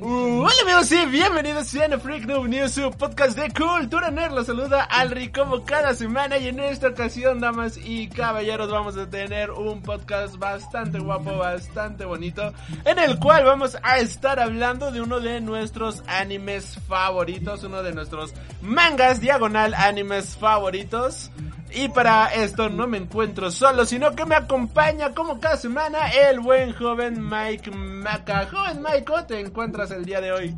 [0.00, 4.32] Uh, hola amigos y bienvenidos a Freak Noob News, su podcast de cultura nerd.
[4.32, 9.08] Los saluda Alri como cada semana y en esta ocasión, damas y caballeros, vamos a
[9.08, 12.52] tener un podcast bastante guapo, bastante bonito,
[12.84, 17.92] en el cual vamos a estar hablando de uno de nuestros animes favoritos, uno de
[17.92, 21.30] nuestros mangas diagonal animes favoritos.
[21.74, 26.40] Y para esto no me encuentro solo, sino que me acompaña como cada semana el
[26.40, 28.46] buen joven Mike Maca.
[28.50, 30.54] Joven Mike, ¿cómo te encuentras el día de hoy?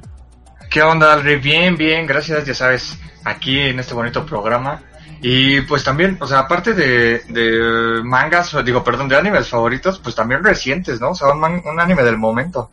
[0.70, 1.36] ¿Qué onda, Alri?
[1.36, 4.82] Bien, bien, gracias, ya sabes, aquí en este bonito programa.
[5.22, 10.14] Y pues también, o sea, aparte de, de mangas, digo, perdón, de animes favoritos, pues
[10.14, 11.10] también recientes, ¿no?
[11.10, 12.68] O sea, un, man- un anime del momento.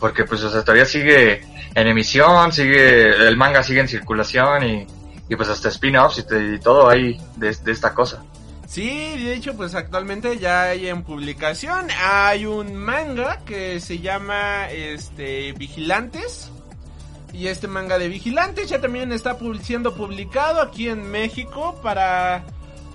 [0.00, 1.42] Porque pues, o sea, todavía sigue
[1.74, 4.86] en emisión, sigue, el manga sigue en circulación y,
[5.28, 8.22] y pues hasta spin-offs y, y todo ahí de, de esta cosa.
[8.66, 11.86] Sí, de hecho, pues actualmente ya hay en publicación.
[12.02, 16.50] Hay un manga que se llama este Vigilantes.
[17.32, 22.44] Y este manga de Vigilantes ya también está siendo publicado aquí en México para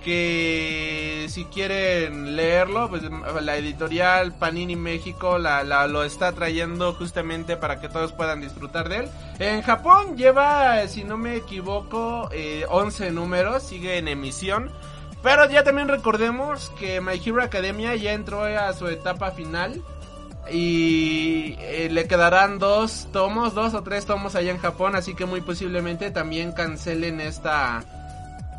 [0.00, 3.02] que si quieren leerlo, pues
[3.42, 8.88] la editorial Panini México la, la- lo está trayendo justamente para que todos puedan disfrutar
[8.88, 9.08] de él.
[9.38, 14.70] En Japón lleva, si no me equivoco, eh, 11 números, sigue en emisión.
[15.22, 19.82] Pero ya también recordemos que My Hero Academia ya entró a su etapa final.
[20.50, 24.96] Y eh, le quedarán dos tomos, dos o tres tomos allá en Japón.
[24.96, 27.84] Así que muy posiblemente también cancelen esta.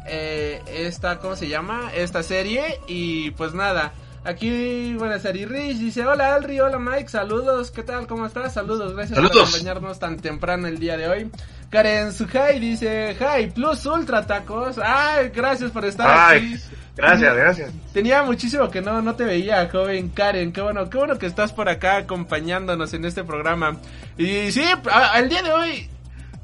[0.08, 1.92] Eh, esta, ¿cómo se llama?
[1.96, 2.80] Esta serie.
[2.88, 3.94] Y pues nada.
[4.24, 8.06] Aquí, buenas Ari Rich dice: Hola Alri, hola Mike, saludos, ¿qué tal?
[8.06, 8.54] ¿Cómo estás?
[8.54, 11.32] Saludos, gracias por acompañarnos tan temprano el día de hoy.
[11.72, 14.78] Karen Suhai dice: Hi, Plus Ultra Tacos.
[14.78, 16.54] Ay, gracias por estar aquí.
[16.54, 16.62] Ay,
[16.96, 17.72] gracias, gracias.
[17.94, 20.54] Tenía muchísimo que no, no te veía, joven Karen.
[20.54, 23.78] Qué bueno, qué bueno que estás por acá acompañándonos en este programa.
[24.20, 25.90] Y sí, al día de hoy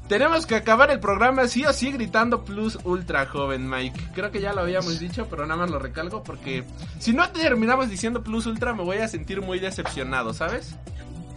[0.08, 4.10] tenemos que acabar el programa sí o sí gritando Plus Ultra, joven Mike.
[4.14, 6.64] Creo que ya lo habíamos dicho, pero nada más lo recalco porque
[6.98, 10.76] si no terminamos diciendo Plus Ultra me voy a sentir muy decepcionado, ¿sabes?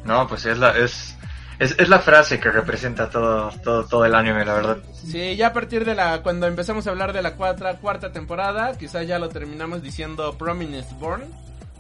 [0.06, 1.16] No, pues es la, es,
[1.60, 4.78] es, es la frase que representa todo, todo, todo el anime, la verdad.
[4.94, 8.78] Sí, ya a partir de la cuando empezamos a hablar de la cuarta, cuarta temporada,
[8.78, 11.24] quizá ya lo terminamos diciendo Prominence Born,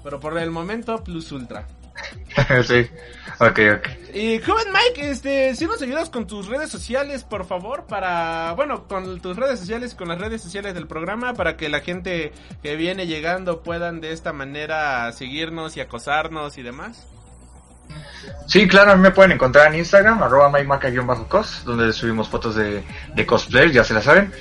[0.03, 1.65] pero por el momento Plus Ultra.
[2.63, 2.89] sí,
[3.39, 3.89] ok, ok.
[4.13, 8.87] Y joven Mike, este, si nos ayudas con tus redes sociales, por favor, para, bueno,
[8.87, 12.33] con tus redes sociales y con las redes sociales del programa, para que la gente
[12.61, 17.07] que viene llegando puedan de esta manera seguirnos y acosarnos y demás.
[18.47, 22.83] Sí, claro, a mí me pueden encontrar en Instagram, arroba mike-cos, donde subimos fotos de,
[23.15, 24.31] de cosplay, ya se la saben.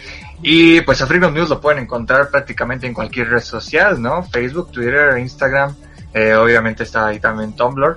[0.42, 4.22] Y pues a Freedom News lo pueden encontrar prácticamente en cualquier red social, ¿no?
[4.24, 5.76] Facebook, Twitter, Instagram,
[6.14, 7.96] eh, obviamente está ahí también Tumblr.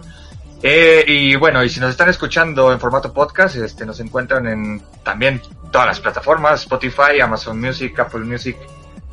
[0.61, 4.81] Eh, y bueno, y si nos están escuchando en formato podcast, este, nos encuentran en
[5.03, 5.41] también
[5.71, 8.57] todas las plataformas, Spotify, Amazon Music, Apple Music,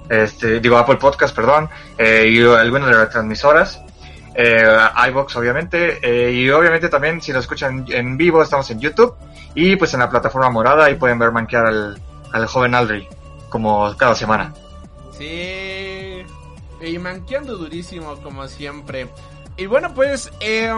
[0.09, 1.69] este, digo Apple Podcast, perdón,
[1.99, 3.81] eh, y algunas de las transmisoras
[4.34, 4.78] eh,
[5.09, 9.15] iVox obviamente, eh, y obviamente también si nos escuchan en vivo estamos en YouTube
[9.55, 12.00] y pues en la plataforma morada ahí pueden ver manquear al,
[12.32, 13.09] al joven Aldri
[13.49, 14.53] como cada semana.
[15.19, 15.90] Sí.
[16.81, 19.09] Y manqueando durísimo como siempre.
[19.57, 20.73] Y bueno, pues eh,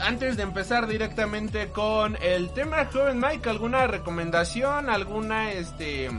[0.00, 4.88] antes de empezar directamente con el tema, joven Mike, ¿alguna recomendación?
[4.88, 6.10] ¿Alguna este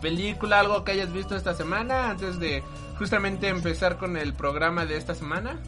[0.00, 2.62] película, algo que hayas visto esta semana antes de
[2.98, 5.58] justamente empezar con el programa de esta semana?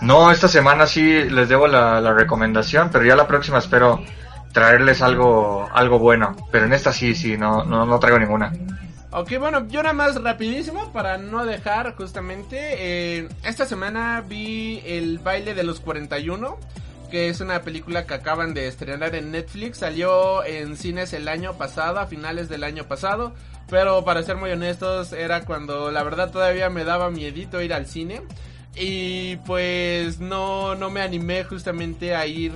[0.00, 4.02] No, esta semana sí les debo la, la recomendación, pero ya la próxima espero
[4.52, 8.52] traerles algo algo bueno, pero en esta sí, sí, no, no, no traigo ninguna.
[9.14, 12.56] Ok, bueno, yo nada más rapidísimo para no dejar justamente.
[13.18, 16.58] eh, esta semana vi El baile de los 41,
[17.10, 19.78] que es una película que acaban de estrenar en Netflix.
[19.78, 23.34] Salió en cines el año pasado, a finales del año pasado.
[23.68, 27.86] Pero para ser muy honestos, era cuando la verdad todavía me daba miedito ir al
[27.86, 28.22] cine.
[28.74, 32.52] Y pues no, no me animé justamente a ir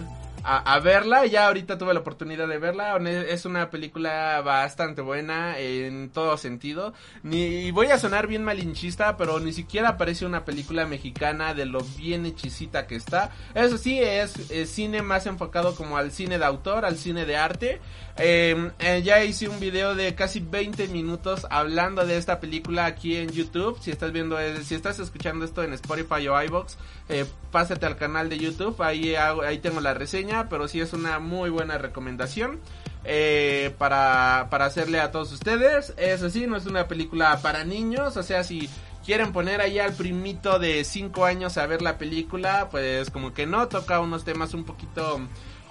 [0.47, 1.27] a, a verla.
[1.27, 2.97] Ya ahorita tuve la oportunidad de verla.
[3.29, 6.95] Es una película bastante buena en todo sentido.
[7.23, 11.81] Ni voy a sonar bien malinchista, pero ni siquiera parece una película mexicana de lo
[11.97, 13.31] bien hechicita que está.
[13.55, 14.33] Eso sí, es,
[14.67, 17.81] cine más enfocado como al cine de autor, al cine de arte.
[18.19, 23.17] Em, eh, ya hice un video de casi 20 minutos hablando de esta película aquí
[23.17, 23.79] en YouTube.
[23.81, 26.79] Si estás viendo, eh, si estás escuchando esto en Spotify o iBox,
[27.11, 28.81] eh, pásate al canal de YouTube.
[28.83, 32.61] Ahí, ahí tengo la reseña, pero sí es una muy buena recomendación.
[33.09, 35.95] Eh, para, para hacerle a todos ustedes.
[35.97, 38.17] Eso sí, no es una película para niños.
[38.17, 38.69] O sea, si
[39.05, 43.47] quieren poner ahí al primito de 5 años a ver la película, pues como que
[43.47, 45.21] no, toca unos temas un poquito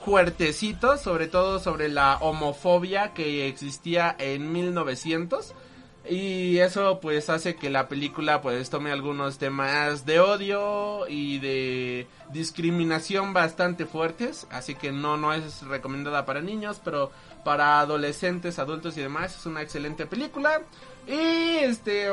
[0.05, 5.53] fuertecitos, sobre todo sobre la homofobia que existía en 1900.
[6.07, 12.07] Y eso pues hace que la película pues tome algunos temas de odio y de
[12.31, 17.11] discriminación bastante fuertes, así que no no es recomendada para niños, pero
[17.43, 20.61] para adolescentes, adultos y demás es una excelente película.
[21.07, 22.11] Y este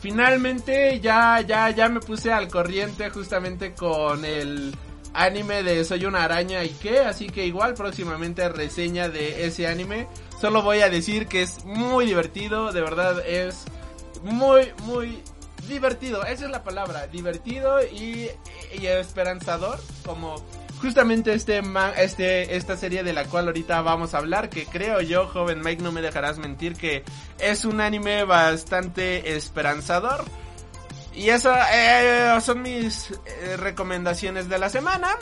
[0.00, 4.72] finalmente ya ya ya me puse al corriente justamente con el
[5.14, 10.06] anime de Soy una araña y qué, así que igual próximamente reseña de ese anime.
[10.40, 13.64] Solo voy a decir que es muy divertido, de verdad es
[14.22, 15.22] muy, muy
[15.68, 16.24] divertido.
[16.24, 18.30] Esa es la palabra, divertido y,
[18.82, 19.78] esperanzador.
[20.04, 20.44] Como
[20.80, 21.62] justamente este,
[21.96, 25.82] este, esta serie de la cual ahorita vamos a hablar, que creo yo, joven Mike,
[25.82, 27.04] no me dejarás mentir, que
[27.38, 30.24] es un anime bastante esperanzador.
[31.18, 35.16] Y eso eh, son mis eh, recomendaciones de la semana.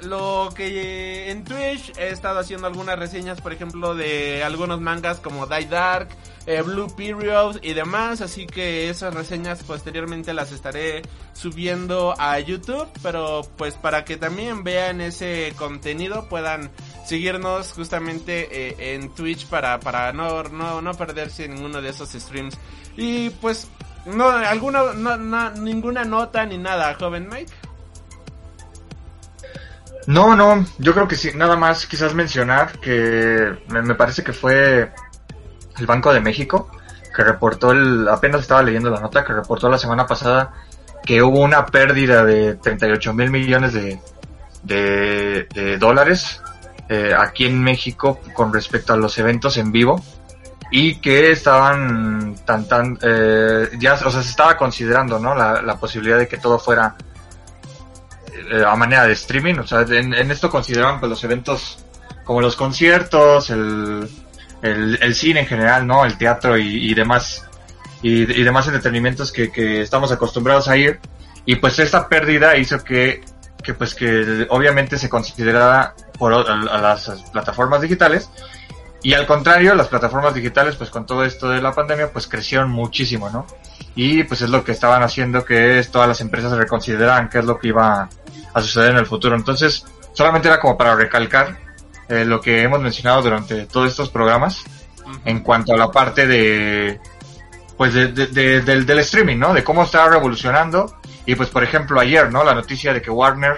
[0.00, 5.46] Lo que en Twitch he estado haciendo algunas reseñas, por ejemplo, de algunos mangas como
[5.46, 6.08] Die Dark,
[6.46, 11.02] eh, Blue Period y demás, así que esas reseñas posteriormente las estaré
[11.34, 16.70] subiendo a YouTube, pero pues para que también vean ese contenido puedan
[17.04, 22.56] seguirnos justamente eh, en Twitch para, para no, no, no perderse ninguno de esos streams.
[22.96, 23.68] Y pues
[24.06, 27.52] no, alguna, ninguna nota ni nada, joven Mike.
[30.06, 34.92] No, no, yo creo que sí, nada más quizás mencionar que me, parece que fue
[35.78, 36.70] el Banco de México
[37.14, 40.52] que reportó el, apenas estaba leyendo la nota, que reportó la semana pasada
[41.04, 43.98] que hubo una pérdida de 38 mil millones de,
[44.62, 46.42] de, dólares
[46.88, 50.02] eh, aquí en México con respecto a los eventos en vivo
[50.70, 55.76] y que estaban tan tan eh, ya o sea se estaba considerando no la, la
[55.76, 56.96] posibilidad de que todo fuera
[58.50, 59.54] eh, a manera de streaming.
[59.54, 61.78] O sea, en, esto consideraban pues, los eventos
[62.24, 64.08] como los conciertos, el,
[64.62, 66.04] el, cine en general, ¿no?
[66.04, 67.44] El teatro y, demás
[68.02, 71.00] y, demás entretenimientos que, que, estamos acostumbrados a ir.
[71.44, 73.22] Y pues esta pérdida hizo que,
[73.62, 78.28] que pues que obviamente se considerara por a, las plataformas digitales.
[79.02, 82.70] Y al contrario, las plataformas digitales, pues con todo esto de la pandemia, pues crecieron
[82.70, 83.46] muchísimo, ¿no?
[83.94, 87.58] Y pues es lo que estaban haciendo que todas las empresas reconsideraran qué es lo
[87.58, 88.08] que iba
[88.52, 89.36] a suceder en el futuro.
[89.36, 91.58] Entonces, solamente era como para recalcar
[92.08, 94.64] eh, lo que hemos mencionado durante todos estos programas
[95.24, 97.00] en cuanto a la parte de
[97.76, 99.52] pues de, del, del, streaming, ¿no?
[99.52, 100.96] De cómo está revolucionando.
[101.26, 102.42] Y pues, por ejemplo, ayer, ¿no?
[102.42, 103.56] La noticia de que Warner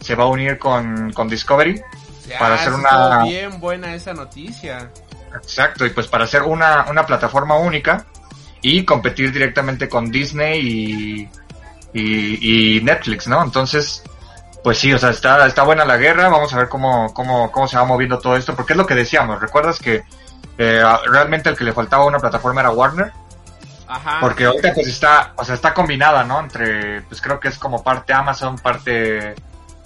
[0.00, 1.80] se va a unir con, con Discovery
[2.38, 3.24] para hacer una...
[3.24, 4.90] bien buena esa noticia.
[5.34, 8.06] Exacto, y pues para hacer una, una plataforma única
[8.62, 11.28] y competir directamente con Disney y,
[11.92, 13.42] y, y Netflix, ¿no?
[13.42, 14.02] Entonces,
[14.62, 17.68] pues sí, o sea, está, está buena la guerra, vamos a ver cómo, cómo, cómo
[17.68, 20.04] se va moviendo todo esto, porque es lo que decíamos, ¿recuerdas que
[20.56, 23.12] eh, realmente el que le faltaba una plataforma era Warner?
[23.86, 24.18] Ajá.
[24.20, 26.40] Porque ahorita pues está, o sea, está combinada, ¿no?
[26.40, 29.34] Entre, pues creo que es como parte Amazon, parte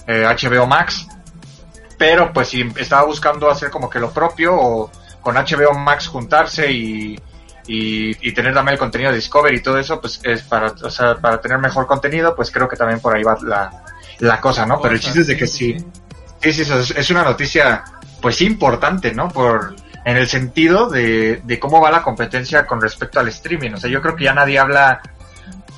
[0.06, 1.08] eh, HBO Max,
[1.98, 4.90] pero pues si estaba buscando hacer como que lo propio o
[5.20, 7.18] con HBO Max juntarse y,
[7.66, 11.16] y, tener también el contenido de Discovery y todo eso, pues es para, o sea,
[11.16, 13.84] para tener mejor contenido, pues creo que también por ahí va la,
[14.20, 14.80] la cosa, ¿no?
[14.80, 15.76] Pero el chiste es de que sí,
[16.40, 16.64] sí, sí,
[16.96, 17.84] es una noticia,
[18.22, 19.28] pues importante, ¿no?
[19.28, 19.74] Por,
[20.04, 23.72] en el sentido de, de cómo va la competencia con respecto al streaming.
[23.72, 25.02] O sea, yo creo que ya nadie habla,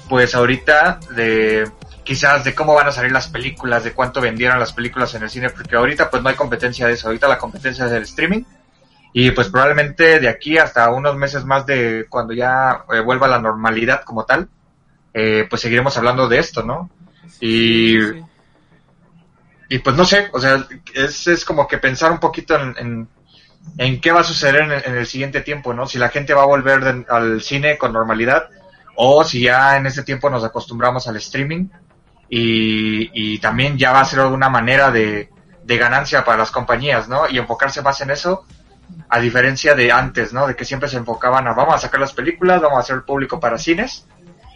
[0.09, 1.69] pues ahorita de
[2.11, 5.31] quizás de cómo van a salir las películas, de cuánto vendieron las películas en el
[5.31, 8.43] cine, porque ahorita pues no hay competencia de eso, ahorita la competencia es del streaming
[9.13, 13.39] y pues probablemente de aquí hasta unos meses más de cuando ya eh, vuelva la
[13.39, 14.49] normalidad como tal,
[15.15, 16.91] eh, pues seguiremos hablando de esto, ¿no?
[17.41, 17.97] Y
[19.69, 23.09] y pues no sé, o sea, es, es como que pensar un poquito en,
[23.79, 25.87] en, qué va a suceder en el, siguiente tiempo, ¿no?
[25.87, 28.49] Si la gente va a volver al cine con normalidad
[28.97, 31.69] o si ya en ese tiempo nos acostumbramos al streaming
[32.31, 35.29] y, y también ya va a ser alguna manera de,
[35.65, 37.29] de ganancia para las compañías, ¿no?
[37.29, 38.47] Y enfocarse más en eso,
[39.09, 40.47] a diferencia de antes, ¿no?
[40.47, 43.03] De que siempre se enfocaban a vamos a sacar las películas, vamos a hacer el
[43.03, 44.07] público para cines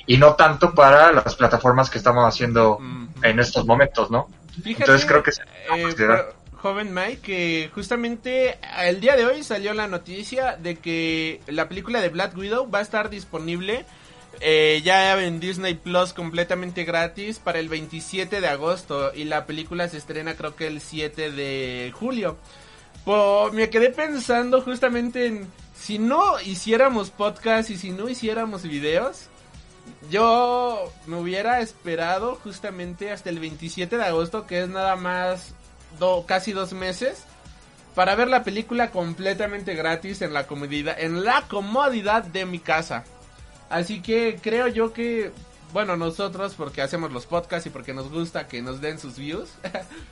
[0.06, 2.78] y no tanto para las plataformas que estamos haciendo
[3.22, 4.28] en estos momentos, ¿no?
[4.62, 6.24] Fíjate, Entonces creo que se eh,
[6.56, 12.00] joven Mike, que justamente el día de hoy salió la noticia de que la película
[12.00, 13.84] de Black Widow va a estar disponible
[14.40, 19.88] eh, ya en Disney Plus completamente gratis para el 27 de agosto y la película
[19.88, 22.36] se estrena creo que el 7 de julio.
[23.04, 29.26] Po- me quedé pensando justamente en si no hiciéramos podcast y si no hiciéramos videos,
[30.10, 35.54] yo me hubiera esperado justamente hasta el 27 de agosto, que es nada más
[36.26, 37.22] casi dos meses,
[37.94, 43.04] para ver la película completamente gratis en la comodidad, en la comodidad de mi casa.
[43.74, 45.32] Así que creo yo que,
[45.72, 49.50] bueno, nosotros porque hacemos los podcasts y porque nos gusta que nos den sus views,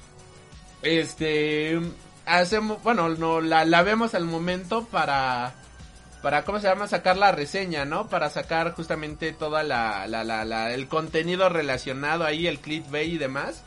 [0.83, 1.81] este,
[2.27, 5.55] hacemos, bueno, no, la, la vemos al momento para,
[6.23, 6.89] para, ¿cómo se llama?
[6.89, 8.09] Sacar la reseña, ¿no?
[8.09, 13.63] Para sacar justamente toda la, la, la, el contenido relacionado ahí, el clickbait y demás.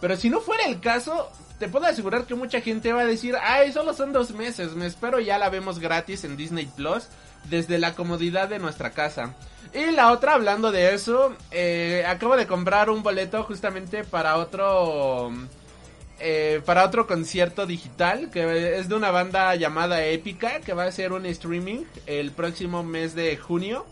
[0.00, 3.36] Pero si no fuera el caso, te puedo asegurar que mucha gente va a decir,
[3.38, 7.08] ay, solo son dos meses, me espero ya la vemos gratis en Disney Plus
[7.50, 9.34] desde la comodidad de nuestra casa.
[9.72, 15.32] Y la otra, hablando de eso, eh, acabo de comprar un boleto justamente para otro...
[16.20, 20.88] eh, para otro concierto digital que es de una banda llamada Épica que va a
[20.88, 23.84] hacer un streaming el próximo mes de junio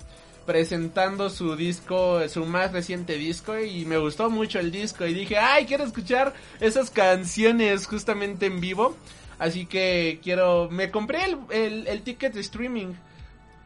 [0.47, 5.37] presentando su disco, su más reciente disco y me gustó mucho el disco y dije,
[5.39, 8.97] ay, quiero escuchar esas canciones justamente en vivo.
[9.39, 12.95] Así que quiero, me compré el, el, el ticket de streaming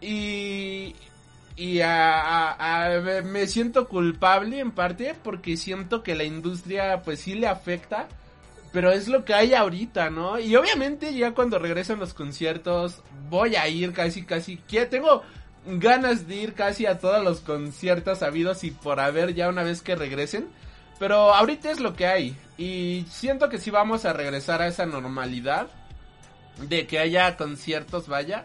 [0.00, 0.94] y,
[1.56, 7.34] y a- a- me siento culpable en parte porque siento que la industria pues sí
[7.34, 8.08] le afecta.
[8.72, 10.38] Pero es lo que hay ahorita, ¿no?
[10.38, 13.00] Y obviamente ya cuando regresan los conciertos
[13.30, 14.58] voy a ir casi, casi.
[14.58, 15.22] Que tengo
[15.66, 19.80] ganas de ir casi a todos los conciertos habidos y por haber ya una vez
[19.80, 20.48] que regresen.
[20.98, 22.36] Pero ahorita es lo que hay.
[22.58, 25.68] Y siento que sí vamos a regresar a esa normalidad.
[26.68, 28.44] De que haya conciertos, vaya.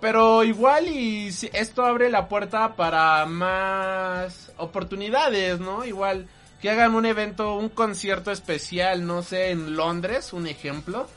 [0.00, 5.84] Pero igual y si- esto abre la puerta para más oportunidades, ¿no?
[5.84, 6.28] Igual
[6.60, 11.08] que hagan un evento, un concierto especial, no sé, en Londres, un ejemplo.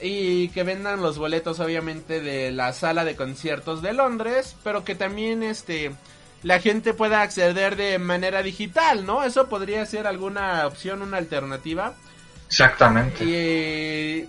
[0.00, 4.94] Y que vendan los boletos obviamente de la sala de conciertos de Londres, pero que
[4.94, 5.92] también este
[6.44, 9.24] la gente pueda acceder de manera digital, ¿no?
[9.24, 11.94] Eso podría ser alguna opción, una alternativa.
[12.46, 13.24] Exactamente.
[13.24, 14.28] Y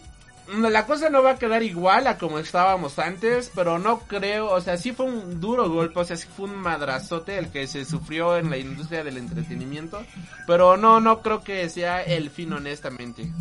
[0.58, 4.62] la cosa no va a quedar igual a como estábamos antes, pero no creo, o
[4.62, 7.86] sea, sí fue un duro golpe, o sea, sí fue un madrazote el que se
[7.86, 10.03] sufrió en la industria del entretenimiento,
[10.48, 13.32] pero no, no creo que sea el fin honestamente.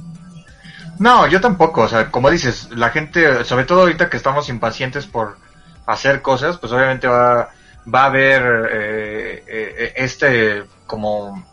[0.99, 5.07] No, yo tampoco, o sea, como dices, la gente, sobre todo ahorita que estamos impacientes
[5.07, 5.39] por
[5.87, 7.51] hacer cosas, pues obviamente va,
[7.93, 11.47] va a haber eh, eh, este, como,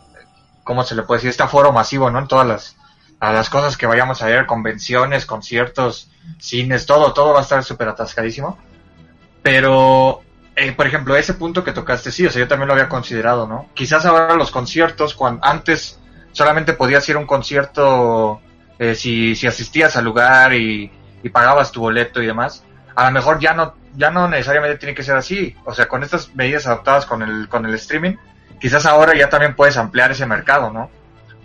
[0.64, 1.30] ¿cómo se le puede decir?
[1.30, 2.18] Este aforo masivo, ¿no?
[2.18, 2.76] En todas las,
[3.20, 7.64] a las cosas que vayamos a ver, convenciones, conciertos, cines, todo, todo va a estar
[7.64, 8.58] súper atascadísimo.
[9.42, 10.22] Pero,
[10.54, 13.46] eh, por ejemplo, ese punto que tocaste, sí, o sea, yo también lo había considerado,
[13.46, 13.68] ¿no?
[13.74, 16.00] Quizás ahora los conciertos, cuando antes
[16.32, 18.40] solamente podías ir a un concierto
[18.78, 20.90] eh, si, si asistías al lugar y,
[21.22, 24.94] y pagabas tu boleto y demás, a lo mejor ya no, ya no necesariamente tiene
[24.94, 25.54] que ser así.
[25.64, 28.16] O sea, con estas medidas adaptadas con el, con el streaming,
[28.60, 30.90] quizás ahora ya también puedes ampliar ese mercado, ¿no?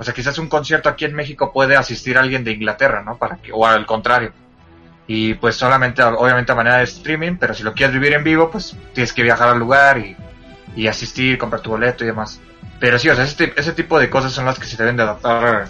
[0.01, 3.17] O sea, quizás un concierto aquí en México puede asistir alguien de Inglaterra, ¿no?
[3.17, 4.31] Para que, o al contrario.
[5.05, 8.49] Y pues solamente, obviamente a manera de streaming, pero si lo quieres vivir en vivo,
[8.49, 10.17] pues tienes que viajar al lugar y,
[10.75, 12.41] y asistir, comprar tu boleto y demás.
[12.79, 15.03] Pero sí, o sea, ese, ese tipo de cosas son las que se deben de
[15.03, 15.67] adaptar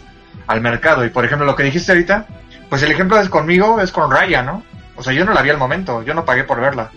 [0.48, 1.04] al mercado.
[1.04, 2.26] Y por ejemplo, lo que dijiste ahorita,
[2.70, 4.64] pues el ejemplo es conmigo, es con Raya, ¿no?
[4.96, 6.90] O sea, yo no la vi al momento, yo no pagué por verla.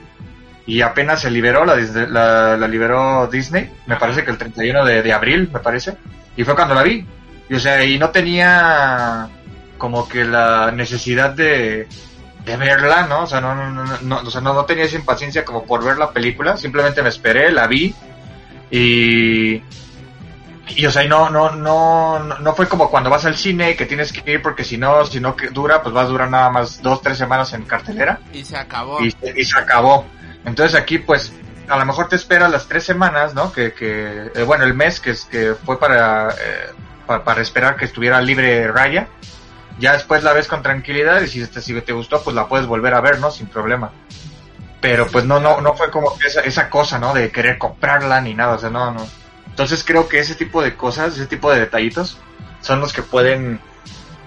[0.66, 5.02] Y apenas se liberó, la, la, la liberó Disney, me parece que el 31 de,
[5.02, 5.96] de abril, me parece.
[6.36, 7.04] Y fue cuando la vi.
[7.48, 9.28] Y o sea, y no tenía
[9.78, 11.86] como que la necesidad de,
[12.44, 13.22] de verla, ¿no?
[13.22, 15.84] O sea, no, no, no, no, o sea, no, no tenía esa impaciencia como por
[15.84, 17.94] ver la película, simplemente me esperé, la vi
[18.70, 19.62] y
[20.66, 23.76] y o sea, y no, no, no, no no fue como cuando vas al cine
[23.76, 26.30] que tienes que ir porque si no, si no que dura, pues vas a durar
[26.30, 29.04] nada más dos, tres semanas en cartelera Y se acabó.
[29.04, 30.06] y, y se acabó.
[30.46, 31.32] Entonces aquí pues
[31.68, 33.52] a lo mejor te esperas las tres semanas, ¿no?
[33.52, 36.70] Que, que eh, bueno, el mes que, es, que fue para, eh,
[37.06, 39.08] pa- para, esperar que estuviera libre Raya.
[39.78, 43.00] Ya después la ves con tranquilidad y si te, gustó pues la puedes volver a
[43.00, 43.30] ver, ¿no?
[43.30, 43.90] Sin problema.
[44.80, 47.14] Pero pues no, no, no fue como esa, esa cosa, ¿no?
[47.14, 49.06] De querer comprarla ni nada, o sea, no, no.
[49.48, 52.18] Entonces creo que ese tipo de cosas, ese tipo de detallitos
[52.60, 53.60] son los que pueden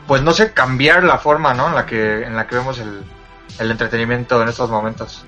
[0.07, 1.67] pues no sé, cambiar la forma, ¿no?
[1.67, 3.03] En la que, en la que vemos el,
[3.59, 5.25] el entretenimiento en estos momentos.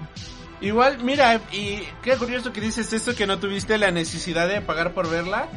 [0.61, 4.93] Igual, mira, y qué curioso que dices esto que no tuviste la necesidad de pagar
[4.93, 5.47] por verla.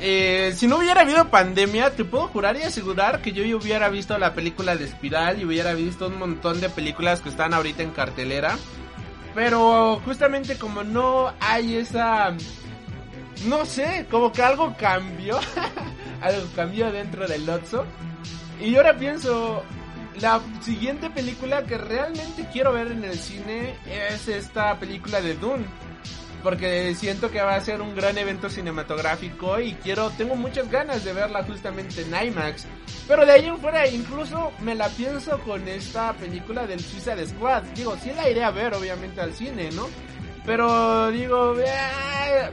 [0.00, 3.88] Eh, si no hubiera habido pandemia, te puedo jurar y asegurar que yo ya hubiera
[3.88, 7.82] visto la película de Espiral y hubiera visto un montón de películas que están ahorita
[7.82, 8.56] en cartelera.
[9.34, 12.34] Pero justamente como no hay esa...
[13.46, 15.38] No sé, como que algo cambió.
[16.20, 17.84] algo cambió dentro del Lotso.
[18.60, 19.62] Y ahora pienso,
[20.20, 25.64] la siguiente película que realmente quiero ver en el cine es esta película de Dune.
[26.42, 31.04] Porque siento que va a ser un gran evento cinematográfico y quiero, tengo muchas ganas
[31.04, 32.66] de verla justamente en IMAX.
[33.08, 37.62] Pero de ahí en fuera, incluso me la pienso con esta película del Suicide Squad.
[37.74, 39.88] Digo, sí la iré a ver obviamente al cine, ¿no?
[40.44, 42.50] Pero digo, eh,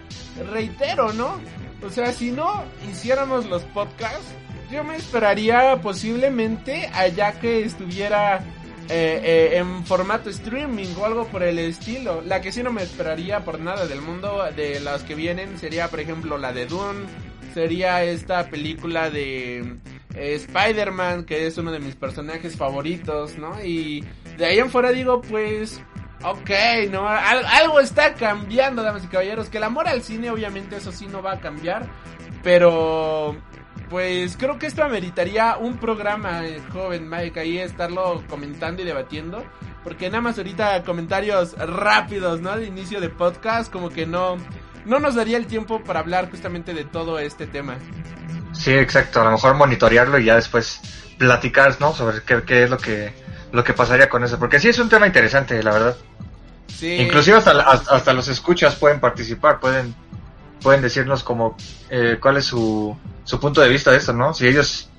[0.52, 1.40] reitero, ¿no?
[1.86, 4.34] O sea, si no hiciéramos los podcasts,
[4.72, 8.44] yo me esperaría posiblemente allá que estuviera
[8.90, 12.22] eh, eh, en formato streaming o algo por el estilo.
[12.22, 15.90] La que sí no me esperaría por nada del mundo de las que vienen sería,
[15.90, 17.06] por ejemplo, la de Dune.
[17.54, 19.78] Sería esta película de
[20.14, 23.64] eh, Spider-Man, que es uno de mis personajes favoritos, ¿no?
[23.64, 24.04] Y
[24.38, 25.82] de ahí en fuera digo, pues,
[26.24, 26.50] ok,
[26.92, 27.08] ¿no?
[27.08, 29.50] algo está cambiando, damas y caballeros.
[29.50, 31.90] Que el amor al cine, obviamente, eso sí no va a cambiar.
[32.44, 33.36] Pero
[33.90, 39.44] pues creo que esto ameritaría un programa, eh, joven Mike, ahí estarlo comentando y debatiendo.
[39.84, 42.58] Porque nada más ahorita comentarios rápidos, ¿no?
[42.58, 44.38] De inicio de podcast, como que no,
[44.86, 47.78] no nos daría el tiempo para hablar justamente de todo este tema.
[48.52, 49.22] Sí, exacto.
[49.22, 50.82] A lo mejor monitorearlo y ya después
[51.20, 51.94] platicar, ¿no?
[51.94, 53.14] Sobre qué, qué es lo que,
[53.52, 54.40] lo que pasaría con eso.
[54.40, 55.98] Porque sí es un tema interesante, la verdad.
[56.68, 56.94] Sí.
[56.96, 59.94] Inclusive hasta, hasta los escuchas pueden participar, pueden
[60.66, 61.56] pueden decirnos como
[61.92, 64.34] eh, cuál es su, su punto de vista de esto, ¿no?
[64.34, 64.90] Si ellos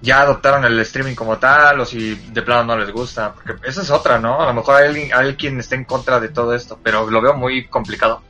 [0.00, 3.82] ya adoptaron el streaming como tal o si de plano no les gusta, porque esa
[3.82, 4.40] es otra, ¿no?
[4.40, 7.20] A lo mejor hay alguien, hay quien esté en contra de todo esto, pero lo
[7.20, 8.22] veo muy complicado.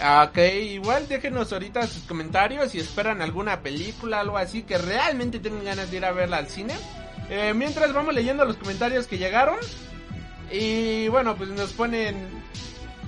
[0.00, 5.40] Ah, ok, igual déjenos ahorita sus comentarios si esperan alguna película, algo así, que realmente
[5.40, 6.74] tengan ganas de ir a verla al cine.
[7.30, 9.56] Eh, mientras vamos leyendo los comentarios que llegaron.
[10.50, 12.43] Y bueno, pues nos ponen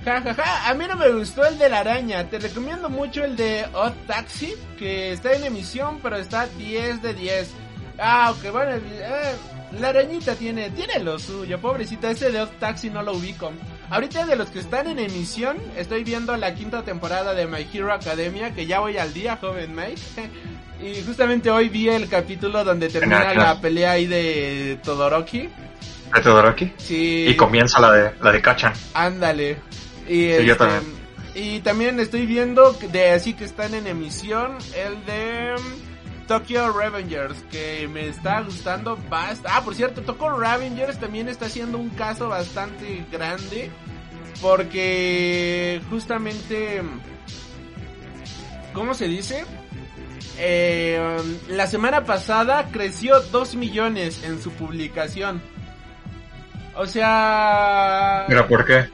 [0.07, 2.29] a mí no me gustó el de la araña.
[2.29, 7.13] Te recomiendo mucho el de Odd Taxi, que está en emisión, pero está 10 de
[7.13, 7.51] 10.
[7.99, 9.35] Ah, ok, bueno, eh,
[9.79, 12.11] la arañita tiene, tiene lo suyo, pobrecita.
[12.11, 13.51] Ese de Odd Taxi no lo ubico.
[13.89, 17.91] Ahorita de los que están en emisión, estoy viendo la quinta temporada de My Hero
[17.91, 20.01] Academia, que ya voy al día, joven Mike.
[20.81, 25.49] y justamente hoy vi el capítulo donde termina la pelea ahí de Todoroki.
[26.13, 26.73] ¿De Todoroki?
[26.77, 27.25] Sí.
[27.29, 28.73] Y comienza la de, la de Kachan.
[28.93, 29.57] Ándale.
[30.07, 30.65] Y, este,
[31.35, 37.37] y también estoy viendo de así que están en emisión el de um, Tokyo Revengers
[37.51, 39.49] que me está gustando bastante.
[39.51, 43.69] Ah, por cierto, Tokyo Revengers también está haciendo un caso bastante grande
[44.41, 46.81] porque justamente
[48.73, 49.45] ¿cómo se dice?
[50.39, 55.41] Eh, um, la semana pasada creció 2 millones en su publicación.
[56.75, 58.25] O sea...
[58.27, 58.87] ¿Pero por qué?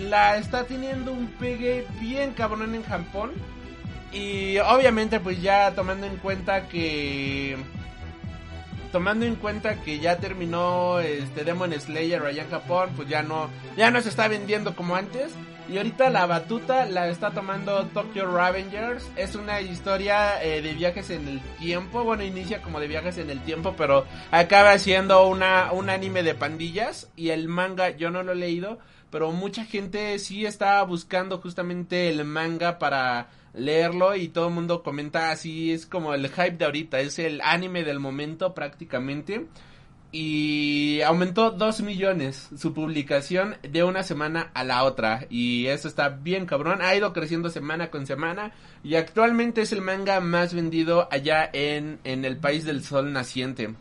[0.00, 3.32] La está teniendo un pegue bien cabrón en Japón.
[4.12, 7.56] Y obviamente pues ya tomando en cuenta que...
[8.92, 13.50] Tomando en cuenta que ya terminó este Demon Slayer allá en Japón, pues ya no,
[13.76, 15.32] ya no se está vendiendo como antes.
[15.68, 19.10] Y ahorita la batuta la está tomando Tokyo Ravengers.
[19.16, 22.04] Es una historia eh, de viajes en el tiempo.
[22.04, 26.34] Bueno, inicia como de viajes en el tiempo, pero acaba siendo una, un anime de
[26.34, 27.08] pandillas.
[27.16, 28.78] Y el manga yo no lo he leído,
[29.14, 34.82] pero mucha gente sí está buscando justamente el manga para leerlo y todo el mundo
[34.82, 39.46] comenta así, es como el hype de ahorita, es el anime del momento prácticamente.
[40.10, 45.26] Y aumentó 2 millones su publicación de una semana a la otra.
[45.30, 46.82] Y eso está bien cabrón.
[46.82, 48.50] Ha ido creciendo semana con semana.
[48.82, 53.74] Y actualmente es el manga más vendido allá en, en el país del sol naciente.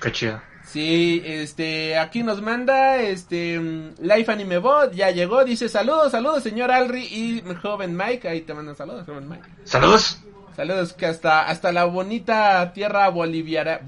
[0.00, 0.42] Qué chido.
[0.74, 3.60] Sí, este, aquí nos manda, este,
[4.00, 8.54] Life Anime Bot, ya llegó, dice saludos, saludos, señor Alri y joven Mike, ahí te
[8.54, 9.44] mandan saludos, joven Mike.
[9.62, 10.18] Saludos.
[10.56, 13.80] Saludos que hasta, hasta la bonita tierra boliviana,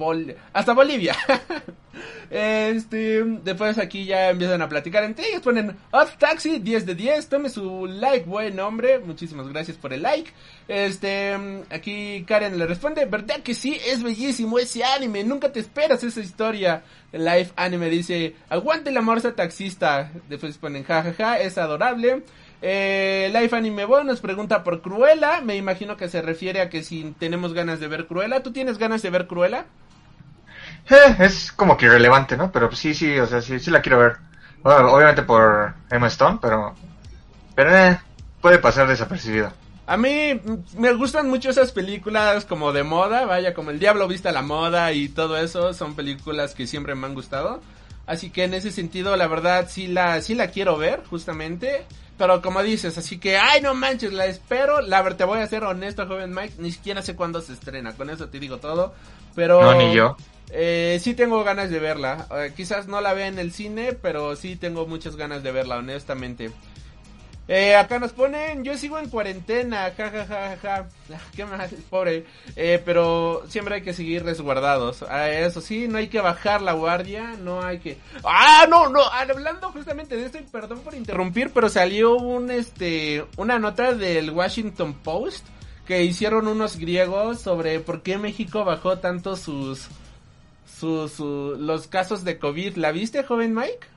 [0.53, 1.15] hasta Bolivia.
[2.31, 7.29] este, después aquí ya empiezan a platicar entre ellos, ponen Off Taxi 10 de 10,
[7.29, 10.33] tome su like, buen hombre, muchísimas gracias por el like.
[10.67, 11.37] Este,
[11.71, 13.79] aquí Karen le responde, ¿verdad que sí?
[13.87, 16.83] Es bellísimo ese anime, nunca te esperas esa historia.
[17.13, 20.11] Life Anime dice, aguante la morsa taxista.
[20.29, 22.25] Después ponen jajaja, es adorable.
[22.62, 25.40] Eh, Life Anime Boy nos pregunta por Cruella.
[25.42, 28.42] Me imagino que se refiere a que si tenemos ganas de ver Cruella.
[28.42, 29.66] ¿Tú tienes ganas de ver Cruella?
[30.88, 32.51] Eh, es como que irrelevante, ¿no?
[32.53, 34.16] Pero sí, sí, o sea, sí, sí la quiero ver.
[34.62, 36.75] Bueno, obviamente por Emma Stone, pero...
[37.55, 37.99] Pero eh,
[38.40, 39.53] puede pasar desapercibido.
[39.87, 44.09] A mí mm, me gustan mucho esas películas como de moda, vaya, como El Diablo
[44.09, 47.61] Vista la Moda y todo eso, son películas que siempre me han gustado.
[48.07, 51.85] Así que en ese sentido, la verdad, sí la, sí la quiero ver, justamente.
[52.19, 54.81] Pero como dices, así que, ay, no manches, la espero.
[54.81, 57.93] La verdad, te voy a ser honesto, joven Mike, ni siquiera sé cuándo se estrena,
[57.93, 58.95] con eso te digo todo.
[59.35, 59.61] Pero...
[59.61, 60.17] No, ni yo.
[60.51, 62.27] Eh, sí tengo ganas de verla.
[62.31, 65.77] Eh, quizás no la vea en el cine, pero sí tengo muchas ganas de verla,
[65.77, 66.51] honestamente.
[67.49, 71.21] Eh, acá nos ponen, yo sigo en cuarentena, ja, ja, ja, ja, ja.
[71.37, 76.09] qué mal, pobre, eh, pero siempre hay que seguir resguardados, ah, eso sí, no hay
[76.09, 80.81] que bajar la guardia, no hay que, ah, no, no, hablando justamente de esto, perdón
[80.81, 85.47] por interrumpir, pero salió un, este, una nota del Washington Post,
[85.87, 89.87] que hicieron unos griegos sobre por qué México bajó tanto sus,
[90.67, 93.96] sus, sus los casos de COVID, ¿la viste, joven Mike?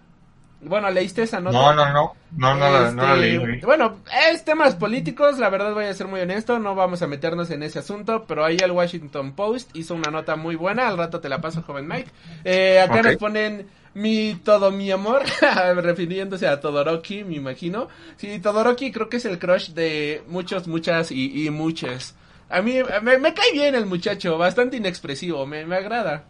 [0.61, 1.57] Bueno, ¿leíste esa nota?
[1.57, 2.13] No, no, no.
[2.35, 3.37] No, no, la- no la Este, leí.
[3.37, 3.61] güey.
[3.61, 3.99] Bueno,
[4.31, 7.63] es temas políticos, la verdad voy a ser muy honesto, no vamos a meternos en
[7.63, 11.29] ese asunto, pero ahí el Washington Post hizo una nota muy buena, al rato te
[11.29, 12.11] la paso, joven Mike.
[12.43, 15.23] Eh, acá nos ponen mi todo mi amor,
[15.77, 17.87] refiriéndose a Todoroki, me imagino.
[18.17, 22.15] Sí, Todoroki creo que es el crush de muchos, muchas y, y muchas.
[22.49, 26.25] A mí me, me cae bien el muchacho, bastante inexpresivo, me, me agrada.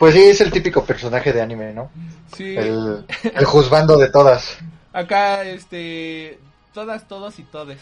[0.00, 1.92] Pues sí, es el típico personaje de anime, ¿no?
[2.34, 2.56] Sí.
[2.56, 4.58] El, el juzgando de todas.
[4.92, 6.38] Acá, este,
[6.72, 7.80] todas, todos y todes.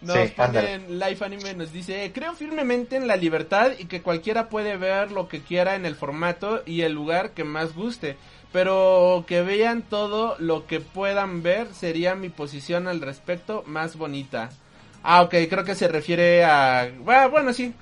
[0.00, 4.48] Nos Sí, ponen Life Anime, nos dice, creo firmemente en la libertad y que cualquiera
[4.48, 8.18] puede ver lo que quiera en el formato y el lugar que más guste,
[8.50, 14.56] pero que vean todo lo que puedan ver sería mi posición al respecto más bonita.
[15.04, 16.90] Ah, ok, creo que se refiere a...
[17.00, 17.72] Bueno, bueno sí.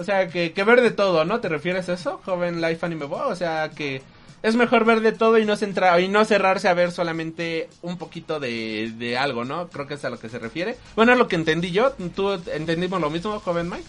[0.00, 1.40] O sea, que, que ver de todo, ¿no?
[1.40, 3.20] ¿Te refieres a eso, joven Life Anime Boy?
[3.26, 4.00] O sea, que
[4.42, 7.98] es mejor ver de todo y no centrar y no cerrarse a ver solamente un
[7.98, 9.68] poquito de, de algo, ¿no?
[9.68, 10.78] Creo que es a lo que se refiere.
[10.96, 11.92] Bueno, es lo que entendí yo.
[12.16, 13.84] ¿Tú entendimos lo mismo, joven Mike?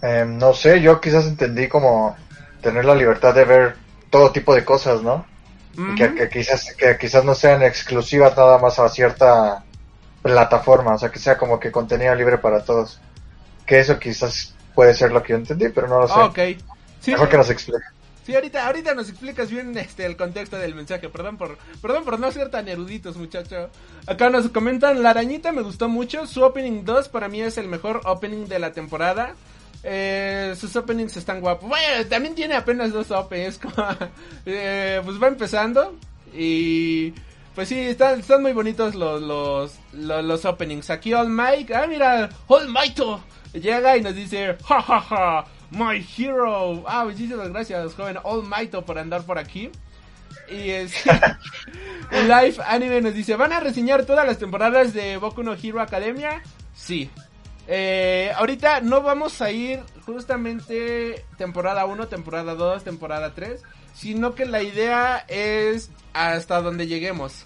[0.00, 2.16] Eh, no sé, yo quizás entendí como
[2.62, 3.76] tener la libertad de ver
[4.10, 5.26] todo tipo de cosas, ¿no?
[5.96, 6.14] Que, Ujú.
[6.14, 9.64] que quizás que quizás no sean exclusivas nada más a cierta
[10.22, 13.00] plataforma, o sea, que sea como que contenido libre para todos.
[13.66, 16.14] Que eso quizás puede ser lo que yo entendí, pero no lo sé.
[16.20, 16.38] Ok.
[17.00, 17.82] Sí, Mejor que nos explique.
[18.24, 21.08] sí, ahorita, ahorita nos explicas bien este el contexto del mensaje.
[21.08, 23.70] Perdón por, perdón por no ser tan eruditos, muchacho.
[24.06, 26.28] Acá nos comentan, la arañita me gustó mucho.
[26.28, 29.34] Su opening 2 para mí es el mejor opening de la temporada.
[29.82, 31.68] Eh, sus openings están guapos.
[31.68, 33.58] Bueno, también tiene apenas dos openings.
[33.58, 33.74] como,
[34.46, 35.96] eh, pues va empezando.
[36.32, 37.14] Y
[37.56, 40.88] pues sí, están, están muy bonitos los, los, los, los openings.
[40.90, 43.00] Aquí All Might, ah mira, All Might
[43.52, 46.84] llega y nos dice, ja ja ja, my hero.
[46.86, 49.70] Ah, muchísimas gracias, joven All Might por andar por aquí.
[50.50, 50.92] Y es
[52.10, 56.42] Live Anime nos dice, ¿van a reseñar todas las temporadas de Boku no Hero Academia?
[56.74, 57.10] Sí.
[57.66, 64.46] Eh, ahorita no vamos a ir justamente temporada 1, temporada 2, temporada 3, sino que
[64.46, 67.44] la idea es hasta donde lleguemos.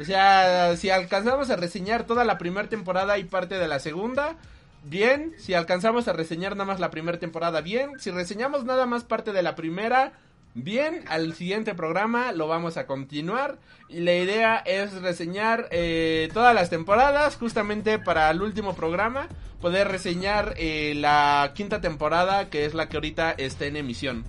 [0.00, 4.36] O sea, si alcanzamos a reseñar toda la primera temporada y parte de la segunda,
[4.84, 5.34] bien.
[5.38, 7.98] Si alcanzamos a reseñar nada más la primera temporada, bien.
[7.98, 10.12] Si reseñamos nada más parte de la primera,
[10.54, 11.04] bien.
[11.08, 13.58] Al siguiente programa lo vamos a continuar.
[13.88, 19.28] Y la idea es reseñar eh, todas las temporadas, justamente para el último programa,
[19.60, 24.24] poder reseñar eh, la quinta temporada, que es la que ahorita está en emisión.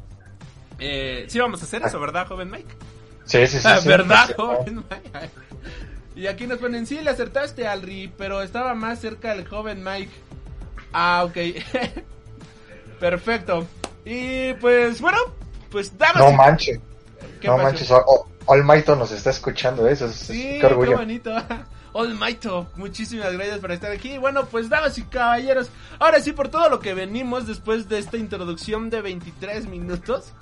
[0.79, 2.75] Eh, sí vamos a hacer eso, ¿verdad, joven Mike?
[3.25, 3.67] Sí, sí, sí.
[3.67, 3.87] Ah, sí.
[3.87, 4.33] ¿Verdad, Sí.
[4.35, 5.29] joven Mike?
[6.15, 9.83] Y aquí nos ponen, sí, le acertaste al Ri, pero estaba más cerca el joven
[9.83, 10.11] Mike.
[10.93, 11.37] Ah, ok.
[12.99, 13.67] Perfecto.
[14.05, 15.17] Y pues, bueno,
[15.71, 16.79] pues damas No manches,
[17.41, 17.63] ¿Qué no pasó?
[17.67, 17.91] manches.
[17.91, 20.05] o- o- All Might nos está escuchando eso.
[20.05, 21.33] Es, Sí, qué bonito.
[22.19, 24.17] Mighto, muchísimas gracias por estar aquí.
[24.17, 28.17] Bueno, pues damas y caballeros, ahora sí por todo lo que venimos después de esta
[28.17, 30.33] introducción de 23 minutos.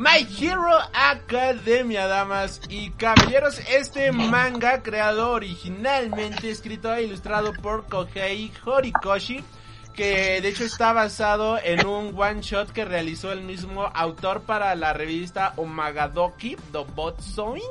[0.00, 8.50] My Hero Academia, damas y caballeros, este manga creado originalmente, escrito e ilustrado por Kohei
[8.64, 9.44] Horikoshi,
[9.92, 14.74] que de hecho está basado en un one shot que realizó el mismo autor para
[14.74, 17.70] la revista Omagadoki, The Bot Sewing,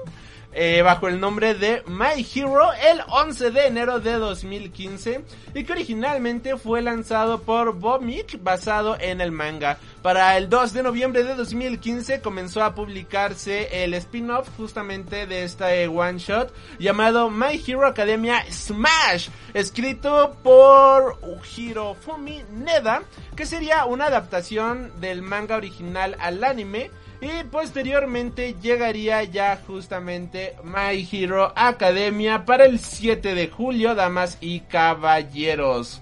[0.62, 5.24] eh, bajo el nombre de My Hero el 11 de enero de 2015
[5.56, 9.78] y que originalmente fue lanzado por Vomik basado en el manga.
[10.02, 15.88] Para el 2 de noviembre de 2015 comenzó a publicarse el spin-off justamente de este
[15.88, 24.08] one shot llamado My Hero Academia Smash, escrito por Ujiro Fumi Neda, que sería una
[24.08, 26.92] adaptación del manga original al anime.
[27.22, 34.62] Y posteriormente llegaría ya justamente My Hero Academia para el 7 de julio, damas y
[34.62, 36.02] caballeros.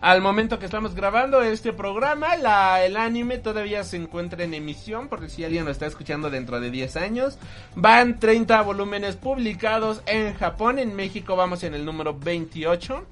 [0.00, 5.08] Al momento que estamos grabando este programa, la, el anime todavía se encuentra en emisión,
[5.08, 7.38] por si alguien lo está escuchando dentro de 10 años.
[7.74, 13.04] Van 30 volúmenes publicados en Japón, en México vamos en el número 28.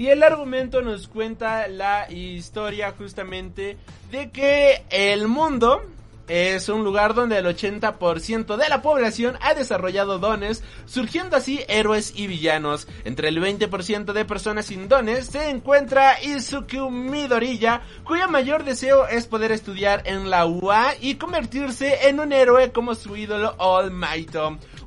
[0.00, 3.76] Y el argumento nos cuenta la historia justamente
[4.10, 5.82] de que el mundo
[6.26, 12.14] es un lugar donde el 80% de la población ha desarrollado dones, surgiendo así héroes
[12.16, 12.88] y villanos.
[13.04, 19.26] Entre el 20% de personas sin dones se encuentra Izuku Midoriya, cuyo mayor deseo es
[19.26, 24.34] poder estudiar en la UA y convertirse en un héroe como su ídolo All Might.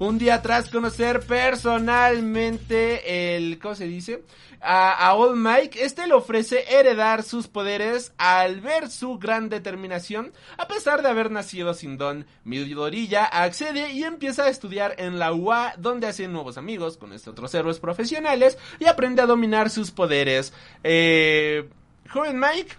[0.04, 4.22] Un día tras conocer personalmente el, ¿cómo se dice?
[4.60, 10.68] a, All Might, este le ofrece heredar sus poderes al ver su gran determinación, a
[10.68, 12.26] pesar de haber nacido sin don.
[12.44, 17.32] Midorilla accede y empieza a estudiar en la UA, donde hace nuevos amigos con estos
[17.32, 20.52] otros héroes profesionales y aprende a dominar sus poderes.
[20.84, 21.70] Eh,
[22.10, 22.76] joven Mike,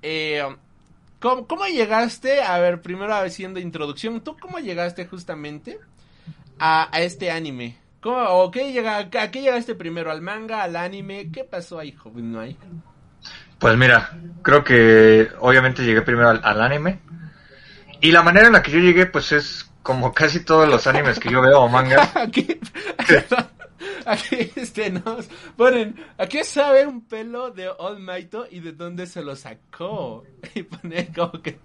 [0.00, 0.42] eh,
[1.20, 2.42] ¿cómo, ¿cómo llegaste?
[2.42, 5.78] A ver, primero haciendo introducción, ¿tú cómo llegaste justamente
[6.58, 7.76] a, a este anime?
[8.00, 10.10] ¿Cómo, o qué llega, ¿A qué llegaste primero?
[10.10, 10.62] ¿Al manga?
[10.62, 11.30] ¿Al anime?
[11.30, 12.66] ¿Qué pasó ahí, joven Mike?
[13.58, 17.00] Pues mira, creo que obviamente llegué primero al, al anime.
[18.00, 21.18] Y la manera en la que yo llegué, pues es como casi todos los animes
[21.18, 22.10] que yo veo o mangas.
[24.06, 29.06] aquí, este, nos ponen, ¿a qué sabe un pelo de All Might y de dónde
[29.06, 30.24] se lo sacó?
[30.54, 31.58] Y pone como que,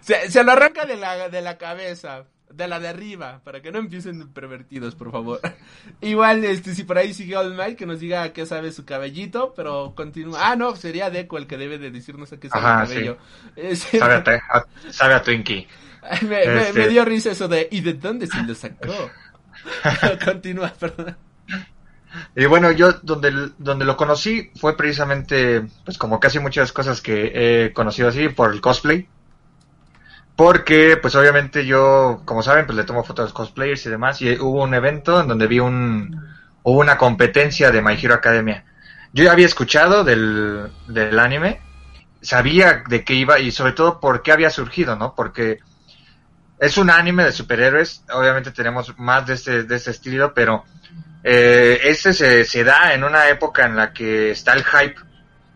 [0.00, 2.24] se, se lo arranca de la, de la cabeza.
[2.48, 5.40] De la de arriba, para que no empiecen pervertidos, por favor.
[6.00, 8.84] Igual, este, si por ahí sigue All Might, que nos diga a qué sabe su
[8.84, 10.38] cabellito, pero continúa.
[10.52, 13.18] Ah, no, sería Deco el que debe de decirnos a qué sabe Ajá, el cabello.
[13.74, 13.98] Sí.
[13.98, 15.66] Sabe a, a- sabe a Twinkie.
[16.22, 19.10] me, me- Este- me dio risa eso de, ¿y de dónde se lo sacó?
[20.24, 21.16] Continúa, perdón.
[22.34, 27.32] Y bueno, yo donde, donde lo conocí fue precisamente, pues como casi muchas cosas que
[27.66, 29.08] he conocido así, por el cosplay.
[30.34, 34.20] Porque, pues obviamente yo, como saben, pues le tomo fotos a los cosplayers y demás.
[34.20, 36.26] Y hubo un evento en donde vi un,
[36.62, 38.64] hubo una competencia de My Hero Academia.
[39.12, 41.60] Yo ya había escuchado del, del anime,
[42.20, 45.14] sabía de qué iba y sobre todo por qué había surgido, ¿no?
[45.14, 45.60] Porque
[46.58, 50.64] es un anime de superhéroes, obviamente tenemos más de este, de este estilo, pero
[51.22, 54.96] eh, este se, se da en una época en la que está el hype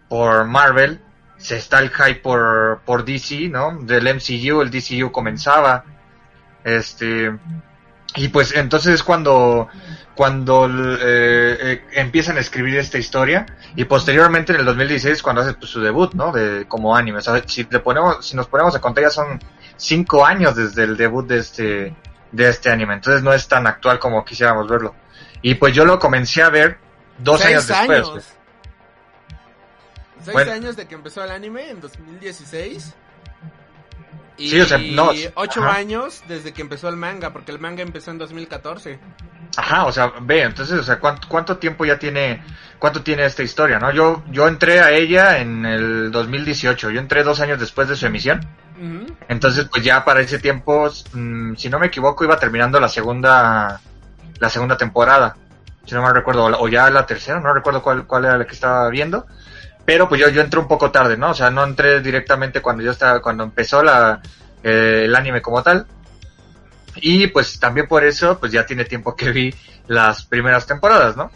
[0.09, 1.01] por Marvel,
[1.41, 3.79] se está el hype por, por DC, ¿no?
[3.83, 5.85] Del MCU, el DCU comenzaba.
[6.65, 7.33] Este.
[8.17, 9.69] Y pues entonces es cuando,
[10.15, 13.47] cuando eh, eh, empiezan a escribir esta historia.
[13.75, 16.33] Y posteriormente en el 2016 cuando hace pues, su debut, ¿no?
[16.33, 17.19] De, como anime.
[17.19, 19.41] O sea, si, le ponemos, si nos ponemos a contar ya son
[19.81, 21.95] cinco años desde el debut de este,
[22.33, 22.95] de este anime.
[22.95, 24.95] Entonces no es tan actual como quisiéramos verlo.
[25.43, 26.79] Y pues yo lo comencé a ver
[27.19, 27.91] dos años después.
[27.91, 28.11] años.
[28.11, 28.35] pues.
[30.23, 30.53] Seis Bueno.
[30.53, 32.95] años de que empezó el anime en 2016.
[34.37, 35.77] Y Sí, o sea, no, ocho ajá.
[35.77, 38.99] años desde que empezó el manga, porque el manga empezó en 2014.
[39.57, 42.43] Ajá, o sea, ve, entonces, o sea, ¿cuánto, cuánto tiempo ya tiene,
[42.79, 43.91] cuánto tiene esta historia, no?
[43.91, 48.07] Yo, yo entré a ella en el 2018, yo entré dos años después de su
[48.07, 48.41] emisión,
[49.29, 53.81] entonces, pues ya para ese tiempo, mm, si no me equivoco, iba terminando la segunda,
[54.39, 55.37] la segunda temporada,
[55.85, 58.55] si no me recuerdo, o ya la tercera, no recuerdo cuál, cuál era la que
[58.55, 59.27] estaba viendo,
[59.85, 61.31] pero pues yo, yo entré un poco tarde, ¿no?
[61.31, 64.21] O sea, no entré directamente cuando yo estaba, cuando empezó la,
[64.63, 65.87] eh, el anime como tal,
[67.01, 69.55] y pues también por eso, pues ya tiene tiempo que vi
[69.89, 71.31] las primeras temporadas, ¿no?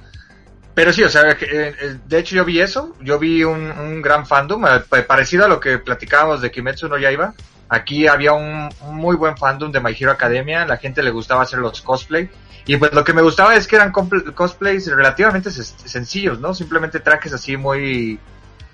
[0.74, 4.02] Pero sí, o sea, eh, eh, de hecho yo vi eso, yo vi un, un
[4.02, 7.32] gran fandom, eh, pa- parecido a lo que platicábamos de Kimetsu no Yaiba.
[7.68, 11.60] Aquí había un, muy buen fandom de My Hero Academia, la gente le gustaba hacer
[11.60, 12.28] los cosplay.
[12.66, 16.54] Y pues lo que me gustaba es que eran cosplays relativamente sencillos, ¿no?
[16.54, 18.18] Simplemente trajes así muy,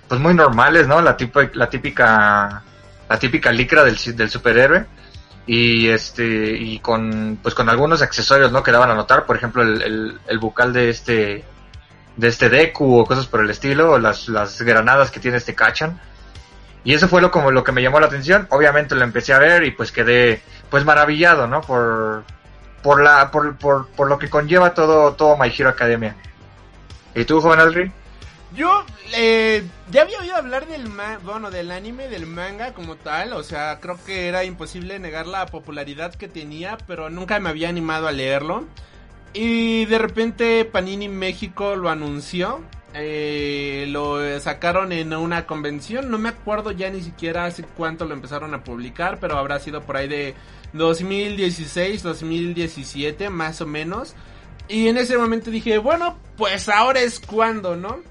[0.07, 1.01] pues muy normales, ¿no?
[1.01, 2.63] La, tipo, la típica,
[3.09, 4.85] la típica licra del, del superhéroe
[5.47, 9.63] y este y con pues con algunos accesorios no que daban a notar por ejemplo
[9.63, 11.43] el, el, bucal de este
[12.15, 15.55] de este Deku o cosas por el estilo o las, las granadas que tiene este
[15.55, 15.99] Kachan.
[16.83, 18.47] Y eso fue lo como lo que me llamó la atención.
[18.49, 22.23] Obviamente lo empecé a ver y pues quedé pues maravillado no por
[22.81, 26.15] por la por, por, por lo que conlleva todo todo My Hero Academia.
[27.13, 27.93] Y tú joven Aldrin
[28.55, 28.85] Yo
[29.15, 33.43] eh, ya había oído hablar del ma bueno, del anime, del manga como tal, o
[33.43, 38.07] sea, creo que era imposible negar la popularidad que tenía, pero nunca me había animado
[38.07, 38.65] a leerlo.
[39.33, 42.61] Y de repente Panini México lo anunció.
[42.93, 46.11] Eh, lo sacaron en una convención.
[46.11, 49.19] No me acuerdo ya ni siquiera hace cuánto lo empezaron a publicar.
[49.21, 50.35] Pero habrá sido por ahí de
[50.73, 54.15] 2016, 2017, más o menos.
[54.67, 58.10] Y en ese momento dije, bueno, pues ahora es cuando, ¿no?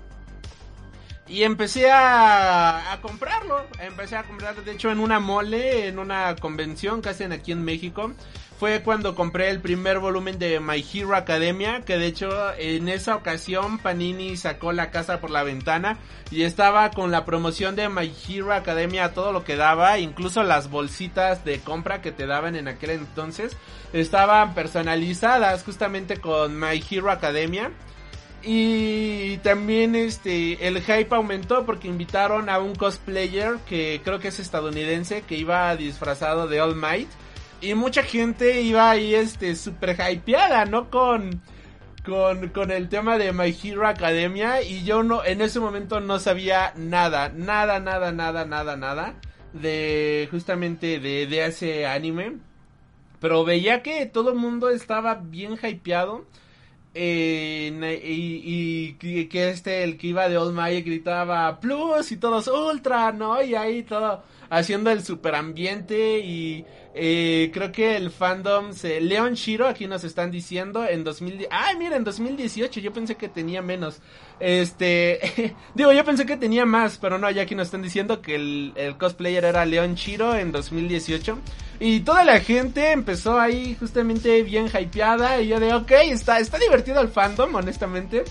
[1.31, 3.65] Y empecé a, a comprarlo.
[3.79, 7.65] Empecé a comprarlo, de hecho, en una mole, en una convención que hacen aquí en
[7.65, 8.13] México.
[8.59, 11.83] Fue cuando compré el primer volumen de My Hero Academia.
[11.83, 15.99] Que de hecho, en esa ocasión, Panini sacó la casa por la ventana.
[16.33, 20.01] Y estaba con la promoción de My Hero Academia todo lo que daba.
[20.01, 23.57] Incluso las bolsitas de compra que te daban en aquel entonces.
[23.93, 27.71] Estaban personalizadas justamente con My Hero Academia.
[28.43, 34.41] Y también este el hype aumentó porque invitaron a un cosplayer que creo que es
[34.41, 37.09] estadounidense que iba disfrazado de All Might
[37.61, 40.89] y mucha gente iba ahí este super hypeada, ¿no?
[40.91, 41.43] Con
[42.05, 46.19] con, con el tema de My Hero Academia y yo no en ese momento no
[46.19, 49.15] sabía nada, nada, nada, nada, nada, nada
[49.53, 52.39] de justamente de, de ese anime.
[53.21, 56.25] Pero veía que todo el mundo estaba bien hypeado.
[56.93, 62.49] Eh, y, y, que este, el que iba de All Might gritaba Plus y todos
[62.49, 63.43] Ultra, ¿no?
[63.43, 69.01] Y ahí todo haciendo el super ambiente y eh, creo que el fandom se...
[69.01, 71.47] Leon Shiro, aquí nos están diciendo en 2000...
[71.51, 74.01] Ay, mira, en 2018 yo pensé que tenía menos.
[74.41, 75.55] Este...
[75.75, 78.73] digo, yo pensé que tenía más, pero no, ya aquí nos están diciendo que el,
[78.75, 81.39] el cosplayer era Leon Shiro en 2018.
[81.79, 86.59] Y toda la gente empezó ahí justamente bien hypeada y yo de, ok, está, está
[86.59, 88.25] divertido el fandom, honestamente.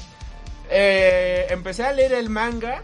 [0.69, 2.83] Eh, empecé a leer el manga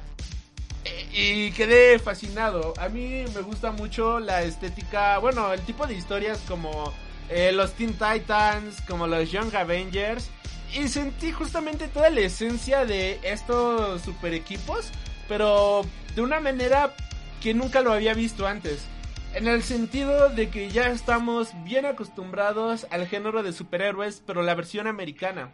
[1.14, 2.74] y quedé fascinado.
[2.78, 6.94] A mí me gusta mucho la estética, bueno, el tipo de historias como
[7.30, 10.30] eh, los Teen Titans, como los Young Avengers.
[10.74, 14.90] Y sentí justamente toda la esencia de estos super equipos,
[15.28, 16.94] pero de una manera
[17.42, 18.86] que nunca lo había visto antes.
[19.34, 24.56] En el sentido de que ya estamos bien acostumbrados al género de superhéroes, pero la
[24.56, 25.52] versión americana.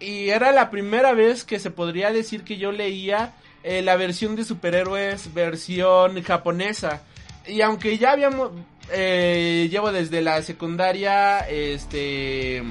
[0.00, 4.34] Y era la primera vez que se podría decir que yo leía eh, la versión
[4.36, 7.02] de superhéroes versión japonesa.
[7.46, 8.50] Y aunque ya habíamos,
[8.90, 12.62] eh, llevo desde la secundaria, este,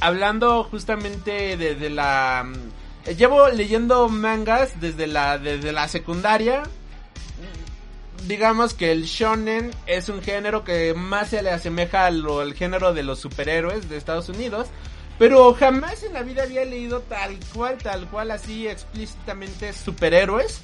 [0.00, 2.46] hablando justamente desde la,
[3.06, 6.62] eh, llevo leyendo mangas desde la, desde la secundaria.
[8.26, 13.02] Digamos que el shonen es un género que más se le asemeja al género de
[13.02, 14.68] los superhéroes de Estados Unidos.
[15.18, 20.60] Pero jamás en la vida había leído tal cual, tal cual, así explícitamente superhéroes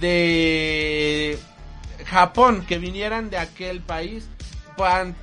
[0.00, 1.38] de
[2.06, 4.28] Japón que vinieran de aquel país.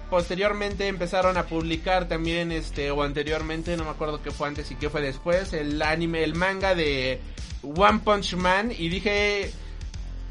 [0.09, 4.75] Posteriormente empezaron a publicar también, este, o anteriormente, no me acuerdo qué fue antes y
[4.75, 7.19] qué fue después, el anime, el manga de
[7.63, 8.71] One Punch Man.
[8.71, 9.51] Y dije,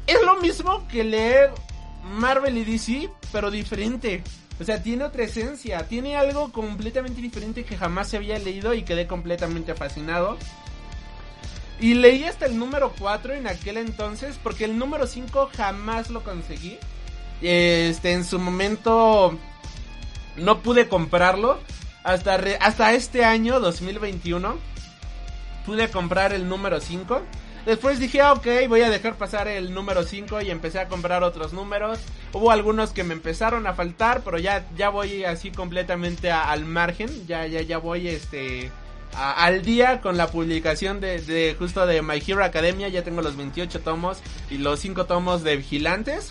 [0.07, 1.51] es lo mismo que leer
[2.03, 4.23] Marvel y DC, pero diferente.
[4.59, 8.83] O sea, tiene otra esencia, tiene algo completamente diferente que jamás se había leído y
[8.83, 10.37] quedé completamente fascinado.
[11.79, 16.23] Y leí hasta el número 4 en aquel entonces, porque el número 5 jamás lo
[16.23, 16.77] conseguí.
[17.41, 19.37] Este, en su momento
[20.35, 21.59] no pude comprarlo.
[22.03, 24.57] Hasta, hasta este año, 2021,
[25.65, 27.21] pude comprar el número 5.
[27.69, 31.23] Después dije, ah, ok, voy a dejar pasar el número 5 y empecé a comprar
[31.23, 31.99] otros números.
[32.33, 37.27] Hubo algunos que me empezaron a faltar, pero ya, ya voy así completamente al margen.
[37.27, 38.71] Ya, ya, ya voy este
[39.13, 42.87] al día con la publicación de, de, justo de My Hero Academia.
[42.87, 44.17] Ya tengo los 28 tomos
[44.49, 46.29] y los 5 tomos de Vigilantes.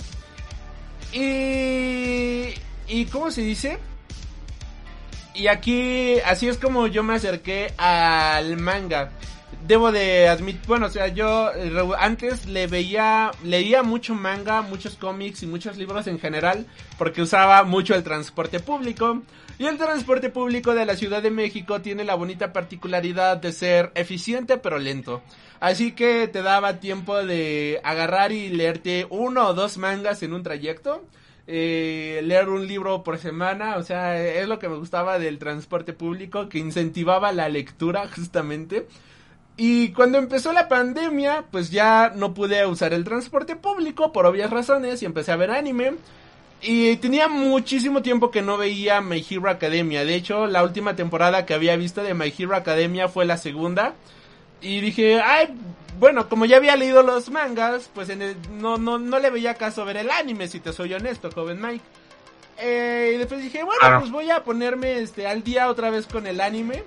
[1.12, 2.52] Y...
[2.88, 3.78] ¿Y cómo se dice?
[5.36, 9.12] Y aquí, así es como yo me acerqué al manga
[9.66, 14.96] debo de admitir, bueno, o sea, yo eh, antes le veía, leía mucho manga, muchos
[14.96, 19.22] cómics y muchos libros en general, porque usaba mucho el transporte público.
[19.58, 23.90] Y el transporte público de la Ciudad de México tiene la bonita particularidad de ser
[23.96, 25.20] eficiente pero lento.
[25.58, 30.44] Así que te daba tiempo de agarrar y leerte uno o dos mangas en un
[30.44, 31.04] trayecto.
[31.50, 35.94] Eh, leer un libro por semana, o sea, es lo que me gustaba del transporte
[35.94, 38.86] público, que incentivaba la lectura justamente.
[39.60, 44.50] Y cuando empezó la pandemia, pues ya no pude usar el transporte público por obvias
[44.50, 45.94] razones y empecé a ver anime.
[46.62, 50.04] Y tenía muchísimo tiempo que no veía My Hero Academia.
[50.04, 53.94] De hecho, la última temporada que había visto de My Hero Academia fue la segunda.
[54.60, 55.48] Y dije, ay,
[55.98, 59.84] bueno, como ya había leído los mangas, pues en no, no, no le veía caso
[59.84, 61.84] ver el anime, si te soy honesto, joven Mike.
[62.58, 66.28] Eh, y después dije, bueno, pues voy a ponerme este al día otra vez con
[66.28, 66.84] el anime.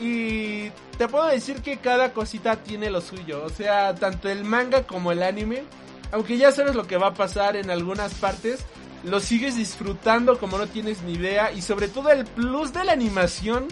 [0.00, 3.44] Y te puedo decir que cada cosita tiene lo suyo.
[3.44, 5.64] O sea, tanto el manga como el anime.
[6.12, 8.64] Aunque ya sabes lo que va a pasar en algunas partes.
[9.04, 11.52] Lo sigues disfrutando como no tienes ni idea.
[11.52, 13.68] Y sobre todo el plus de la animación.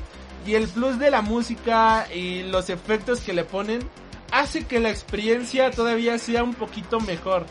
[0.46, 3.80] Y el plus de la música y los efectos que le ponen.
[4.32, 7.46] Hace que la experiencia todavía sea un poquito mejor.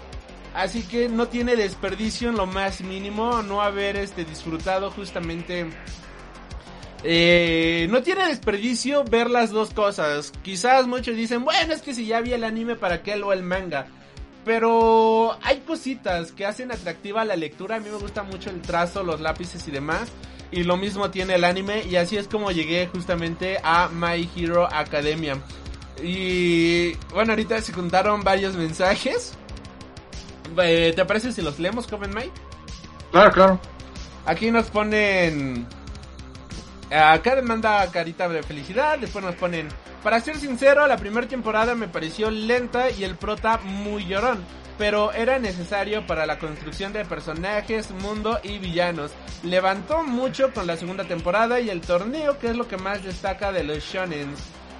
[0.53, 5.67] Así que no tiene desperdicio en lo más mínimo no haber este disfrutado justamente
[7.04, 10.32] eh, no tiene desperdicio ver las dos cosas.
[10.41, 13.43] Quizás muchos dicen, bueno, es que si ya vi el anime, ¿para qué lo el
[13.43, 13.88] manga?
[14.45, 17.78] Pero hay cositas que hacen atractiva la lectura.
[17.78, 20.10] A mí me gusta mucho el trazo, los lápices y demás.
[20.51, 21.84] Y lo mismo tiene el anime.
[21.89, 25.38] Y así es como llegué justamente a My Hero Academia.
[26.01, 29.34] Y bueno, ahorita se contaron varios mensajes.
[30.62, 32.32] Eh, ¿Te parece si los leemos, joven Mike?
[33.12, 33.60] Claro, claro.
[34.26, 35.68] Aquí nos ponen.
[36.94, 39.00] Acá manda carita de felicidad.
[39.00, 39.68] Después nos ponen.
[40.04, 44.44] Para ser sincero, la primera temporada me pareció lenta y el prota muy llorón.
[44.78, 49.12] Pero era necesario para la construcción de personajes, mundo y villanos.
[49.44, 53.52] Levantó mucho con la segunda temporada y el torneo, que es lo que más destaca
[53.52, 54.39] de los shonens.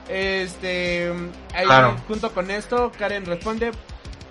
[0.09, 1.11] Este.
[1.53, 1.95] Ahí, Claro.
[2.07, 3.72] junto con esto, Karen responde.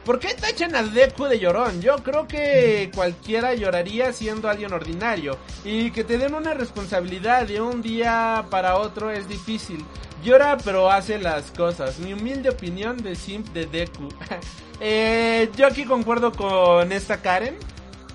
[0.05, 1.81] ¿Por qué tachan a Deku de llorón?
[1.81, 5.39] Yo creo que cualquiera lloraría siendo alguien ordinario.
[5.65, 9.85] Y que te den una responsabilidad de un día para otro es difícil.
[10.25, 12.01] Llora pero hace las cosas.
[12.01, 14.09] Mi humilde opinión de Simp de Deku.
[14.85, 17.57] Eh, yo aquí concuerdo con esta Karen.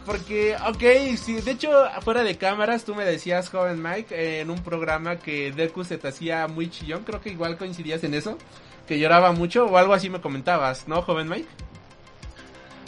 [0.06, 1.70] Porque, ok, sí, de hecho,
[2.02, 6.10] fuera de cámaras, tú me decías, joven Mike, en un programa que Deku se te
[6.10, 7.06] hacía muy chillón.
[7.06, 8.38] Creo que igual coincidías en eso.
[8.86, 11.48] Que lloraba mucho o algo así me comentabas, ¿no, joven Mike?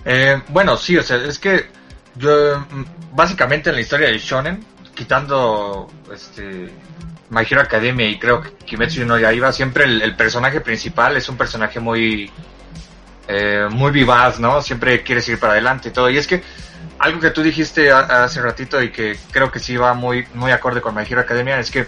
[0.06, 1.68] Eh, bueno, sí, o sea, es que
[2.16, 6.70] yo, mm, básicamente en la historia de Shonen, quitando este
[7.30, 11.30] My Hero Academia y creo que Kimetsu no Yaiba, siempre el, el personaje principal es
[11.30, 12.32] un personaje muy,
[13.28, 14.60] eh, muy vivaz, ¿no?
[14.62, 16.10] Siempre quiere seguir para adelante y todo.
[16.10, 16.42] Y es que
[16.98, 20.82] algo que tú dijiste hace ratito y que creo que sí va muy, muy acorde
[20.82, 21.88] con My Hero Academia es que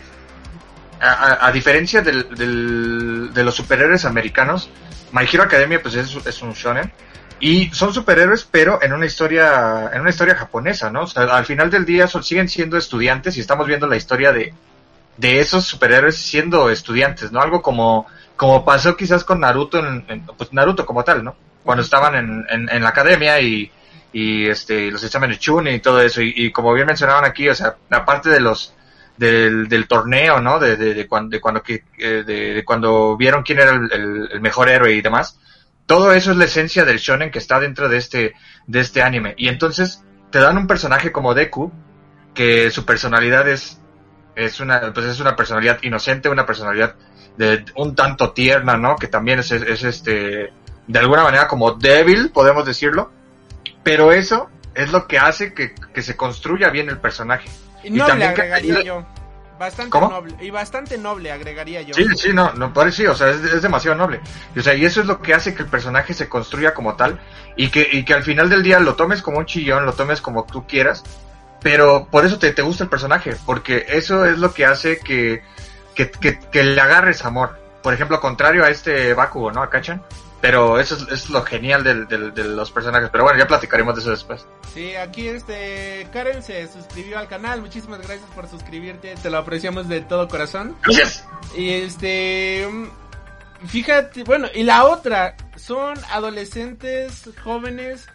[1.01, 4.69] a, diferencia del, de los superhéroes americanos,
[5.11, 6.93] My Hero Academia pues es, es un shonen
[7.41, 11.03] y son superhéroes pero en una historia en una historia japonesa, ¿no?
[11.03, 14.31] O sea, al final del día son- siguen siendo estudiantes y estamos viendo la historia
[14.31, 14.53] de
[15.17, 17.41] de esos superhéroes siendo estudiantes, ¿no?
[17.41, 21.35] Algo como como pasó quizás con Naruto en, pues Naruto como tal, ¿no?
[21.63, 23.71] Cuando estaban en, en, la academia y
[24.13, 27.75] y este los exámenes Chunin y todo eso y, como bien mencionaban aquí, o sea,
[27.91, 28.73] aparte de los
[29.17, 30.59] del, del torneo, ¿no?
[30.59, 34.41] De, de, de cuando, de cuando que, eh, de, de cuando vieron quién era el
[34.41, 35.37] mejor héroe y demás.
[35.85, 38.33] Todo eso es la esencia del shonen que está dentro de este,
[38.67, 39.33] de este anime.
[39.37, 41.71] Y entonces te dan un personaje como Deku,
[42.33, 43.81] que su personalidad es,
[44.35, 46.95] es una, pues es una personalidad inocente, una personalidad
[47.37, 48.95] de un tanto tierna, ¿no?
[48.95, 50.53] Que también es, es, es, este,
[50.87, 53.11] de alguna manera como débil, podemos decirlo.
[53.83, 57.49] Pero eso es lo que hace que, que se construya bien el personaje.
[57.83, 59.05] Y también agregaría yo.
[59.61, 60.09] Bastante ¿Cómo?
[60.09, 60.35] noble.
[60.41, 61.93] Y bastante noble agregaría yo.
[61.93, 64.19] Sí, sí, no, no parece, sí, o sea, es, es demasiado noble.
[64.55, 66.95] Y, o sea, y eso es lo que hace que el personaje se construya como
[66.95, 67.19] tal
[67.55, 70.19] y que, y que al final del día lo tomes como un chillón, lo tomes
[70.19, 71.03] como tú quieras,
[71.61, 75.43] pero por eso te, te gusta el personaje, porque eso es lo que hace que,
[75.93, 77.59] que, que, que le agarres amor.
[77.83, 79.61] Por ejemplo, contrario a este Bakugo, ¿no?
[79.61, 80.01] A Kachan.
[80.41, 83.09] Pero eso es, es lo genial del, del- de los personajes.
[83.11, 84.45] Pero bueno, ya platicaremos de eso después.
[84.73, 87.61] Sí, aquí este Karen se suscribió al canal.
[87.61, 89.13] Muchísimas gracias por suscribirte.
[89.21, 90.75] Te lo apreciamos de todo corazón.
[90.81, 91.23] Gracias.
[91.55, 92.67] Y este
[93.67, 98.07] fíjate, bueno, y la otra son adolescentes jóvenes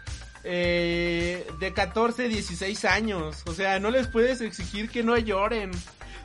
[0.42, 3.42] eh, de 14, 16 años.
[3.46, 5.70] O sea, no les puedes exigir que no lloren.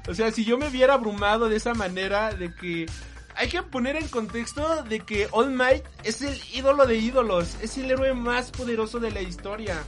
[0.08, 2.88] O sea, si yo me viera abrumado de esa manera de que
[3.36, 7.78] hay que poner en contexto de que All Might es el ídolo de ídolos, es
[7.78, 9.84] el héroe más poderoso de la historia.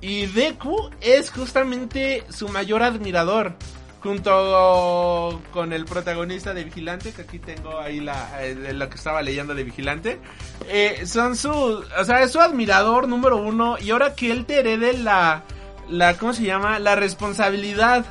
[0.00, 3.54] Y Deku es justamente su mayor admirador.
[4.02, 9.22] Junto con el protagonista de Vigilante, que aquí tengo ahí la, eh, lo que estaba
[9.22, 10.18] leyendo de Vigilante.
[10.66, 13.76] Eh, son su, o sea, es su admirador número uno.
[13.78, 15.44] Y ahora que él te herede la,
[15.88, 16.80] la, ¿cómo se llama?
[16.80, 18.04] La responsabilidad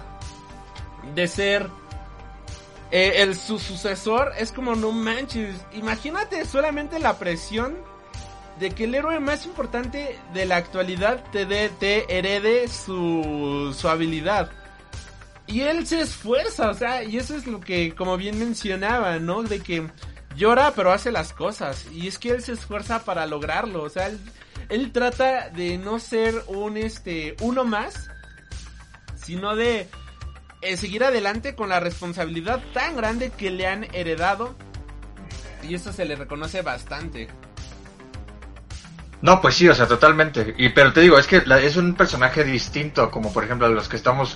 [1.13, 1.67] de ser
[2.91, 5.55] eh, el su sucesor, es como no manches.
[5.73, 7.77] Imagínate solamente la presión
[8.59, 13.87] de que el héroe más importante de la actualidad te, dé te herede su, su
[13.87, 14.51] habilidad.
[15.47, 19.41] Y él se esfuerza, o sea, y eso es lo que, como bien mencionaba, ¿no?
[19.43, 19.89] De que
[20.35, 21.87] llora pero hace las cosas.
[21.91, 24.19] Y es que él se esfuerza para lograrlo, o sea, él,
[24.69, 28.09] él trata de no ser un, este, uno más,
[29.15, 29.87] sino de
[30.61, 34.55] eh, seguir adelante con la responsabilidad tan grande que le han heredado.
[35.67, 37.27] Y eso se le reconoce bastante.
[39.21, 40.55] No, pues sí, o sea, totalmente.
[40.57, 43.69] Y pero te digo, es que la- es un personaje distinto, como por ejemplo a
[43.69, 44.35] los que estamos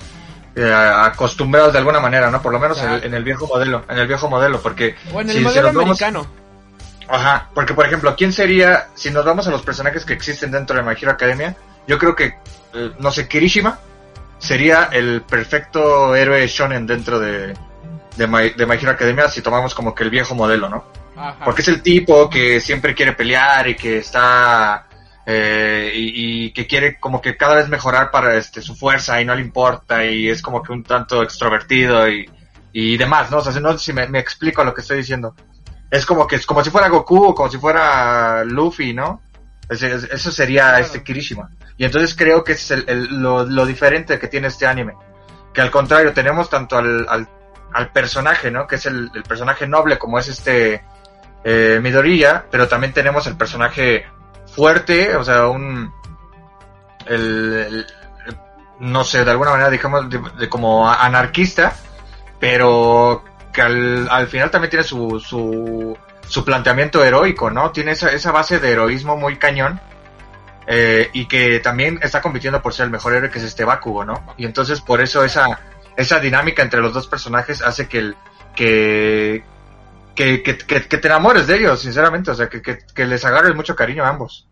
[0.55, 2.41] eh, acostumbrados de alguna manera, ¿no?
[2.41, 5.19] Por lo menos en el, en el viejo modelo, en el viejo modelo, porque O
[5.21, 6.27] en el si- modelo nos vamos-.
[7.09, 10.75] Ajá, porque por ejemplo, ¿quién sería, si nos vamos a los personajes que existen dentro
[10.77, 11.55] de My Hero Academia?
[11.87, 12.35] Yo creo que,
[12.73, 13.79] eh, no sé, Kirishima
[14.37, 17.53] sería el perfecto héroe shonen dentro de,
[18.17, 20.85] de, My, de My Hero Academia si tomamos como que el viejo modelo, ¿no?
[21.15, 21.45] Ajá.
[21.45, 24.87] Porque es el tipo que siempre quiere pelear y que está
[25.25, 29.25] eh, y, y que quiere como que cada vez mejorar para este su fuerza y
[29.25, 32.29] no le importa y es como que un tanto extrovertido y,
[32.73, 33.37] y demás, ¿no?
[33.37, 35.33] O sea, no si me, me explico lo que estoy diciendo.
[35.89, 39.21] Es como que es como si fuera Goku o como si fuera Luffy, ¿no?
[39.69, 40.85] Eso sería Claro.
[40.85, 41.49] este Kirishima.
[41.77, 44.93] Y entonces creo que es el- el- lo, lo diferente que tiene este anime.
[45.53, 47.27] Que al contrario, tenemos tanto al, al,
[47.73, 48.67] al personaje, ¿no?
[48.67, 50.83] Que es el, el personaje noble como es este
[51.43, 54.05] eh, Midoriya, pero también tenemos el personaje
[54.53, 55.91] fuerte, o sea, un...
[57.05, 57.87] El, el-
[58.79, 61.73] no sé, de alguna manera, digamos, de, de como anarquista,
[62.39, 65.97] pero que al, al final también tiene su, su,
[66.27, 67.71] su planteamiento heroico, ¿no?
[67.71, 69.81] Tiene esa, esa base de heroísmo muy cañón.
[70.67, 74.05] eh, y que también está compitiendo por ser el mejor héroe que es este Bakugo,
[74.05, 74.25] ¿no?
[74.37, 75.61] Y entonces por eso esa,
[75.95, 78.17] esa dinámica entre los dos personajes hace que el,
[78.55, 79.49] que,
[80.15, 83.55] que, que, que- te enamores de ellos, sinceramente, o sea, que, que, que les agarres
[83.55, 84.47] mucho cariño a ambos.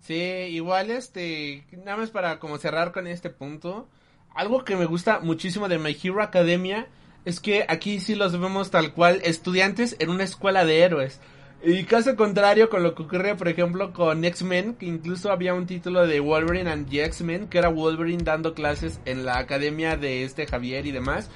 [0.00, 3.88] Sí, igual este, nada más para como cerrar con este punto,
[4.34, 6.86] algo que me gusta muchísimo de My Hero Academia
[7.26, 11.20] es que aquí sí los vemos tal cual estudiantes en una escuela de héroes.
[11.62, 15.66] Y caso contrario con lo que ocurre, por ejemplo, con X-Men, que incluso había un
[15.66, 20.22] título de Wolverine and the X-Men, que era Wolverine dando clases en la academia de
[20.22, 21.28] este Javier y demás.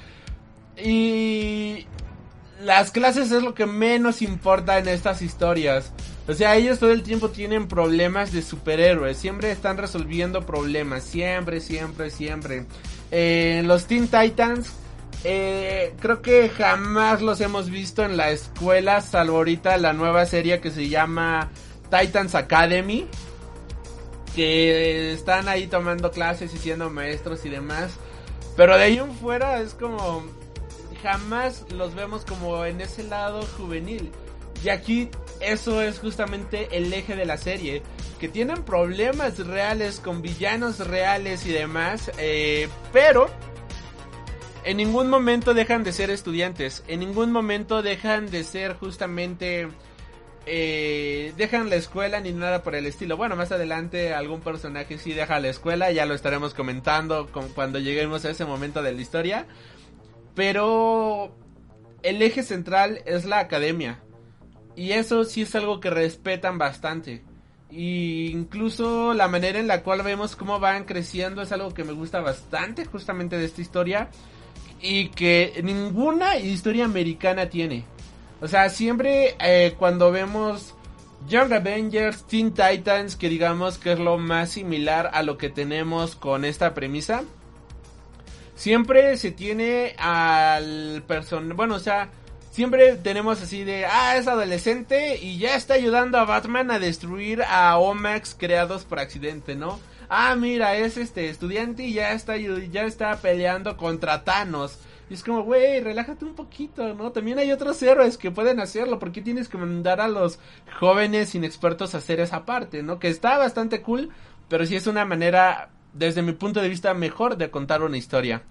[0.81, 1.85] Y
[2.63, 5.91] las clases es lo que menos importa en estas historias.
[6.25, 9.17] O sea, ellos todo el tiempo tienen problemas de superhéroes.
[9.17, 11.03] Siempre están resolviendo problemas.
[11.03, 12.65] Siempre, siempre, siempre.
[13.11, 14.71] Eh, los Teen Titans.
[15.23, 19.01] Eh, creo que jamás los hemos visto en la escuela.
[19.01, 21.49] Salvo ahorita la nueva serie que se llama
[21.89, 23.07] Titans Academy.
[24.35, 27.91] Que están ahí tomando clases y siendo maestros y demás.
[28.55, 30.23] Pero de ahí en fuera es como
[31.03, 34.11] jamás los vemos como en ese lado juvenil.
[34.63, 35.09] Y aquí
[35.39, 37.83] eso es justamente el eje de la serie.
[38.19, 42.11] Que tienen problemas reales con villanos reales y demás.
[42.17, 43.29] eh, pero
[44.63, 46.83] en ningún momento dejan de ser estudiantes.
[46.87, 49.67] En ningún momento dejan de ser justamente...
[50.45, 53.17] eh, dejan la escuela ni nada por el estilo.
[53.17, 55.91] Bueno, más adelante algún personaje sí deja la escuela.
[55.91, 59.47] Ya lo estaremos comentando cuando lleguemos a ese momento de la historia.
[60.35, 61.35] Pero
[62.03, 64.01] el eje central es la academia.
[64.75, 67.23] Y eso sí es algo que respetan bastante.
[67.69, 71.93] Y incluso la manera en la cual vemos cómo van creciendo es algo que me
[71.93, 74.09] gusta bastante justamente de esta historia.
[74.81, 77.85] Y que ninguna historia americana tiene.
[78.41, 80.73] O sea, siempre eh, cuando vemos
[81.27, 86.15] Young Avengers, Teen Titans, que digamos que es lo más similar a lo que tenemos
[86.15, 87.23] con esta premisa
[88.61, 92.09] siempre se tiene al person bueno, o sea,
[92.51, 97.41] siempre tenemos así de, ah, es adolescente y ya está ayudando a Batman a destruir
[97.41, 99.79] a Omax creados por accidente, ¿no?
[100.13, 104.77] Ah, mira, es este estudiante y ya está ya está peleando contra Thanos.
[105.09, 107.13] Y es como, güey, relájate un poquito, ¿no?
[107.13, 108.99] También hay otros héroes que pueden hacerlo.
[108.99, 110.37] ¿Por qué tienes que mandar a los
[110.79, 112.99] jóvenes inexpertos a hacer esa parte, ¿no?
[112.99, 114.09] Que está bastante cool,
[114.49, 118.43] pero sí es una manera, desde mi punto de vista, mejor de contar una historia.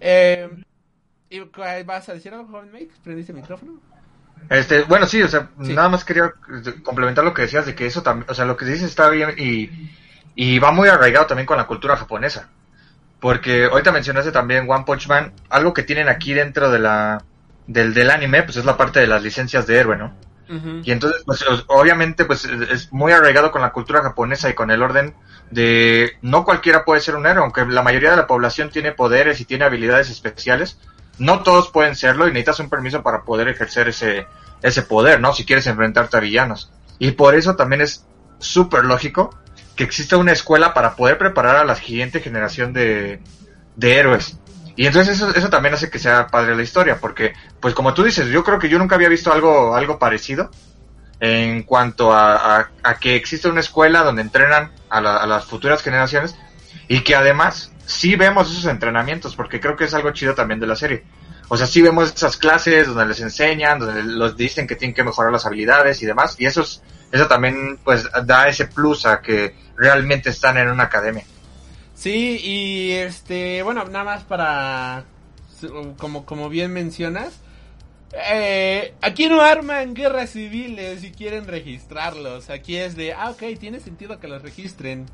[0.00, 0.50] Eh,
[1.30, 1.38] ¿y
[1.84, 2.94] ¿Vas a decir algo, joven Mike?
[3.04, 3.74] ¿Prendiste el micrófono?
[4.50, 5.74] Este, bueno, sí, o sea, Sí.
[5.74, 6.32] nada más quería
[6.82, 9.30] complementar lo que decías de que eso también, o sea, lo que dices está bien
[9.38, 9.70] y,
[10.34, 12.48] y va muy arraigado también con la cultura japonesa.
[13.20, 17.22] Porque ahorita mencionaste también One Punch Man, algo que tienen aquí dentro de la
[17.66, 20.12] del, del anime, pues es la parte de las licencias de héroe, ¿no?
[20.84, 24.70] Y entonces, pues obviamente, pues es es muy arraigado con la cultura japonesa y con
[24.70, 25.14] el orden
[25.50, 29.40] de no cualquiera puede ser un héroe, aunque la mayoría de la población tiene poderes
[29.40, 30.78] y tiene habilidades especiales,
[31.16, 34.26] no todos pueden serlo y necesitas un permiso para poder ejercer ese,
[34.60, 35.32] ese poder, ¿no?
[35.32, 36.70] Si quieres enfrentarte a villanos.
[36.98, 38.04] Y por eso también es
[38.38, 39.34] súper lógico
[39.76, 43.20] que exista una escuela para poder preparar a la siguiente generación de,
[43.76, 44.38] de héroes.
[44.76, 48.04] Y entonces eso, eso también hace que sea padre la historia, porque, pues como tú
[48.04, 50.50] dices, yo creo que yo nunca había visto algo, algo parecido
[51.20, 55.82] en cuanto a, a- que existe una escuela donde entrenan a, la- a las futuras
[55.82, 56.34] generaciones
[56.88, 60.66] y que además sí vemos esos entrenamientos, porque creo que es algo chido también de
[60.66, 61.04] la serie.
[61.48, 65.04] O sea, sí vemos esas clases donde les enseñan, donde los dicen que tienen que
[65.04, 69.20] mejorar las habilidades y demás, y eso, es, eso también pues da ese plus a
[69.20, 71.24] que realmente están en una academia.
[71.94, 75.04] Sí, y este, bueno, nada más para,
[75.98, 77.34] como, como bien mencionas,
[78.12, 82.50] eh, aquí no arman guerras civiles y quieren registrarlos.
[82.50, 85.06] Aquí es de, ah, ok, tiene sentido que los registren.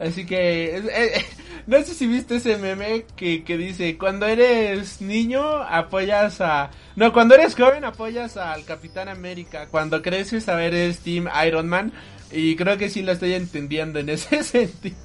[0.00, 1.24] Así que, eh, eh,
[1.66, 6.70] no sé si viste ese meme que, que dice, cuando eres niño apoyas a...
[6.96, 9.68] No, cuando eres joven apoyas al Capitán América.
[9.70, 11.92] Cuando creces a ver es Team Iron Man.
[12.32, 14.96] Y creo que sí lo estoy entendiendo en ese sentido.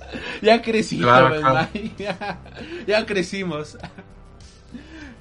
[0.42, 1.10] Ya crecimos,
[1.98, 2.40] Ya,
[2.88, 3.78] ya crecimos.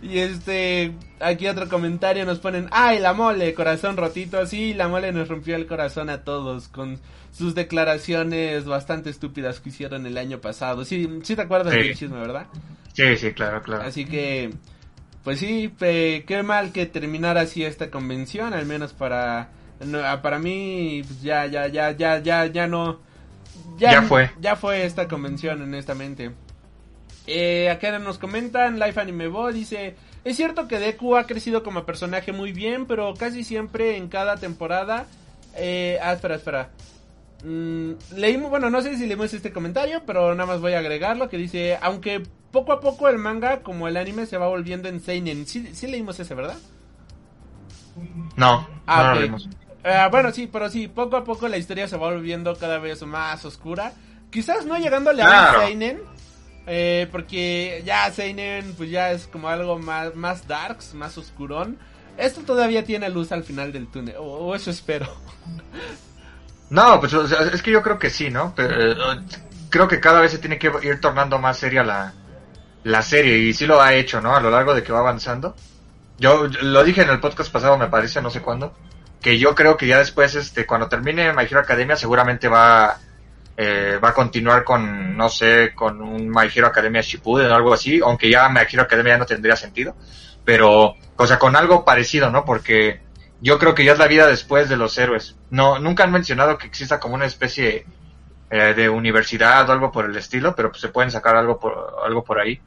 [0.02, 4.46] Y este, aquí otro comentario nos ponen, ay, la mole, corazón rotito.
[4.46, 7.00] Sí, la mole nos rompió el corazón a todos con
[7.36, 10.84] sus declaraciones bastante estúpidas que hicieron el año pasado.
[10.84, 12.46] Sí, sí te acuerdas del chisme, ¿verdad?
[12.92, 13.82] Sí, sí, claro, claro.
[13.82, 14.54] Así que,
[15.24, 19.48] pues sí, qué mal que terminara así esta convención, al menos para,
[20.22, 23.00] para mí, pues ya, ya, ya, ya, ya, ya no.
[23.78, 24.30] Ya, fue.
[24.40, 26.30] Ya fue esta convención, honestamente.
[27.26, 31.84] Eh, acá nos comentan, Life Anime Bo dice, es cierto que Deku ha crecido como
[31.84, 35.06] personaje muy bien, pero casi siempre en cada temporada...
[35.56, 36.70] Eh, ah, espera, espera.
[37.44, 41.28] Mm, leímos, bueno, no sé si leímos este comentario, pero nada más voy a agregarlo,
[41.28, 45.00] que dice, aunque poco a poco el manga como el anime se va volviendo en
[45.00, 45.46] Seinen.
[45.46, 46.56] Sí, sí leímos ese, ¿verdad?
[48.36, 49.38] No, ah, no
[49.84, 53.02] ah, bueno, sí, pero sí, poco a poco la historia se va volviendo cada vez
[53.02, 53.92] más oscura.
[54.30, 56.00] Quizás no llegándole a Seinen,
[56.66, 61.78] eh, porque ya Seinen pues ya es como algo más, más darks, más oscurón.
[62.16, 65.08] Esto todavía tiene luz al final del túnel, o, eso espero.
[66.74, 68.52] No, pues es que yo creo que sí, ¿no?
[68.58, 68.96] Eh,
[69.70, 72.12] creo que cada vez se tiene que ir tornando más seria la,
[72.82, 74.34] la serie y sí lo ha hecho, ¿no?
[74.34, 75.54] A lo largo de que va avanzando.
[76.18, 78.74] Yo lo dije en el podcast pasado, me parece, no sé cuándo,
[79.20, 82.98] que yo creo que ya después, este, cuando termine My Hero Academia, seguramente va
[83.56, 87.72] eh, va a continuar con, no sé, con un My Hero Academia Shippuden o algo
[87.72, 89.94] así, aunque ya My Hero Academia no tendría sentido,
[90.44, 92.44] pero, o sea, con algo parecido, ¿no?
[92.44, 93.03] Porque
[93.44, 95.36] yo creo que ya es la vida después de los héroes.
[95.50, 97.84] No, nunca han mencionado que exista como una especie
[98.50, 101.94] eh, de universidad o algo por el estilo, pero pues se pueden sacar algo por,
[102.06, 102.58] algo por ahí.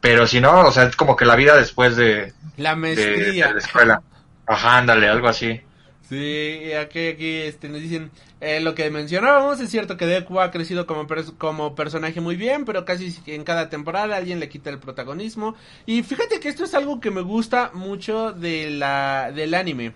[0.00, 3.46] Pero si no, o sea, es como que la vida después de la maestría.
[3.46, 4.02] de la escuela.
[4.44, 5.60] Ajá, ándale, algo así.
[6.08, 8.10] Sí, aquí, aquí este, nos dicen
[8.40, 9.60] eh, lo que mencionábamos.
[9.60, 11.06] Es cierto que Deku ha crecido como,
[11.38, 15.54] como personaje muy bien, pero casi en cada temporada alguien le quita el protagonismo.
[15.86, 19.94] Y fíjate que esto es algo que me gusta mucho de la, del anime.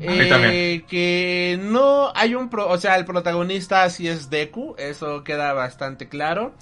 [0.00, 6.08] Eh, que no hay un o sea el protagonista sí es Deku eso queda bastante
[6.08, 6.54] claro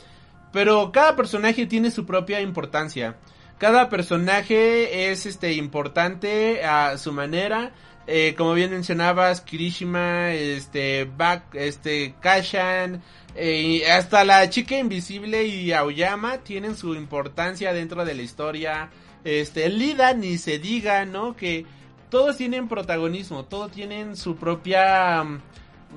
[0.52, 3.16] pero cada personaje tiene su propia importancia
[3.58, 7.72] cada personaje es este importante a su manera
[8.12, 13.02] eh, como bien mencionabas, Kirishima, este, Bak, este, Kashan,
[13.36, 18.90] eh, hasta la chica invisible y Aoyama tienen su importancia dentro de la historia.
[19.22, 21.36] Este, Lida ni se diga, ¿no?
[21.36, 21.66] Que
[22.10, 25.40] todos tienen protagonismo, todos tienen su propia mm,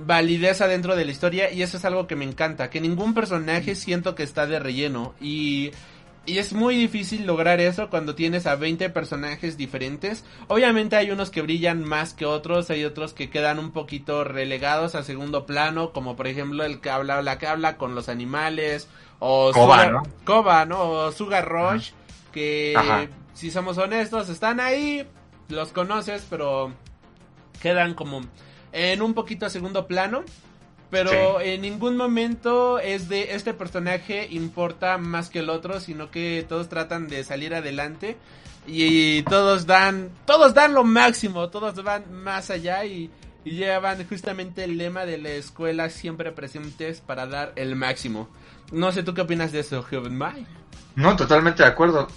[0.06, 3.76] validez dentro de la historia y eso es algo que me encanta, que ningún personaje
[3.76, 5.72] siento que está de relleno y
[6.26, 10.24] y es muy difícil lograr eso cuando tienes a 20 personajes diferentes.
[10.48, 14.96] Obviamente hay unos que brillan más que otros, hay otros que quedan un poquito relegados
[14.96, 18.88] a segundo plano, como por ejemplo el que habla, la que habla con los animales,
[19.20, 20.04] o Koba, ¿no?
[20.24, 20.82] Koba, ¿no?
[20.82, 21.92] O Sugar Rush,
[22.32, 22.74] que
[23.34, 25.06] si somos honestos, están ahí,
[25.54, 26.74] los conoces, pero
[27.62, 28.22] quedan como
[28.72, 30.24] en un poquito a segundo plano
[30.94, 36.46] pero en ningún momento es de este personaje importa más que el otro, sino que
[36.48, 38.16] todos tratan de salir adelante
[38.68, 43.10] y, todos dan, todos dan lo máximo, todos van más allá y,
[43.44, 48.30] llevan justamente el lema de la escuela siempre presentes para dar el máximo.
[48.72, 50.46] No sé tú qué opinas de eso, Joven Mai.
[50.96, 52.08] No, totalmente de acuerdo.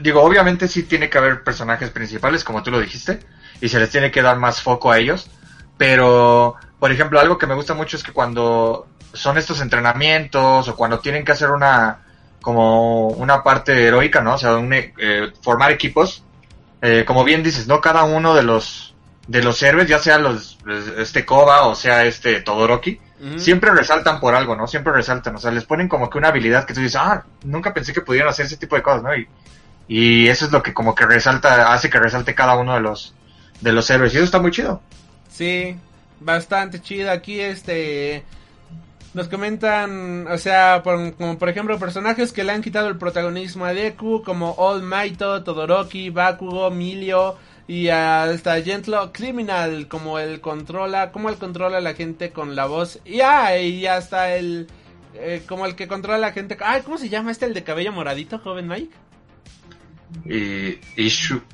[0.00, 3.20] digo, obviamente sí tiene que haber personajes principales, como tú lo dijiste,
[3.60, 5.28] y se les tiene que dar más foco a ellos,
[5.76, 10.74] pero por ejemplo, algo que me gusta mucho es que cuando son estos entrenamientos o
[10.74, 11.98] cuando tienen que hacer una
[12.40, 14.34] como una parte heroica, ¿no?
[14.34, 14.58] O sea,
[14.98, 16.24] eh, formar equipos,
[16.80, 17.82] eh, como bien dices, ¿no?
[17.82, 18.94] Cada uno de los
[19.28, 20.58] de los héroes, ya sea los
[20.96, 22.98] este Koba o sea este Todoroki,
[23.36, 24.66] siempre resaltan por algo, ¿no?
[24.66, 27.74] Siempre resaltan, o sea, les ponen como que una habilidad que tú dices, ah, nunca
[27.74, 29.14] pensé que pudieran hacer ese tipo de cosas, ¿no?
[29.14, 29.28] Y,
[29.88, 33.14] y eso es lo que como que resalta, hace que resalte cada uno de los
[33.60, 34.80] de los héroes y eso está muy chido.
[35.28, 35.76] Sí,
[36.20, 37.12] bastante chida.
[37.12, 38.24] Aquí este...
[39.12, 43.64] Nos comentan, o sea, por- como por ejemplo personajes que le han quitado el protagonismo
[43.64, 47.36] a Deku, como All Might, Todoroki, Bakugo, Milio
[47.70, 52.66] y hasta Gentlo Criminal, como él controla, como él controla a la gente con la
[52.66, 52.98] voz.
[53.04, 54.66] Y, ah, y hasta el,
[55.14, 56.56] eh, como el que controla a la gente.
[56.60, 58.90] Ay, ¿cómo se llama este, el de cabello moradito, joven Mike?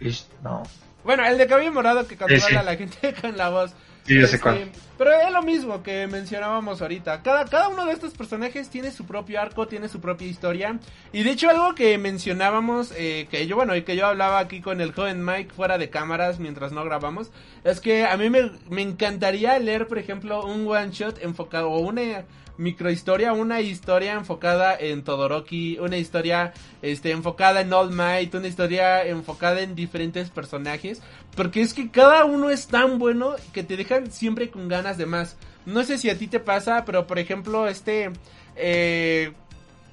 [0.01, 0.63] Ish- no.
[1.05, 3.73] Bueno, el de cabello morado que controla a la gente con la voz.
[4.07, 4.71] Sí, yo sé Este, cuál.
[4.99, 7.23] Pero es lo mismo que mencionábamos ahorita.
[7.23, 10.79] Cada, cada uno de estos personajes tiene su propio arco, tiene su propia historia.
[11.13, 14.61] Y de hecho algo que mencionábamos, eh, que yo, bueno, y que yo hablaba aquí
[14.61, 17.31] con el joven Mike fuera de cámaras mientras no grabamos,
[17.65, 21.79] es que a mí me, me encantaría leer, por ejemplo, un one shot enfocado, o
[21.81, 22.25] una
[22.59, 29.05] microhistoria, una historia enfocada en Todoroki, una historia este enfocada en All Might, una historia
[29.07, 31.03] enfocada en diferentes personajes,
[31.35, 35.07] porque es que cada uno es tan bueno que te dejan siempre con ganas de
[35.07, 35.37] más.
[35.67, 38.11] No sé si a ti te pasa, pero por ejemplo, este
[38.55, 39.33] eh,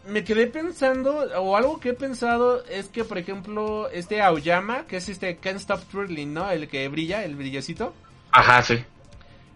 [0.07, 4.97] me quedé pensando, o algo que he pensado es que, por ejemplo, este Aoyama, que
[4.97, 6.49] es este Can't Stop Twirling, ¿no?
[6.49, 7.93] El que brilla, el brillecito.
[8.31, 8.83] Ajá, sí.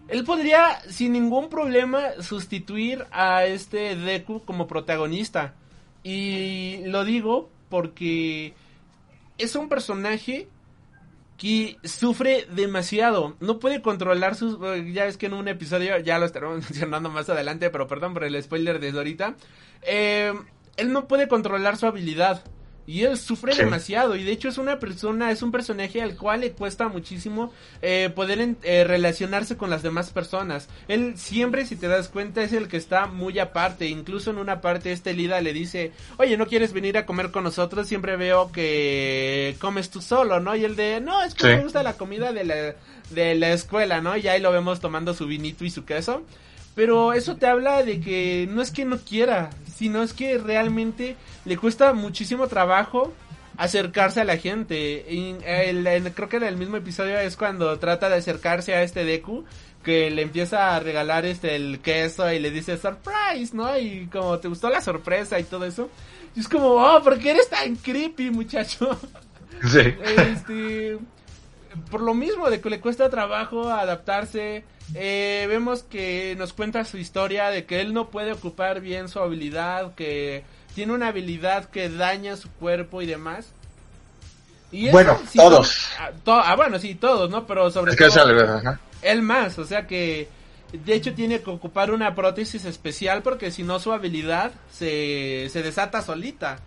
[0.08, 5.54] Él podría sin ningún problema sustituir a este Deku como protagonista.
[6.02, 8.54] Y lo digo porque
[9.36, 10.48] es un personaje
[11.38, 13.36] que sufre demasiado.
[13.40, 14.58] No puede controlar sus...
[14.92, 18.24] Ya ves que en un episodio, ya lo estaremos mencionando más adelante, pero perdón por
[18.24, 19.36] el spoiler desde ahorita.
[19.82, 20.34] Eh,
[20.76, 22.42] él no puede controlar su habilidad.
[22.88, 23.58] Y él sufre Sí.
[23.58, 24.16] demasiado.
[24.16, 28.10] Y de hecho es una persona, es un personaje al cual le cuesta muchísimo eh,
[28.14, 30.68] poder en- eh, relacionarse con las demás personas.
[30.88, 33.86] Él siempre, si te das cuenta, es el que está muy aparte.
[33.88, 37.44] Incluso en una parte este Lida le dice, oye, ¿no quieres venir a comer con
[37.44, 37.86] nosotros?
[37.86, 40.56] Siempre veo que comes tú solo, ¿no?
[40.56, 41.46] Y el de, no, es que Sí.
[41.48, 42.74] me gusta la comida de la,
[43.10, 44.16] de la escuela, ¿no?
[44.16, 46.22] Y ahí lo vemos tomando su vinito y su queso.
[46.78, 51.16] Pero eso te habla de que no es que no quiera, sino es que realmente
[51.44, 53.12] le cuesta muchísimo trabajo
[53.56, 55.04] acercarse a la gente.
[55.10, 58.84] Y el- en- creo que en el mismo episodio es cuando trata de acercarse a
[58.84, 59.44] este Deku
[59.82, 63.76] que le empieza a regalar este el queso y le dice surprise, ¿no?
[63.76, 65.90] Y como te gustó la sorpresa y todo eso.
[66.36, 68.96] Y es como, oh, ¿por qué eres tan creepy, muchacho?
[69.72, 69.80] Sí.
[70.32, 70.98] este
[71.90, 74.62] por lo mismo de que le cuesta trabajo adaptarse
[74.94, 79.18] eh, vemos que nos cuenta su historia de que él no puede ocupar bien su
[79.20, 83.48] habilidad que tiene una habilidad que daña su cuerpo y demás
[84.72, 85.88] y eso, Bueno, sí, todos.
[85.98, 88.80] ah, to- ah, bueno sí todos no pero sobre Es todo esa le ajá.
[89.02, 90.28] él más, o sea que
[90.72, 95.62] de hecho tiene que ocupar una prótesis especial porque si no su habilidad se, se
[95.62, 96.60] desata solita.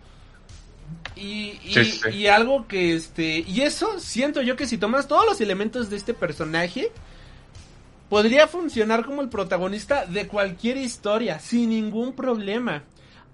[1.15, 2.09] Y, y, Sí, sí.
[2.09, 5.97] y algo que este, y eso siento yo que si tomas todos los elementos de
[5.97, 6.91] este personaje,
[8.11, 12.83] podría funcionar como el protagonista de cualquier historia, sin ningún problema.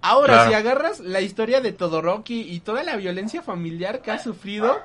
[0.04, 0.50] Ahora, Claro.
[0.50, 4.78] si agarras la historia de Todoroki y toda la violencia familiar que ha sufrido,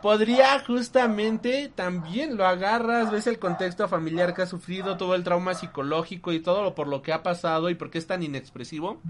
[0.00, 5.52] podría justamente también lo agarras, ves el contexto familiar que ha sufrido, todo el trauma
[5.52, 9.02] psicológico y todo lo por lo que ha pasado y por qué es tan inexpresivo.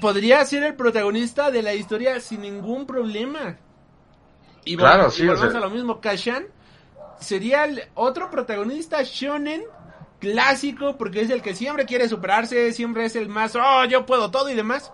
[0.00, 3.56] Podría ser el protagonista de la historia sin ningún problema.
[4.64, 6.46] Y, Claro, y sí, o sea- a lo mismo, Kashan
[7.20, 9.62] sería el otro protagonista shonen
[10.18, 14.30] clásico porque es el que siempre quiere superarse, siempre es el más, oh, yo puedo
[14.30, 14.92] todo y demás.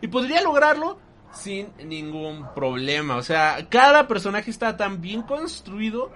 [0.00, 0.98] Y podría lograrlo
[1.32, 3.16] sin ningún problema.
[3.16, 6.10] O sea, cada personaje está tan bien construido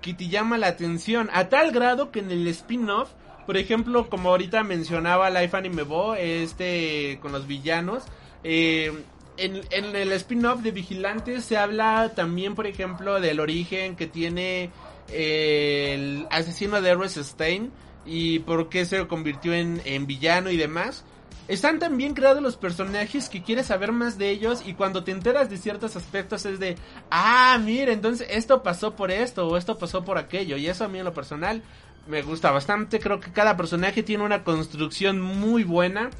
[0.00, 1.28] que te llama la atención.
[1.32, 3.10] A tal grado que en el spin-off,
[3.46, 8.04] por ejemplo, como ahorita mencionaba Life Anime Bo, este con los villanos,
[8.44, 8.92] eh,
[9.36, 14.70] en, el spin-off de Vigilantes se habla también, por ejemplo, del origen que tiene
[15.08, 17.70] eh, el asesino de Héroes Stein
[18.04, 21.04] y por qué se convirtió en, en villano y demás.
[21.48, 25.12] Están tan bien creados los personajes que quieres saber más de ellos y cuando te
[25.12, 26.76] enteras de ciertos aspectos es de,
[27.10, 30.88] ah, mira, entonces esto pasó por esto o esto pasó por aquello y eso a
[30.88, 31.62] mí en lo personal
[32.08, 36.10] me gusta bastante, creo que cada personaje tiene una construcción muy buena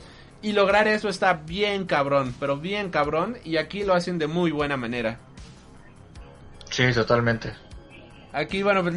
[0.47, 4.53] y lograr eso está bien cabrón, pero bien cabrón y aquí lo hacen de muy
[4.53, 5.19] buena manera.
[6.71, 7.53] Sí, totalmente.
[8.33, 8.95] Aquí, bueno, pues,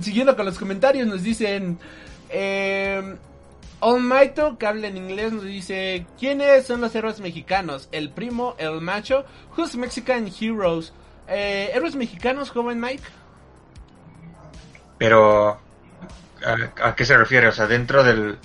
[0.04, 1.78] siguiendo con los comentarios, nos dicen.
[2.28, 3.16] Eh,
[3.80, 7.88] Almighto, que habla en inglés, nos dice: ¿Quiénes son los héroes mexicanos?
[7.90, 9.24] El primo, el macho.
[9.56, 10.92] Who's Mexican Heroes?
[11.26, 13.02] Eh, ¿Héroes mexicanos, joven Mike?
[14.98, 15.58] Pero,
[16.44, 17.48] ¿a, a qué se refiere?
[17.48, 18.36] O sea, ¿dentro del,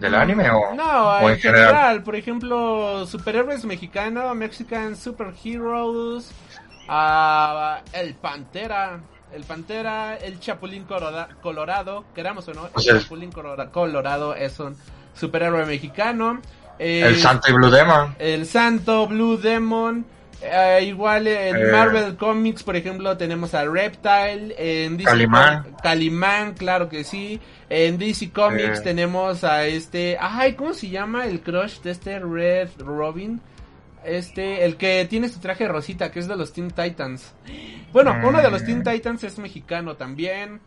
[0.00, 2.02] del anime o, No, o en general.
[2.02, 6.30] Por ejemplo, superhéroes mexicano, Mexican Superheroes.
[6.88, 9.00] ah, el Pantera.
[9.32, 14.58] el Pantera, el Chapulín Colora- Colorado, queramos o no, el sea, Chapulín Colora- Colorado es
[14.58, 14.74] un
[15.14, 16.40] superhéroe mexicano.
[16.78, 18.14] Eh, El Santo y Blue Demon.
[18.18, 20.06] el Santo, Blue Demon.
[20.42, 21.72] Eh, igual en Eh.
[21.72, 24.54] Marvel Comics, por ejemplo, tenemos a Reptile.
[24.58, 25.62] En DC Calimán.
[25.64, 27.40] Com- Calimán, claro que sí.
[27.68, 28.82] En DC Comics Eh.
[28.84, 30.16] tenemos a este.
[30.20, 33.40] Ay, ¿cómo se llama el crush de este Red Robin?
[34.04, 37.34] Este, el que tiene su traje rosita, que es de los Teen Titans.
[37.92, 38.24] Bueno, Mm.
[38.24, 40.60] uno de los Teen Titans es mexicano también.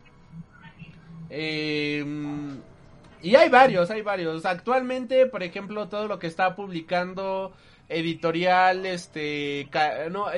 [3.23, 4.45] Y hay varios, hay varios.
[4.45, 7.53] Actualmente, por ejemplo, todo lo que está publicando
[7.91, 10.31] editorial, este, ca- no,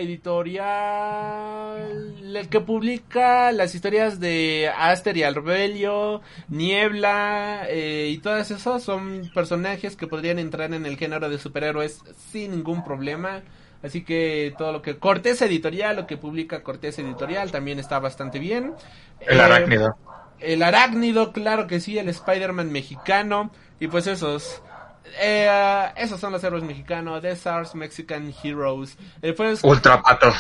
[1.14, 8.84] editorial, el que publica las historias de Aster y Arbelio, Niebla, eh, y todas esos
[8.84, 12.02] son personajes que podrían entrar en el género de superhéroes
[12.32, 13.44] sin ningún problema.
[13.84, 18.40] Así que todo lo que Cortés Editorial, lo que publica Cortés Editorial también está bastante
[18.40, 18.74] bien.
[19.20, 19.98] El Eh, arácnido.
[20.40, 23.52] el arácnido, claro que sí, el Spider-Man mexicano.
[23.80, 24.62] Y pues esos.
[25.20, 27.22] Eh, esos son los héroes mexicanos.
[27.22, 28.98] The SARS Mexican Heroes.
[29.22, 30.32] Después, Ultra Pato.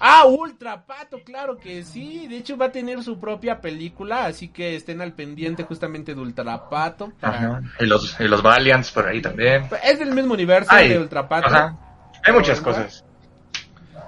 [0.00, 2.26] ah, Ultra Pato, claro que sí.
[2.28, 4.26] De hecho, va a tener su propia película.
[4.26, 7.12] Así que estén al pendiente justamente de Ultra Pato.
[7.20, 7.60] para- Ajá.
[7.80, 9.68] Y los, y los Valiants por ahí también.
[9.84, 11.48] Es del mismo universo Ay, de Ultra Pato.
[11.48, 11.76] Ajá.
[12.24, 13.04] Hay muchas cosas.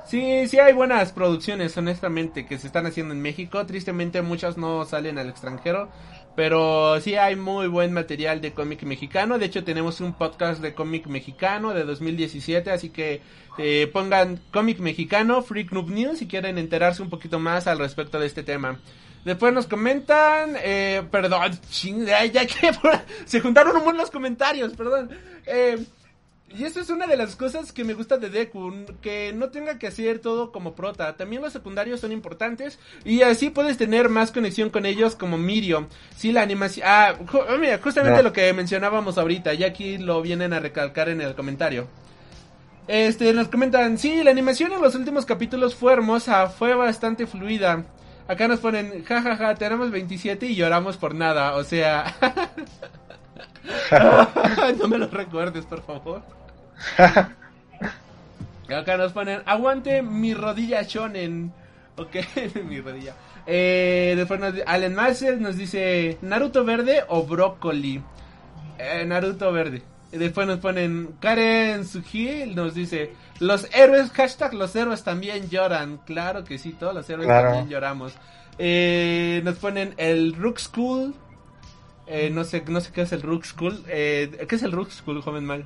[0.07, 3.65] Sí, sí hay buenas producciones, honestamente, que se están haciendo en México.
[3.67, 5.89] Tristemente muchas no salen al extranjero,
[6.37, 9.39] pero sí hay muy buen material de cómic mexicano.
[9.39, 13.20] De hecho, tenemos un podcast de cómic mexicano de 2017, así que
[13.59, 18.18] eh, pongan cómic mexicano, Freak Noob News, si quieren enterarse un poquito más al respecto
[18.18, 18.80] de este tema.
[19.24, 22.70] Después nos comentan, eh, perdón, ching, ya que
[23.24, 25.11] se juntaron un buen los comentarios, perdón.
[25.47, 25.78] Eh,
[26.51, 29.78] y eso es una de las cosas que me gusta de Deku, que no tenga
[29.78, 31.16] que hacer todo como prota.
[31.16, 35.88] También los secundarios son importantes y así puedes tener más conexión con ellos como Mirio.
[36.16, 36.86] Sí, la animación...
[36.88, 41.09] Ah, ju- oh, mira, justamente lo que mencionábamos ahorita, ya aquí lo vienen a recalcar
[41.09, 41.88] en el comentario.
[42.86, 47.84] Este, nos comentan, sí, la animación en los últimos capítulos fue hermosa, fue bastante fluida.
[48.28, 52.14] Acá nos ponen, jajaja, tenemos 27 y lloramos por nada, o sea...
[54.79, 56.23] no me lo recuerdes, por favor.
[58.69, 61.53] Acá nos ponen, aguante mi rodilla shonen.
[61.97, 62.17] Ok,
[62.69, 63.15] mi rodilla.
[63.47, 68.03] Eh, después nos, Allen Marcel nos dice, Naruto verde o brócoli.
[68.79, 69.83] Eh, Naruto verde.
[70.11, 75.99] Después nos ponen, Karen Suji nos dice, los héroes, hashtag los héroes también lloran.
[76.07, 77.49] Claro que sí, todos los héroes Claro.
[77.49, 78.15] también lloramos.
[78.59, 81.15] Eh, nos ponen el Rook School.
[82.07, 83.83] Eh, no sé, no sé qué es el Rook School.
[83.89, 85.65] Eh, ¿Qué es el Rook School, joven mal?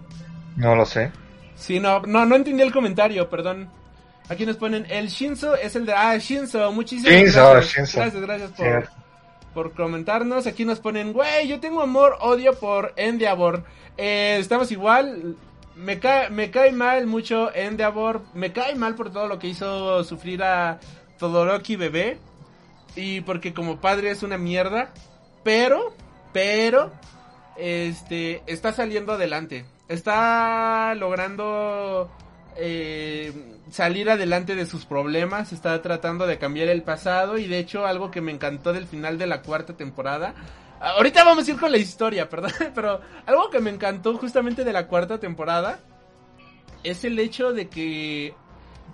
[0.56, 1.10] No lo sé.
[1.56, 3.68] Sí, no, no, no entendí el comentario, perdón.
[4.28, 5.92] Aquí nos ponen, el Shinzo es el de...
[5.94, 7.74] Ah, Shinzo, muchísimas Shinzo, gracias.
[7.74, 7.98] Shinzo.
[8.00, 8.88] Gracias, gracias por, Sí.
[9.54, 10.46] por comentarnos.
[10.46, 13.64] Aquí nos ponen, güey, yo tengo amor, odio por Endeavor.
[13.96, 15.34] Eh, estamos igual.
[15.74, 18.20] Me cae, me cae mal mucho Endeavor.
[18.34, 20.78] Me cae mal por todo lo que hizo sufrir a
[21.18, 22.18] Todoroki bebé.
[22.96, 24.90] Y porque como padre es una mierda.
[25.42, 25.94] Pero,
[26.38, 26.92] pero,
[27.56, 29.64] este, está saliendo adelante.
[29.88, 32.08] Está logrando
[32.54, 33.32] eh,
[33.72, 35.52] salir adelante de sus problemas.
[35.52, 37.38] Está tratando de cambiar el pasado.
[37.38, 40.32] Y de hecho, algo que me encantó del final de la cuarta temporada.
[40.78, 42.52] Ahorita vamos a ir con la historia, perdón.
[42.72, 45.80] Pero algo que me encantó justamente de la cuarta temporada
[46.84, 48.32] es el hecho de que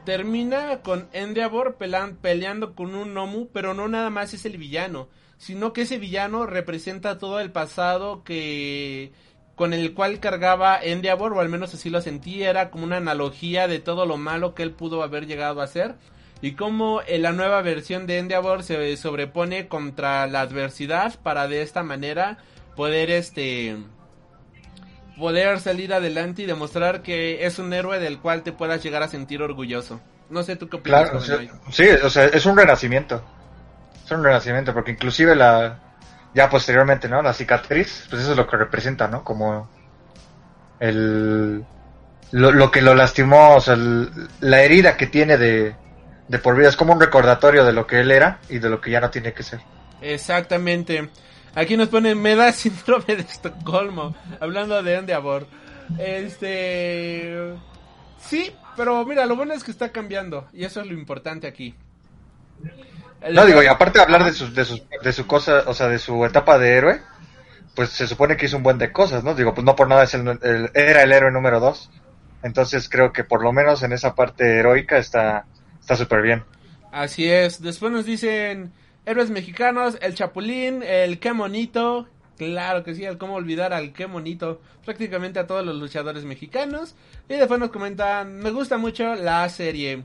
[0.06, 5.08] termina con Endeavor peleando con un Nomu, pero no nada más es el villano,
[5.44, 9.12] sino que ese villano representa todo el pasado que
[9.54, 13.68] con el cual cargaba Endeavor, o al menos así lo sentí, era como una analogía
[13.68, 15.96] de todo lo malo que él pudo haber llegado a hacer.
[16.40, 21.60] Y cómo en la nueva versión de Endeavor se sobrepone contra la adversidad para de
[21.60, 22.38] esta manera
[22.74, 23.76] poder este
[25.18, 29.08] poder salir adelante y demostrar que es un héroe del cual te puedas llegar a
[29.08, 30.00] sentir orgulloso.
[30.30, 31.10] No sé tú qué opinas.
[31.10, 31.38] Claro, o sea,
[31.70, 33.22] sí, o sea, es un renacimiento.
[34.04, 35.78] Es un renacimiento, porque inclusive la,
[36.34, 37.22] ya posteriormente, ¿no?
[37.22, 39.24] La cicatriz, pues eso es lo que representa, ¿no?
[39.24, 39.68] Como
[40.80, 41.64] el,
[42.32, 45.74] lo, lo que lo lastimó, o sea, el- la herida que tiene de,
[46.28, 48.80] de por vida, es como un recordatorio de lo que él era y de lo
[48.80, 49.60] que ya no tiene que ser.
[50.02, 51.08] Exactamente.
[51.54, 54.14] Aquí nos ponen, me da síndrome de Estocolmo.
[54.40, 55.46] Hablando de Endeavor.
[55.98, 57.54] Este...
[58.18, 60.48] Sí, pero mira, lo bueno es que está cambiando.
[60.52, 61.74] Y eso es lo importante aquí.
[63.32, 65.88] No, digo, y aparte de hablar de sus, de sus, de su cosa, o sea,
[65.88, 67.00] de su etapa de héroe,
[67.74, 69.34] pues se supone que hizo un buen de cosas, ¿no?
[69.34, 71.90] Digo, pues no por nada es el, el- era el héroe número dos.
[72.42, 75.46] Entonces creo que por lo menos en esa parte heroica está
[75.80, 76.44] está súper bien.
[76.90, 77.60] Así es.
[77.60, 78.72] Después nos dicen
[79.04, 82.08] héroes mexicanos, el Chapulín, el Qué Monito.
[82.36, 84.60] Claro que sí, el cómo olvidar al Qué Monito.
[84.84, 86.94] Prácticamente a todos los luchadores mexicanos.
[87.28, 90.04] Y después nos comentan, me gusta mucho la serie.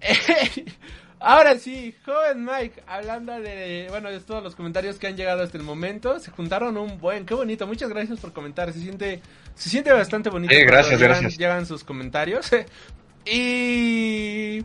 [1.20, 5.58] Ahora sí, joven Mike, hablando de, bueno, de todos los comentarios que han llegado hasta
[5.58, 9.20] el momento, se juntaron un buen, qué bonito, muchas gracias por comentar, se siente,
[9.54, 10.54] se siente bastante bonito.
[10.54, 11.38] Sí, gracias, llegan, gracias.
[11.38, 12.50] Llegan sus comentarios.
[13.24, 14.64] y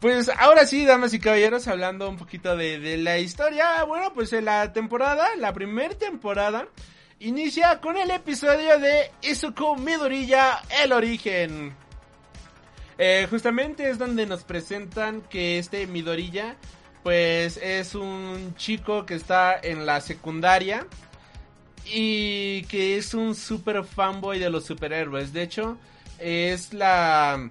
[0.00, 4.32] pues ahora sí, damas y caballeros, hablando un poquito de, de la historia, bueno, pues
[4.32, 6.68] la temporada, la primera temporada,
[7.20, 11.74] inicia con el episodio de Izuku Midoriya, el origen.
[12.98, 16.56] Eh, justamente es donde nos presentan que este Midoriya,
[17.02, 20.86] pues es un chico que está en la secundaria
[21.86, 25.32] y que es un super fanboy de los superhéroes.
[25.32, 25.76] De hecho,
[26.18, 27.50] es la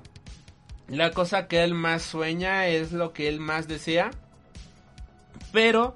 [0.87, 4.11] la cosa que él más sueña, es lo que él más desea.
[5.51, 5.95] Pero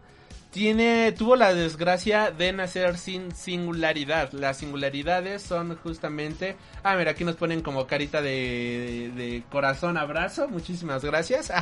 [0.58, 4.32] tiene tuvo la desgracia de nacer sin singularidad.
[4.32, 9.97] Las singularidades son justamente, ah, mira, aquí nos ponen como carita de, de, de corazón
[9.97, 11.51] abrazo, muchísimas gracias.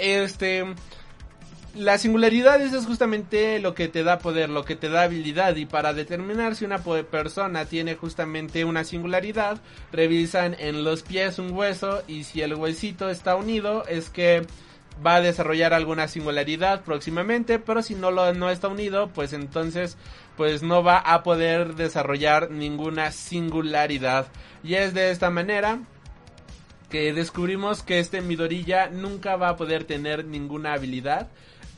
[0.00, 0.64] Este
[1.74, 5.66] la singularidad es justamente lo que te da poder, lo que te da habilidad y
[5.66, 9.60] para determinar si una persona tiene justamente una singularidad,
[9.92, 14.46] revisan en los pies un hueso y si el huesito está unido es que
[15.04, 19.96] va a desarrollar alguna singularidad próximamente, pero si no lo no está unido, pues entonces
[20.36, 24.28] pues no va a poder desarrollar ninguna singularidad.
[24.62, 25.80] Y es de esta manera
[26.90, 31.28] que descubrimos que este Midorilla nunca va a poder tener ninguna habilidad.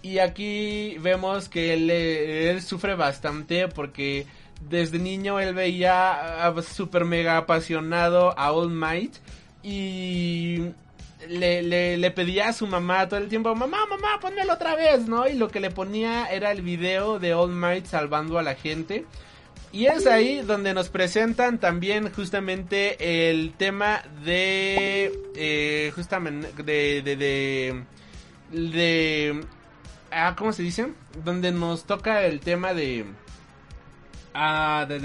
[0.02, 4.26] Y aquí vemos que él, él sufre bastante porque
[4.68, 9.16] desde niño él veía super mega apasionado a All Might
[9.62, 10.70] y
[11.28, 15.28] le, le, pedía a su mamá todo el tiempo, mamá, mamá, ponmelo otra vez, ¿no?
[15.28, 19.04] Y lo que le ponía era el video de All Might salvando a la gente.
[19.72, 25.12] Y es ahí donde nos presentan también justamente el tema de...
[25.36, 27.02] Eh, justamente de...
[27.02, 27.84] de,
[28.50, 29.44] de,
[30.10, 30.88] ah, ¿Cómo se dice?
[31.24, 33.04] Donde nos toca el tema de...
[34.34, 35.04] Ah, del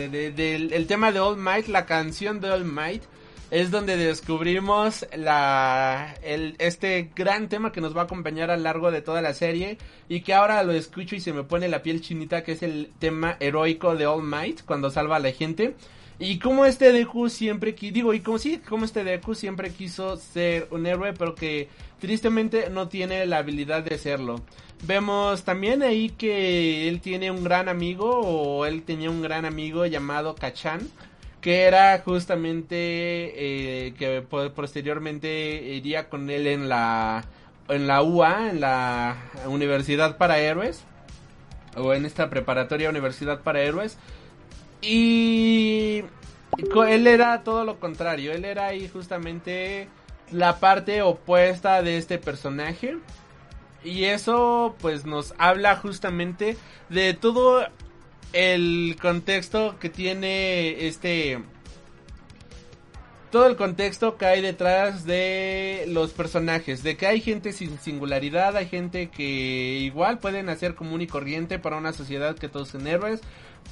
[0.73, 3.03] el tema de All Might, la canción de All Might
[3.51, 8.63] es donde descubrimos la el, este gran tema que nos va a acompañar a lo
[8.63, 9.77] largo de toda la serie
[10.09, 12.91] y que ahora lo escucho y se me pone la piel chinita que es el
[12.99, 15.75] tema heroico de All Might cuando salva a la gente.
[16.17, 20.67] Y como este Deku siempre digo y como sí como este Deku siempre quiso ser
[20.71, 21.67] un héroe pero que
[21.99, 24.41] tristemente no tiene la habilidad de serlo.
[24.83, 29.85] Vemos también ahí que él tiene un gran amigo o él tenía un gran amigo
[29.85, 30.89] llamado Kachan
[31.45, 37.23] que era justamente eh, que posteriormente iría con él en la
[37.69, 39.15] en la UA, en la
[39.45, 40.83] Universidad para Héroes
[41.77, 43.99] o en esta preparatoria Universidad para Héroes
[44.81, 46.03] y
[46.87, 49.87] él era todo lo contrario, él era ahí justamente
[50.31, 52.97] la parte opuesta de este personaje
[53.83, 56.57] y eso pues nos habla justamente
[56.89, 57.67] de todo
[58.33, 61.39] el contexto que tiene este
[63.35, 68.55] todo el contexto que hay detrás de los personajes, de que hay gente sin singularidad,
[68.55, 72.87] hay gente que igual pueden hacer común y corriente para una sociedad que todos son
[72.87, 73.19] héroes.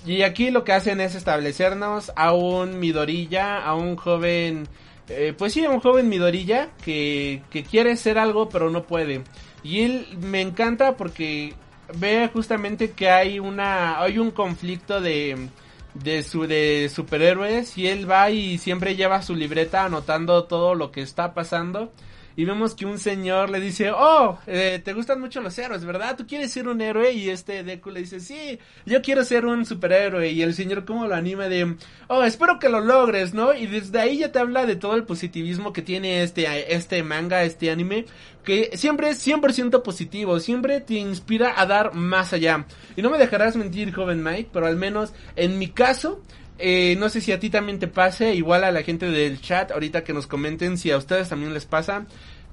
[0.06, 4.68] Y aquí lo que hacen es establecernos a un Midorilla, a un joven,
[5.08, 9.24] eh, pues sí, a un joven Midorilla que, que quiere ser algo pero no puede.
[9.64, 11.54] Y él me encanta porque
[11.96, 15.50] ve justamente que hay una hay un conflicto de
[15.94, 20.92] de su de superhéroes y él va y siempre lleva su libreta anotando todo lo
[20.92, 21.92] que está pasando
[22.36, 26.16] y vemos que un señor le dice, oh, eh, te gustan mucho los héroes, ¿verdad?
[26.18, 27.14] ¿Tú quieres ser un héroe?
[27.14, 30.32] Y este Deku le dice, sí, yo quiero ser un superhéroe.
[30.32, 31.76] Y el señor como lo anima de,
[32.08, 33.54] oh, espero que lo logres, ¿no?
[33.54, 37.44] Y desde ahí ya te habla de todo el positivismo que tiene este, este manga,
[37.44, 38.06] este anime,
[38.44, 42.66] que siempre es 100% positivo, siempre te inspira a dar más allá.
[42.96, 46.22] Y no me dejarás mentir, joven Mike, pero al menos en mi caso,
[46.60, 49.72] eh, no sé si a ti también te pase, igual a la gente del chat,
[49.72, 52.06] ahorita que nos comenten si a ustedes también les pasa.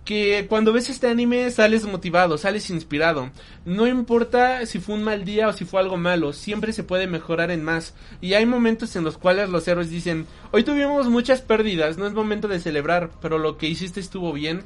[0.05, 3.31] Que cuando ves este anime sales motivado, sales inspirado.
[3.67, 7.07] No importa si fue un mal día o si fue algo malo, siempre se puede
[7.07, 7.95] mejorar en más.
[8.23, 12.15] Y hay momentos en los cuales los héroes dicen, hoy tuvimos muchas pérdidas, no es
[12.15, 14.63] momento de celebrar, pero lo que hiciste estuvo bien.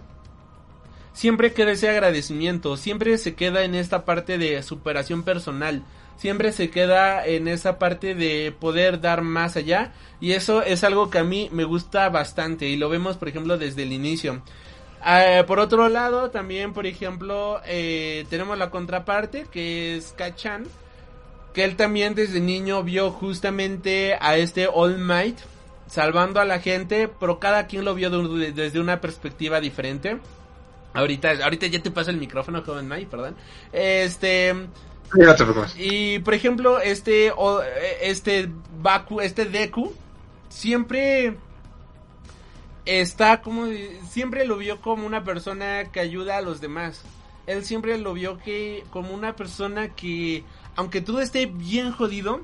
[1.13, 5.85] Siempre queda ese agradecimiento, siempre se queda en esta parte de superación personal
[6.17, 11.11] siempre se queda en esa parte de poder dar más allá y eso es algo
[11.11, 14.43] que a mí me gusta bastante y lo vemos por ejemplo desde el inicio.
[15.07, 20.65] Eh, por otro lado, también, por ejemplo, eh, tenemos la contraparte, que es Kachan,
[21.53, 25.39] que él también desde niño vio justamente a este All Might
[25.87, 30.17] salvando a la gente, pero cada quien lo vio de- desde una perspectiva diferente.
[30.95, 33.37] Ahorita, ahorita ya te paso el micrófono, joven perdón.
[33.73, 34.55] Este,
[35.77, 37.33] y por ejemplo, este eh,
[38.03, 38.49] este
[38.81, 39.93] Baku, este Deku
[40.49, 41.37] siempre
[42.85, 43.67] está como
[44.09, 47.03] siempre lo vio como una persona que ayuda a los demás.
[47.47, 50.45] Él siempre lo vio que como una persona que
[50.77, 52.41] aunque todo esté bien jodido,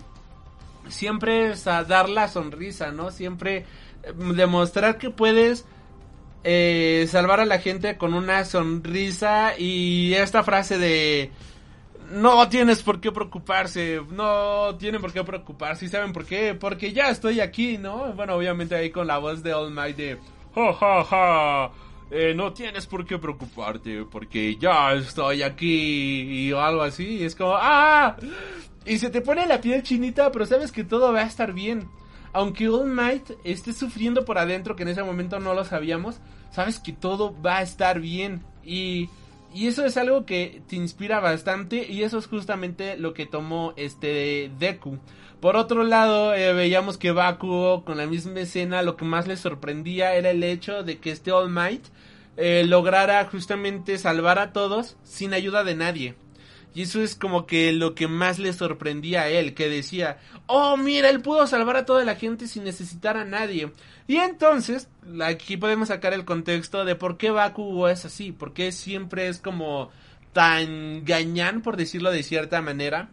[0.89, 3.11] siempre es a dar la sonrisa, ¿no?
[3.11, 3.65] Siempre
[4.03, 5.65] eh, demostrar que puedes
[6.45, 11.31] eh, salvar a la gente con una sonrisa y esta frase de
[12.11, 16.55] no tienes por qué preocuparse, no tienen por qué preocuparse, ¿y saben por qué?
[16.55, 18.13] Porque ya estoy aquí, ¿no?
[18.15, 20.19] Bueno, obviamente ahí con la voz de All Might de
[20.55, 21.71] ja ja ja,
[22.11, 27.37] eh, no tienes por qué preocuparte porque ya estoy aquí y algo así, y es
[27.37, 28.17] como ¡ah!
[28.85, 31.89] Y se te pone la piel chinita, pero sabes que todo va a estar bien.
[32.33, 36.79] Aunque All Might esté sufriendo por adentro, que en ese momento no lo sabíamos, sabes
[36.79, 38.43] que todo va a estar bien.
[38.65, 39.11] Y,
[39.53, 43.73] y eso es algo que te inspira bastante y eso es justamente lo que tomó
[43.77, 44.99] este Deku.
[45.41, 49.37] Por otro lado, eh, veíamos que Bakugo con la misma escena lo que más le
[49.37, 51.87] sorprendía era el hecho de que este All Might
[52.37, 56.15] eh, lograra justamente salvar a todos sin ayuda de nadie.
[56.75, 60.77] Y eso es como que lo que más le sorprendía a él, que decía, oh
[60.77, 63.73] mira, él pudo salvar a toda la gente sin necesitar a nadie.
[64.07, 64.89] Y entonces,
[65.23, 69.39] aquí podemos sacar el contexto de por qué Bakugo es así, por qué siempre es
[69.39, 69.91] como
[70.33, 73.11] tan gañán, por decirlo de cierta manera.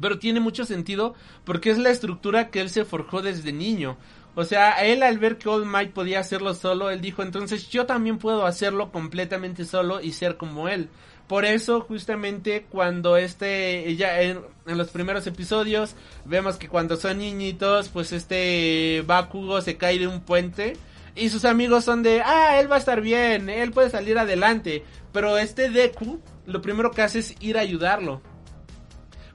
[0.00, 1.14] Pero tiene mucho sentido
[1.44, 3.98] porque es la estructura que él se forjó desde niño.
[4.36, 7.86] O sea, él al ver que All Might podía hacerlo solo, él dijo, entonces yo
[7.86, 10.88] también puedo hacerlo completamente solo y ser como él.
[11.30, 17.88] Por eso, justamente, cuando este, ya en, los primeros episodios, vemos que cuando son niñitos,
[17.88, 20.72] pues este Bakugo se cae de un puente.
[21.14, 24.82] Y sus amigos son de, ah, él va a estar bien, él puede salir adelante.
[25.12, 28.22] Pero este Deku, lo primero que hace es ir a ayudarlo.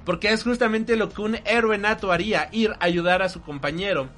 [0.04, 4.10] Porque es justamente lo que un héroe nato haría, ir a ayudar a su compañero.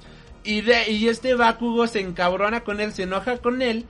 [0.42, 3.86] Y, de, y este Bakugo se encabrona con él, se enoja con él.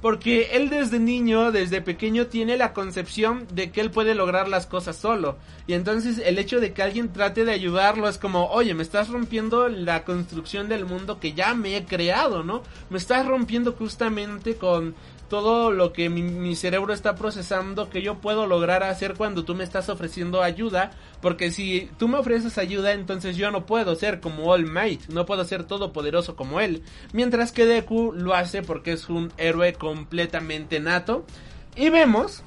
[0.00, 4.66] Porque él desde niño, desde pequeño, tiene la concepción de que él puede lograr las
[4.66, 5.36] cosas solo.
[5.66, 9.08] Y entonces el hecho de que alguien trate de ayudarlo es como, oye, me estás
[9.08, 12.62] rompiendo la construcción del mundo que ya me he creado, ¿no?
[12.90, 14.94] Me estás rompiendo justamente con
[15.28, 19.64] todo lo que mi, cerebro está procesando que yo puedo lograr hacer cuando tú me
[19.64, 20.90] estás ofreciendo ayuda.
[21.20, 25.26] Porque si tú me ofreces ayuda, entonces yo no puedo ser como All Might, no
[25.26, 26.82] puedo ser todopoderoso como él.
[27.12, 31.26] Mientras que Deku lo hace porque es un héroe completamente nato.
[31.76, 32.42] Y vemos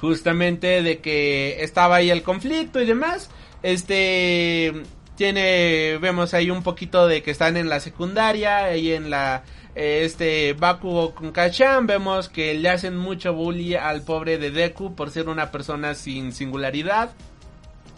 [0.00, 3.30] justamente de que estaba ahí el conflicto y demás.
[3.62, 4.72] Este
[5.16, 9.42] tiene, vemos ahí un poquito de que están en la secundaria, ahí en la
[9.78, 15.10] este Bakugo con Kachan, vemos que le hacen mucho bully al pobre de Deku por
[15.10, 17.10] ser una persona sin singularidad.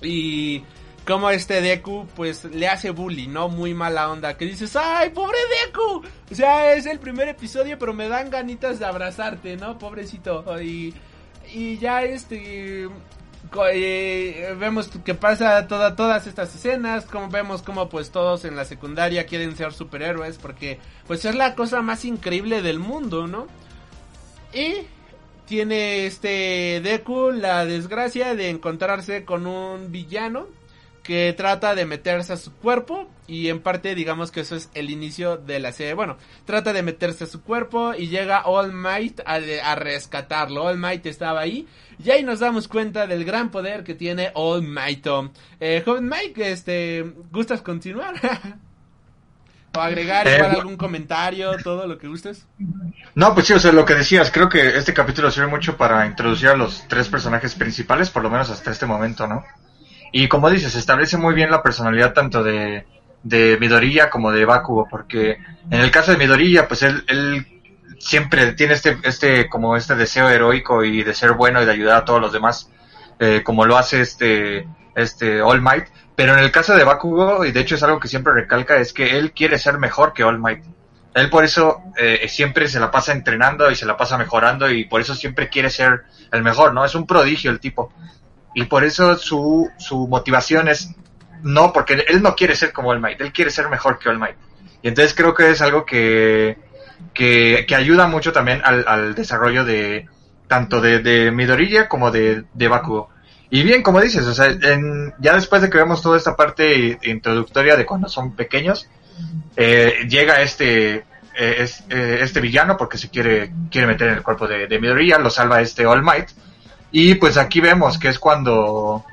[0.02, 0.62] Y
[1.06, 3.48] como este Deku pues le hace bully, ¿no?
[3.48, 7.94] Muy mala onda, que dices, "Ay, pobre Deku." O sea, es el primer episodio, pero
[7.94, 9.78] me dan ganitas de abrazarte, ¿no?
[9.78, 10.44] Pobrecito.
[10.60, 10.94] Y
[11.52, 12.88] y ya este
[13.72, 18.64] eh, vemos que pasa toda, todas estas escenas, como vemos como pues todos en la
[18.64, 23.46] secundaria quieren ser superhéroes porque pues es la cosa más increíble del mundo, ¿no?
[24.52, 24.86] Y
[25.46, 30.46] tiene este Deku la desgracia de encontrarse con un villano
[31.02, 34.90] que trata de meterse a su cuerpo y en parte digamos que eso es el
[34.90, 35.94] inicio de la serie.
[35.94, 40.64] Bueno, trata de meterse a su cuerpo y llega All Might a, a rescatarlo.
[40.64, 41.66] All Might estaba ahí
[42.02, 45.06] y ahí nos damos cuenta del gran poder que tiene All Might.
[45.60, 48.14] Eh, joven Mike, este, ¿gustas continuar?
[49.76, 52.46] o agregar Eh, igual algún comentario, todo lo que gustes.
[53.14, 56.06] No, pues sí, o sea, lo que decías, creo que este capítulo sirve mucho para
[56.06, 59.44] introducir a los tres personajes principales, por lo menos hasta este momento, ¿no?
[60.12, 62.86] Y como dices, establece muy bien la personalidad tanto de,
[63.22, 65.38] de Midoriya como de Bakugo, porque
[65.70, 67.46] en el caso de Midoriya, pues él,
[67.98, 71.96] siempre tiene este, este, como este deseo heroico y de ser bueno y de ayudar
[71.98, 72.70] a todos los demás,
[73.18, 75.86] eh, como lo hace este, este All Might.
[76.16, 78.92] Pero en el caso de Bakugo, y de hecho es algo que siempre recalca, es
[78.92, 80.64] que él quiere ser mejor que All Might.
[81.14, 84.84] Él por eso eh, siempre se la pasa entrenando y se la pasa mejorando y
[84.84, 86.84] por eso siempre quiere ser el mejor, ¿no?
[86.84, 87.92] Es un prodigio el tipo.
[88.54, 90.90] Y por eso su, su motivación es
[91.42, 94.18] no, porque él no quiere ser como All Might, él quiere ser mejor que All
[94.18, 94.36] Might.
[94.82, 96.58] Y entonces creo que es algo que,
[97.14, 100.06] que, que ayuda mucho también al, al desarrollo de
[100.48, 103.10] tanto de, de Midoriya como de, de Bakugo.
[103.50, 106.98] Y bien, como dices, o sea, en, ya después de que vemos toda esta parte
[107.02, 108.88] introductoria de cuando son pequeños,
[109.56, 111.04] eh, llega este
[111.36, 115.18] eh, eh, este villano porque se quiere quiere meter en el cuerpo de, de Midoriya,
[115.18, 116.30] lo salva este All Might
[116.92, 119.04] y pues aquí vemos que es cuando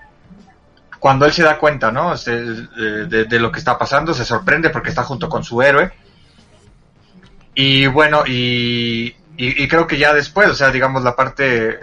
[0.99, 2.15] cuando él se da cuenta, ¿no?
[2.15, 5.91] De, de, lo que está pasando, se sorprende porque está junto con su héroe.
[7.53, 11.79] Y bueno, y, y, y creo que ya después, o sea, digamos la parte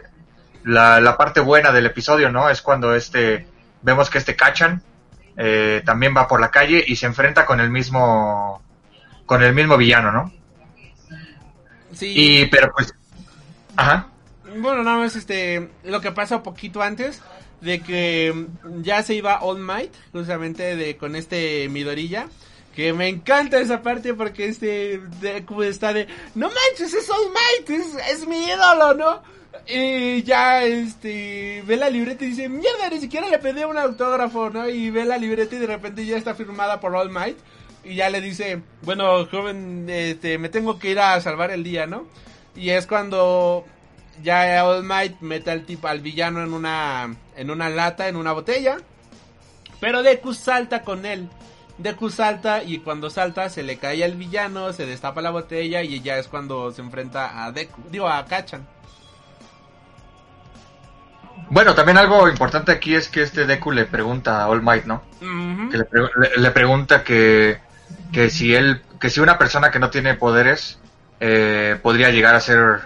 [0.65, 2.49] la, la, parte buena del episodio, ¿no?
[2.49, 3.47] Es cuando este
[3.83, 4.83] vemos que este Kachan
[5.37, 8.63] eh, también va por la calle y se enfrenta con el mismo
[9.27, 10.33] con el mismo villano, ¿no?
[11.93, 12.13] Sí.
[12.17, 12.95] Y pero pues
[13.77, 14.09] ajá.
[14.57, 17.21] Bueno, nada más este lo que pasa un poquito antes
[17.61, 18.47] de que
[18.83, 22.29] ya se iba All Might, justamente de con este Midorilla.
[22.75, 27.71] Que me encanta esa parte porque este Deku está de No manches, es All Might,
[27.71, 29.23] es, es mi ídolo, ¿no?
[29.69, 34.51] Y ya, este, ve la libreta y dice, mierda, ni siquiera le pedí un autógrafo,
[34.51, 34.69] ¿no?
[34.69, 37.39] Y ve la libreta y de repente ya está firmada por All Might.
[37.85, 41.87] Y ya le dice, bueno, joven, este, me tengo que ir a salvar el día,
[41.87, 42.07] ¿no?
[42.57, 43.65] Y es cuando
[44.23, 48.33] ya All Might mete al tipo, al villano en una, en una lata, en una
[48.33, 48.79] botella.
[49.81, 51.29] Pero Deku salta con él.
[51.79, 56.01] Deku salta y cuando salta se le cae al villano, se destapa la botella y
[56.01, 58.67] ya es cuando se enfrenta a Deku, digo a Kachan.
[61.51, 65.03] Bueno, también algo importante aquí es que este Deku le pregunta a All Might, ¿no?
[65.21, 65.71] Uh -huh.
[65.71, 67.59] Que le, pre le, le, pregunta que,
[68.13, 70.79] que si él, que si una persona que no tiene poderes
[71.21, 72.81] eh, podría llegar a ser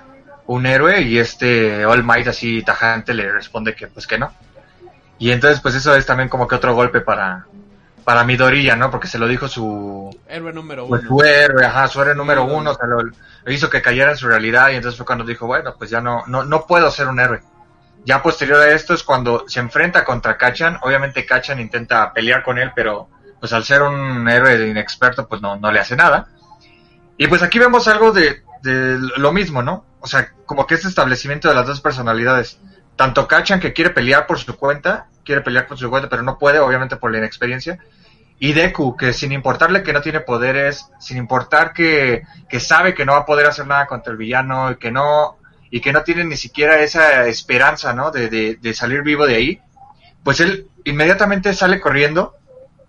[0.49, 4.33] un héroe y este All Might así tajante le responde que pues que no.
[5.19, 7.47] Y entonces pues eso es también como que otro golpe para
[8.03, 8.91] para Midoriya, ¿no?
[8.91, 11.09] Porque se lo dijo su héroe número pues, uno.
[11.11, 14.17] su héroe, ajá, su héroe número uno, o sea, lo, lo, hizo que cayera en
[14.17, 17.09] su realidad y entonces fue cuando dijo, bueno, pues ya no, no, no puedo ser
[17.09, 17.43] un héroe.
[18.07, 20.79] Ya posterior a esto es cuando se enfrenta contra Kachan.
[20.81, 25.57] Obviamente Kachan intenta pelear con él, pero pues al ser un héroe inexperto, pues no,
[25.57, 26.29] no le hace nada.
[27.19, 29.85] Y pues aquí vemos algo de, de lo mismo, ¿no?
[30.01, 32.61] O sea, como que este establecimiento de las dos personalidades.
[32.97, 36.39] Tanto Kachan que quiere pelear por su cuenta, quiere pelear por su cuenta, pero no
[36.39, 37.79] puede, obviamente por la inexperiencia.
[38.41, 43.05] Y Deku, que sin importarle que no tiene poderes, sin importar que, que sabe que
[43.05, 45.37] no va a poder hacer nada contra el villano y que no
[45.71, 48.11] y que no tiene ni siquiera esa esperanza, ¿no?
[48.11, 49.61] De, de, de, salir vivo de ahí,
[50.25, 52.37] pues él inmediatamente sale corriendo.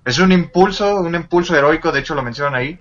[0.06, 2.80] Es un impulso, un impulso heroico, de hecho lo mencionan ahí,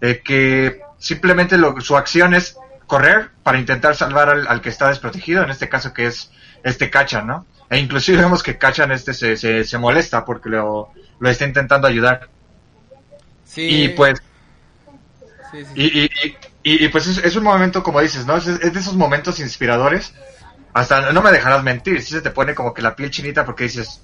[0.00, 2.56] que simplemente lo, su acción es
[2.94, 6.30] correr para intentar salvar al, al, que está desprotegido, en este caso que es
[6.62, 7.44] este Kachan, ¿no?
[7.68, 11.88] E inclusive vemos que Kachan este se, se, se molesta porque lo, lo está intentando
[11.88, 12.28] ayudar.
[13.44, 13.62] Sí.
[13.62, 14.22] Y pues...
[15.50, 15.72] Sí, sí.
[15.74, 18.36] Y, y, y, y, pues es, es, un momento, como dices, ¿no?
[18.36, 20.14] Es, es, de esos momentos inspiradores.
[20.72, 23.64] Hasta no me dejarás mentir, si se te pone como que la piel chinita porque
[23.64, 24.02] dices,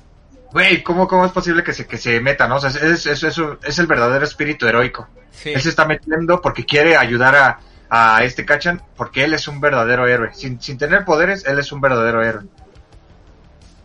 [0.51, 2.57] güey, ¿cómo, ¿cómo es posible que se, que se meta, no?
[2.57, 5.09] O sea, es, es, es, es el verdadero espíritu heroico.
[5.31, 5.51] Sí.
[5.51, 7.61] Él se está metiendo porque quiere ayudar a,
[7.91, 10.33] a este Kachan porque él es un verdadero héroe.
[10.33, 12.45] Sin, sin tener poderes, él es un verdadero héroe.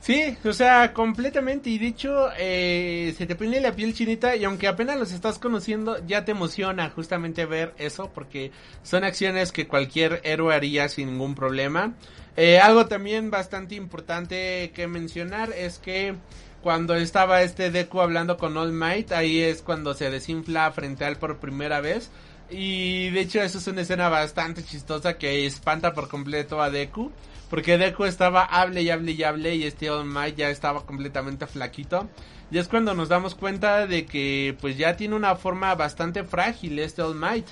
[0.06, 1.72] Sí, o sea, completamente.
[1.72, 5.98] Y dicho, eh, se te pone la piel chinita y aunque apenas los estás conociendo,
[6.06, 8.52] ya te emociona justamente ver eso porque
[8.84, 11.95] son acciones que cualquier héroe haría sin ningún problema.
[12.38, 16.14] Eh, algo también bastante importante que mencionar es que
[16.61, 21.07] cuando estaba este Deku hablando con All Might, ahí es cuando se desinfla frente a
[21.07, 22.11] él por primera vez.
[22.50, 27.12] Y de hecho eso es una escena bastante chistosa que espanta por completo a Deku.
[27.50, 31.48] Porque Deku estaba hable y hable y hable y este All Might ya estaba completamente
[31.48, 32.10] flaquito.
[32.52, 36.80] Y es cuando nos damos cuenta de que pues ya tiene una forma bastante frágil
[36.80, 37.48] este All Might.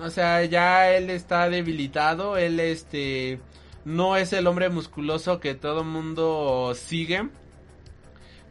[0.00, 3.40] O sea, ya él está debilitado, él este
[3.84, 7.28] no es el hombre musculoso que todo mundo sigue.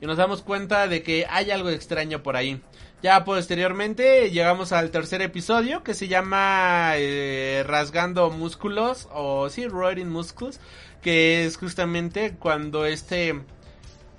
[0.01, 2.61] Y nos damos cuenta de que hay algo extraño por ahí.
[3.03, 10.09] Ya posteriormente llegamos al tercer episodio que se llama eh, Rasgando Músculos o sí, Roaring
[10.09, 10.61] Muscles,
[11.01, 13.41] que es justamente cuando este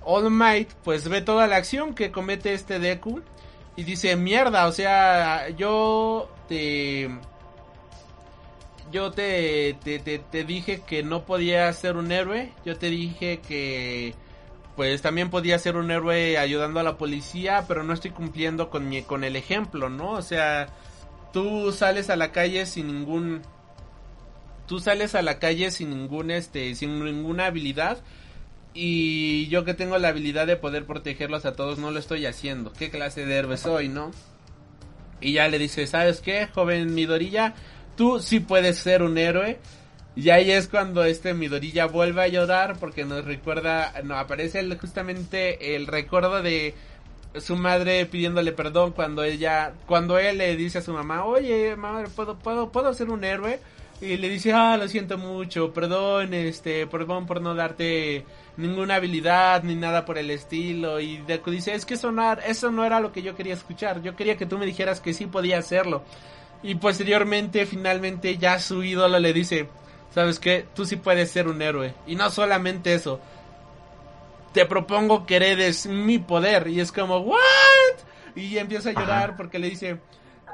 [0.02, 3.22] All Might pues ve toda la acción que comete este Deku
[3.74, 7.08] y dice, mierda, o sea, yo te...
[8.92, 13.40] Yo te, te, te, te dije que no podía ser un héroe, yo te dije
[13.40, 14.14] que
[14.76, 18.88] pues también podía ser un héroe ayudando a la policía, pero no estoy cumpliendo con
[18.88, 20.10] mi, con el ejemplo, ¿no?
[20.12, 20.68] O sea,
[21.32, 23.42] tú sales a la calle sin ningún
[24.66, 27.98] tú sales a la calle sin ningún este sin ninguna habilidad
[28.72, 32.72] y yo que tengo la habilidad de poder protegerlos a todos no lo estoy haciendo.
[32.72, 34.10] ¿Qué clase de héroe soy, no?
[35.20, 37.54] Y ya le dice, ¿sabes qué, joven Midorilla?
[37.96, 39.58] tú sí puedes ser un héroe.
[40.16, 44.78] Y ahí es cuando este Midorilla vuelve a llorar porque nos recuerda, no, aparece el-
[44.78, 46.74] justamente el recuerdo de
[47.40, 52.04] su madre pidiéndole perdón cuando ella, cuando él le dice a su mamá, oye, mamá,
[52.14, 53.58] ¿puedo, puedo, puedo ser un héroe?
[54.00, 58.24] Y le dice, ah, lo siento mucho, perdón, este, perdón por no darte
[58.56, 61.00] ninguna habilidad ni nada por el estilo.
[61.00, 64.14] Y Deku dice, es que no, eso no era lo que yo quería escuchar, yo
[64.14, 66.02] quería que tú me dijeras que sí podía hacerlo.
[66.62, 69.68] Y posteriormente, finalmente, ya su ídolo le dice,
[70.14, 70.64] ¿sabes qué?
[70.74, 71.94] Tú sí puedes ser un héroe.
[72.06, 73.20] Y no solamente eso,
[74.52, 76.68] te propongo que heredes mi poder.
[76.68, 77.38] Y es como, ¿what?
[78.36, 79.98] Y empieza a llorar porque le dice,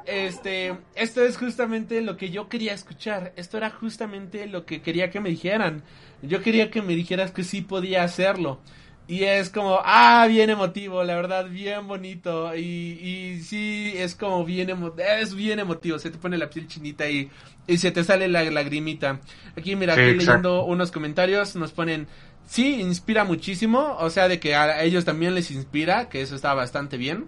[0.07, 3.32] este, esto es justamente lo que yo quería escuchar.
[3.37, 5.82] Esto era justamente lo que quería que me dijeran.
[6.23, 8.61] Yo quería que me dijeras que sí podía hacerlo.
[9.11, 12.55] Y es como, ah, bien emotivo, la verdad, bien bonito.
[12.55, 15.99] Y, y sí, es como bien, emo es bien emotivo.
[15.99, 17.28] Se te pone la piel chinita y,
[17.66, 19.20] y se te sale la lagrimita.
[19.57, 20.31] Aquí, mira, Sí, aquí exacto.
[20.31, 22.07] leyendo unos comentarios, nos ponen,
[22.47, 23.97] sí, inspira muchísimo.
[23.99, 27.27] O sea, de que a ellos también les inspira, que eso está bastante bien.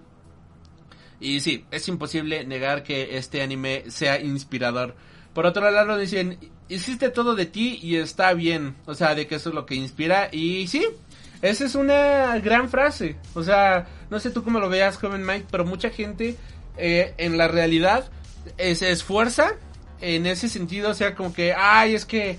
[1.18, 4.94] Y sí, es imposible negar que este anime sea inspirador.
[5.34, 6.38] Por otro lado dicen,
[6.68, 8.76] hiciste todo de ti y está bien.
[8.86, 10.28] O sea, de que eso es lo que inspira.
[10.30, 10.86] Y sí,
[11.42, 13.16] esa es una gran frase.
[13.34, 16.36] O sea, no sé tú cómo lo veas, joven Mike, pero mucha gente
[16.78, 18.10] eh, en la realidad
[18.58, 19.56] eh, se esfuerza
[20.00, 20.90] en ese sentido.
[20.90, 22.38] O sea, como que, ay, es que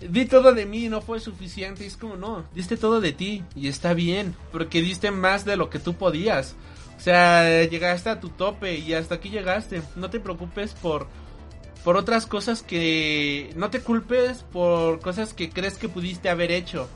[0.00, 1.84] di todo de mí, no fue suficiente.
[1.84, 5.56] Y es como, no, diste todo de ti y está bien, porque diste más de
[5.56, 6.56] lo que tú podías.
[6.96, 9.82] O sea, llegaste a tu tope y hasta aquí llegaste.
[9.94, 11.06] No te preocupes por
[11.84, 16.88] por otras cosas que no te culpes por cosas que crees que pudiste haber hecho.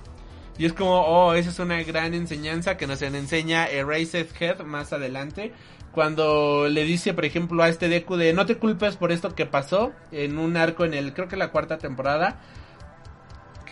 [0.59, 4.93] Y es como, oh, esa es una gran enseñanza que nos enseña Erased Head más
[4.93, 5.53] adelante.
[5.93, 9.47] Cuando le dice, por ejemplo, a este Deku de no te culpes por esto que
[9.47, 12.41] pasó en un arco en el, creo que la cuarta temporada.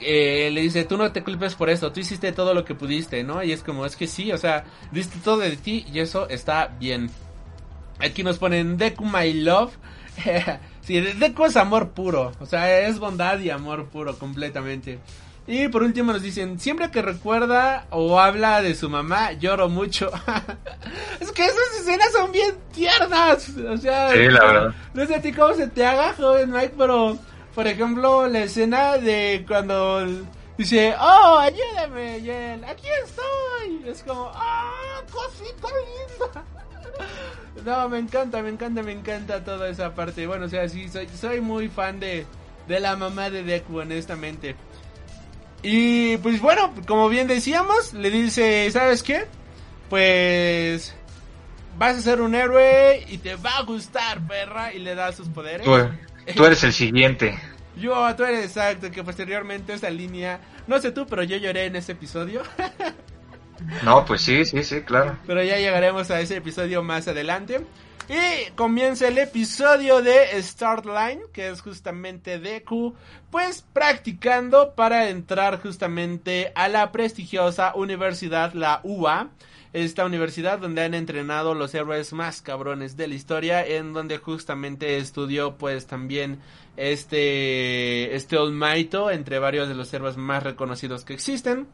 [0.01, 3.25] Eh, le dice, tú no te culpes por eso, tú hiciste todo lo que pudiste,
[3.25, 3.43] ¿no?
[3.43, 6.67] Y es como, es que sí, o sea, diste todo de ti y eso está
[6.67, 7.11] bien.
[7.99, 9.73] Aquí nos ponen Deku My Love.
[10.83, 14.99] sí, Deku es amor puro, o sea, es bondad y amor puro completamente.
[15.49, 20.11] Y por último nos dicen, siempre que recuerda o habla de su mamá, lloro mucho.
[21.21, 23.49] es que esas escenas son bien tiernas.
[23.51, 24.75] O sea, Sí, la verdad.
[24.93, 27.17] no sé a ti cómo se te haga, joven Mike, pero
[27.55, 30.05] por ejemplo, la escena de cuando
[30.59, 33.89] dice, oh, ayúdame, y él, aquí estoy.
[33.91, 36.45] Es como, ah, cosita linda.
[37.65, 40.27] No, me encanta, me encanta, me encanta toda esa parte.
[40.27, 42.27] Bueno, o sea, sí, soy, soy muy fan de,
[42.69, 44.55] de la mamá de Deku, honestamente.
[45.63, 49.27] Y pues bueno, como bien decíamos, le dice, ¿sabes qué?
[49.89, 50.95] Pues
[51.79, 55.29] vas a ser un héroe y te va a gustar, perra, y le da sus
[55.29, 55.67] poderes.
[55.67, 57.39] Tú, tú eres el siguiente.
[57.77, 61.77] Yo, tú eres exacto, que posteriormente esa línea, no sé tú, pero yo lloré en
[61.77, 62.43] ese episodio.
[63.83, 65.19] No, pues sí, sí, sí, claro.
[65.27, 67.65] Pero ya llegaremos a ese episodio más adelante.
[68.09, 72.95] Y comienza el episodio de Startline, que es justamente Deku,
[73.33, 79.31] pues practicando para entrar justamente a la prestigiosa universidad, la UA.
[79.73, 84.99] Esta universidad donde han entrenado los héroes más cabrones de la historia, en donde justamente
[84.99, 86.39] estudió pues también
[86.77, 91.67] este, este Mighto, entre varios de los héroes más reconocidos que existen.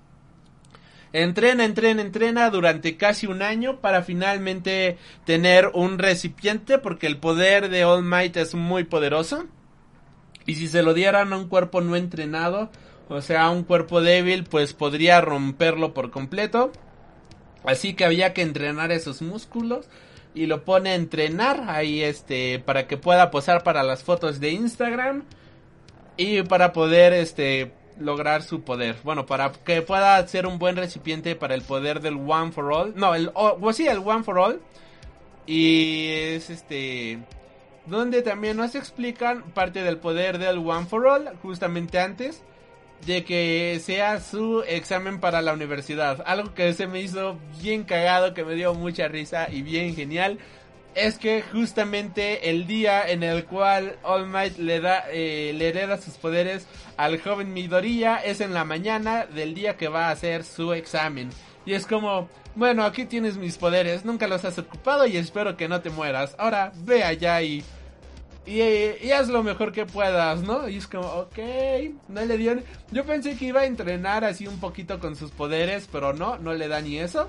[1.12, 7.68] Entrena, entrena, entrena durante casi un año para finalmente tener un recipiente porque el poder
[7.68, 9.44] de All Might es muy poderoso.
[10.46, 12.70] Y si se lo dieran a un cuerpo no entrenado,
[13.08, 16.72] o sea, un cuerpo débil, pues podría romperlo por completo.
[17.64, 19.88] Así que había que entrenar esos músculos
[20.34, 24.50] y lo pone a entrenar ahí este para que pueda posar para las fotos de
[24.50, 25.24] Instagram
[26.16, 27.72] y para poder este
[28.02, 28.96] lograr su poder.
[29.04, 32.94] Bueno, para que pueda ser un buen recipiente para el poder del One for All.
[32.96, 34.60] No, el o pues sí, el One for All.
[35.46, 37.18] Y es este
[37.86, 42.42] donde también nos explican parte del poder del One for All justamente antes
[43.06, 46.22] de que sea su examen para la universidad.
[46.26, 50.38] Algo que se me hizo bien cagado, que me dio mucha risa y bien genial.
[50.94, 55.96] Es que justamente el día en el cual All Might le da, eh, le hereda
[55.96, 56.66] sus poderes
[56.98, 61.30] al joven Midoriya es en la mañana del día que va a hacer su examen.
[61.64, 65.68] Y es como, bueno, aquí tienes mis poderes, nunca los has ocupado y espero que
[65.68, 66.34] no te mueras.
[66.38, 67.64] Ahora ve allá y
[68.44, 70.68] y, haz lo mejor que puedas, ¿no?
[70.68, 71.38] Y es como, ok,
[72.08, 72.56] no le dio...
[72.90, 76.52] Yo pensé que iba a entrenar así un poquito con sus poderes, pero no, no
[76.52, 77.28] le da ni eso.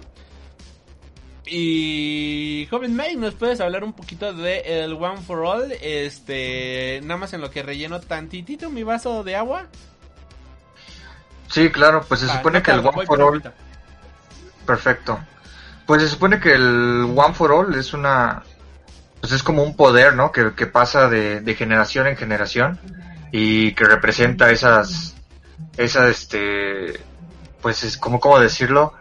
[1.45, 5.73] Y joven May, ¿nos puedes hablar un poquito de el One for All?
[5.81, 9.67] Este, nada más en lo que relleno tantitito mi vaso de agua.
[11.49, 13.53] Sí, claro, pues se Ah, supone no que el One for All ahorita.
[14.65, 15.19] Perfecto.
[15.85, 18.43] Pues se supone que el One for All es una.
[19.19, 20.31] Pues es como un poder, ¿no?
[20.31, 22.79] Que, que pasa de, de generación en generación
[23.31, 25.15] y que representa esas.
[25.77, 26.99] Esas, este.
[27.61, 28.93] Pues es como, ¿cómo decirlo?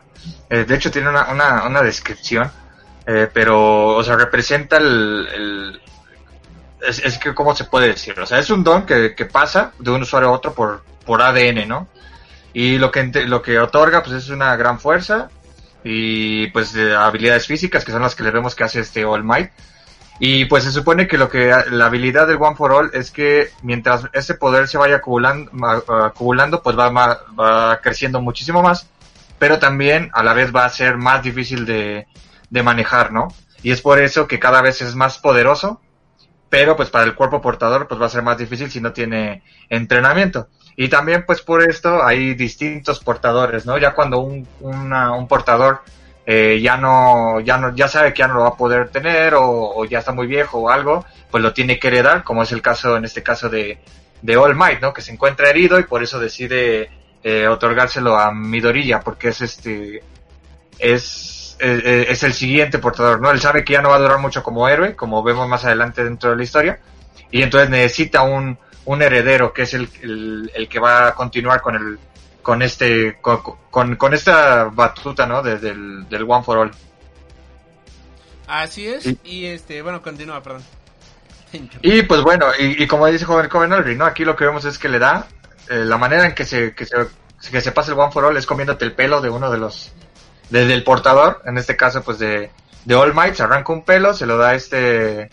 [0.49, 2.51] Eh, de hecho, tiene una, una, una descripción,
[3.07, 5.81] eh, pero, o sea, representa el.
[6.81, 8.19] es, es que, ¿cómo se puede decir?
[8.21, 11.23] O sea, es un don que, que pasa de un usuario a otro por, por
[11.23, 11.89] ADN, ¿no?
[12.53, 15.31] Y lo que, lo que otorga, pues es una gran fuerza,
[15.85, 19.25] y pues de habilidades físicas que son las que le vemos que hace este All
[19.25, 19.51] Might
[20.19, 23.51] y pues se supone que lo que la habilidad del One for All es que
[23.63, 25.51] mientras ese poder se vaya acumulando,
[26.05, 28.87] acumulando pues va, va creciendo muchísimo más
[29.43, 32.07] pero también a la vez va a ser más difícil de,
[32.49, 33.27] de manejar no
[33.65, 35.81] y es por eso que cada vez es más poderoso
[36.49, 39.43] pero pues para el cuerpo portador pues va a ser más difícil si no tiene
[39.69, 40.47] entrenamiento
[40.77, 43.79] y también pues por esto hay distintos portadores, ¿no?
[43.79, 45.83] Ya cuando un, un portador
[46.25, 49.35] eh, ya no ya no ya sabe que ya no lo va a poder tener
[49.35, 49.43] o,
[49.75, 52.63] o ya está muy viejo o algo, pues lo tiene que heredar, como es el
[52.63, 53.81] caso en este caso de,
[54.23, 54.95] de All Might, ¿no?
[54.95, 60.03] Que se encuentra herido y por eso decide eh, otorgárselo a Midorilla porque es este
[60.79, 63.31] es eh, eh, es el siguiente portador, ¿no?
[63.31, 66.03] Él sabe que ya no va a durar mucho como héroe, como vemos más adelante
[66.03, 66.81] dentro de la historia,
[67.31, 71.61] y entonces necesita un, un heredero que es el, el, el que va a continuar
[71.61, 71.99] con el
[72.43, 73.41] con este con,
[73.71, 76.71] con, con esta batuta no De- del, del One for All
[78.49, 79.07] Así es.
[79.07, 80.63] Y- Y este, bueno, continúa, perdón.
[81.83, 84.65] y pues bueno y, y como dice joven joven Alvin no aquí lo que vemos
[84.65, 85.27] es que le da
[85.69, 86.97] eh, la manera en que se que se
[87.51, 89.93] que se pasa el One for All es comiéndote el pelo de uno de los
[90.51, 92.51] de- del portador en este caso pues de
[92.85, 95.31] de All Might se arranca un pelo se lo da a este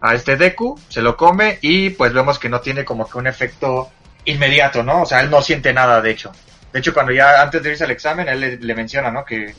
[0.00, 3.26] a este Deku se lo come y pues vemos que no tiene como que un
[3.26, 3.90] efecto
[4.24, 6.32] inmediato no o sea él no siente nada de hecho.
[6.72, 9.54] De hecho cuando ya antes de irse al examen él le, le menciona no que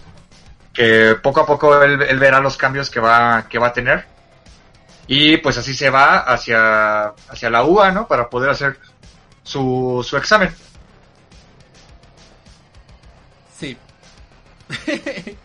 [0.73, 4.05] que poco a poco él, él verá los cambios que va que va a tener.
[5.07, 8.77] Y pues así se va hacia hacia la UA no para poder hacer
[9.49, 10.53] su, su examen.
[13.57, 13.75] Sí.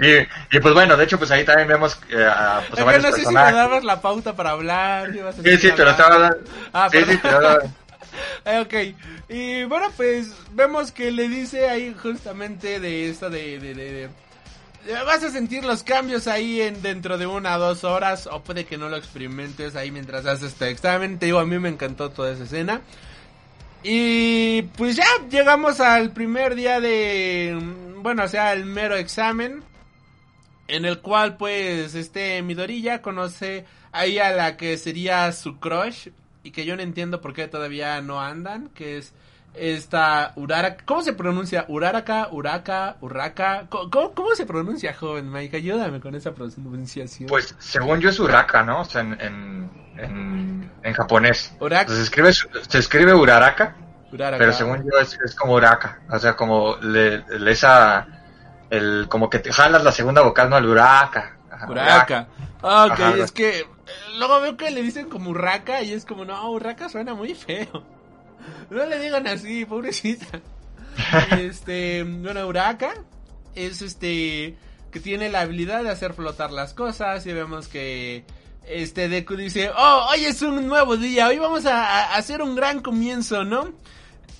[0.00, 3.02] y, y, pues bueno de hecho pues ahí también vemos eh, a, pues, a varios
[3.04, 5.08] no sé si me dabas la pauta para hablar.
[5.10, 6.38] a sí sí te lo estaba dando.
[6.72, 7.62] Ah, sí sí te lo daba-
[8.46, 8.74] Eh, ok,
[9.28, 13.12] y bueno, pues vemos que le dice ahí justamente de
[13.58, 14.08] de- de-
[14.86, 18.66] Vas a sentir los cambios ahí en dentro de una o dos horas, o puede
[18.66, 21.18] que no lo experimentes ahí mientras haces este examen.
[21.18, 22.82] Te digo, a mí me encantó toda esa escena.
[23.82, 27.58] Y pues ya llegamos al primer día de,
[27.98, 29.64] bueno, o sea, el mero examen.
[30.68, 36.08] En el cual pues este Midorilla conoce ahí a la que sería su crush.
[36.44, 38.68] Y que yo no entiendo por qué todavía no andan.
[38.68, 39.12] Que es
[39.58, 40.84] esta Uraraka.
[40.84, 41.64] ¿Cómo se pronuncia?
[41.68, 43.66] Uraraka, Uraka, Urraka.
[43.68, 45.56] ¿Cómo, cómo, se pronuncia, joven Mike?
[45.56, 47.28] Ayúdame con esa pronunciación.
[47.28, 51.92] pues según yo es Uraka no o sea en en, en, en japonés Uraka.
[51.92, 53.76] se escribe se escribe Uraraka
[54.12, 54.38] Uraraka.
[54.38, 58.06] pero según yo es, es como Uraka o sea como le, le- esa
[58.70, 62.26] el como que te jalas la segunda vocal no el Uraka Ajá, Uraka.
[62.62, 63.16] Ah, ok, Ajá.
[63.16, 63.66] es que eh,
[64.18, 67.82] luego veo que le dicen como Urraca y es como, no, Urraca suena muy feo.
[68.70, 70.40] No le digan así, pobrecita.
[71.38, 72.94] este, bueno, Uraka
[73.54, 74.56] es este
[74.90, 78.24] que tiene la habilidad de hacer flotar las cosas y vemos que
[78.66, 82.54] este Deku dice, oh, hoy es un nuevo día, hoy vamos a, a hacer un
[82.56, 83.74] gran comienzo, ¿no?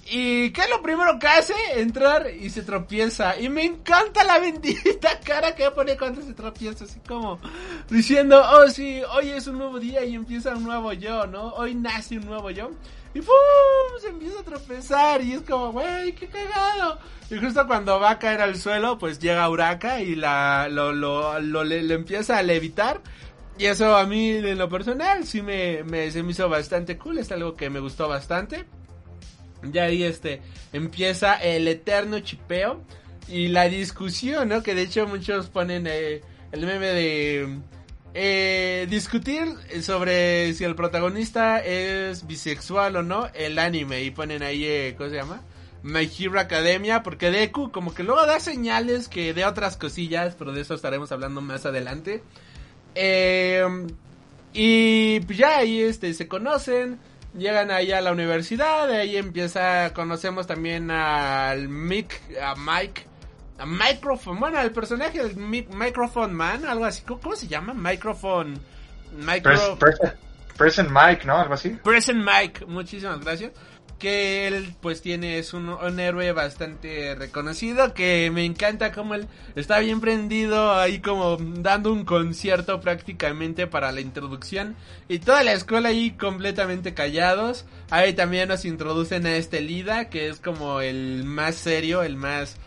[0.09, 1.55] ¿Y qué es lo primero que hace?
[1.75, 3.39] Entrar y se tropieza.
[3.41, 7.41] Y me encanta la bendita cara que pone cuando se tropieza, así como
[7.91, 11.49] diciendo, oh sí, hoy es un nuevo día y empieza un nuevo yo, ¿no?
[11.55, 12.71] Hoy nace un nuevo yo.
[13.17, 13.99] Y ¡pum!
[13.99, 16.99] Se empieza a tropezar y es como, güey, qué cagado.
[17.31, 21.41] Y justo cuando va a caer al suelo, pues llega Uraka y la, lo, lo,
[21.41, 23.01] lo, le, empieza a levitar.
[23.59, 27.17] Y eso a mí, en lo personal, sí me, me, se me hizo bastante cool.
[27.17, 28.67] Es algo que me gustó bastante.
[29.63, 30.43] Ya ahí este
[30.75, 32.85] empieza el eterno chipeo
[33.29, 34.63] y la discusión, ¿no?
[34.63, 36.21] Que de hecho muchos ponen eh,
[36.53, 37.61] el meme de
[38.19, 39.47] eh, discutir
[39.83, 45.11] sobre si el protagonista es bisexual o no, el anime y ponen ahí, eh, ¿cómo
[45.11, 45.43] se llama?
[45.83, 50.53] My Hero Academia, porque Deku como que luego da señales que de otras cosillas, pero
[50.53, 52.23] de eso estaremos hablando más adelante.
[52.95, 53.67] Eh,
[54.55, 56.99] y pues ya ahí este se conocen,
[57.37, 63.07] llegan ahí a la universidad, de ahí empieza, conocemos también al Mick, a Mike,
[63.65, 67.73] Microphone, bueno, el personaje del Mi- Microphone Man, algo así, ¿cómo, cómo se llama?
[67.73, 68.59] Microphone,
[69.17, 69.79] Micro...
[69.79, 70.15] Pres- Present,
[70.57, 71.39] Present Mike, ¿no?
[71.39, 71.71] Algo así.
[71.83, 73.53] Present Mike, muchísimas gracias.
[73.99, 79.27] Que él pues tiene, es un, un héroe bastante reconocido, que me encanta como él
[79.55, 84.77] está bien prendido ahí como dando un concierto prácticamente para la introducción.
[85.09, 87.65] Y toda la escuela ahí completamente callados.
[87.89, 92.59] Ahí también nos introducen a este Lida, que es como el más serio, el más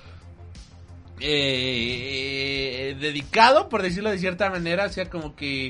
[1.22, 5.68] eh, dedicado, por decirlo de cierta manera, o sea, como que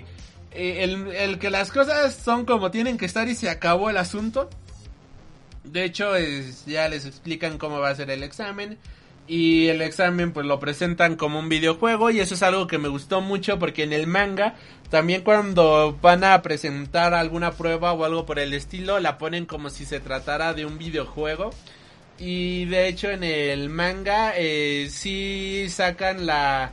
[0.52, 3.98] eh, el, el que las cosas son como tienen que estar y se acabó el
[3.98, 4.50] asunto.
[5.64, 8.78] De hecho, es- ya les explican cómo va a ser el examen.
[9.28, 12.88] Y el examen pues lo presentan como un videojuego y eso es algo que me
[12.88, 14.56] gustó mucho porque en el manga
[14.90, 19.70] también cuando van a presentar alguna prueba o algo por el estilo la ponen como
[19.70, 21.52] si se tratara de un videojuego.
[22.20, 26.72] Y de hecho en el manga eh, sí sacan la...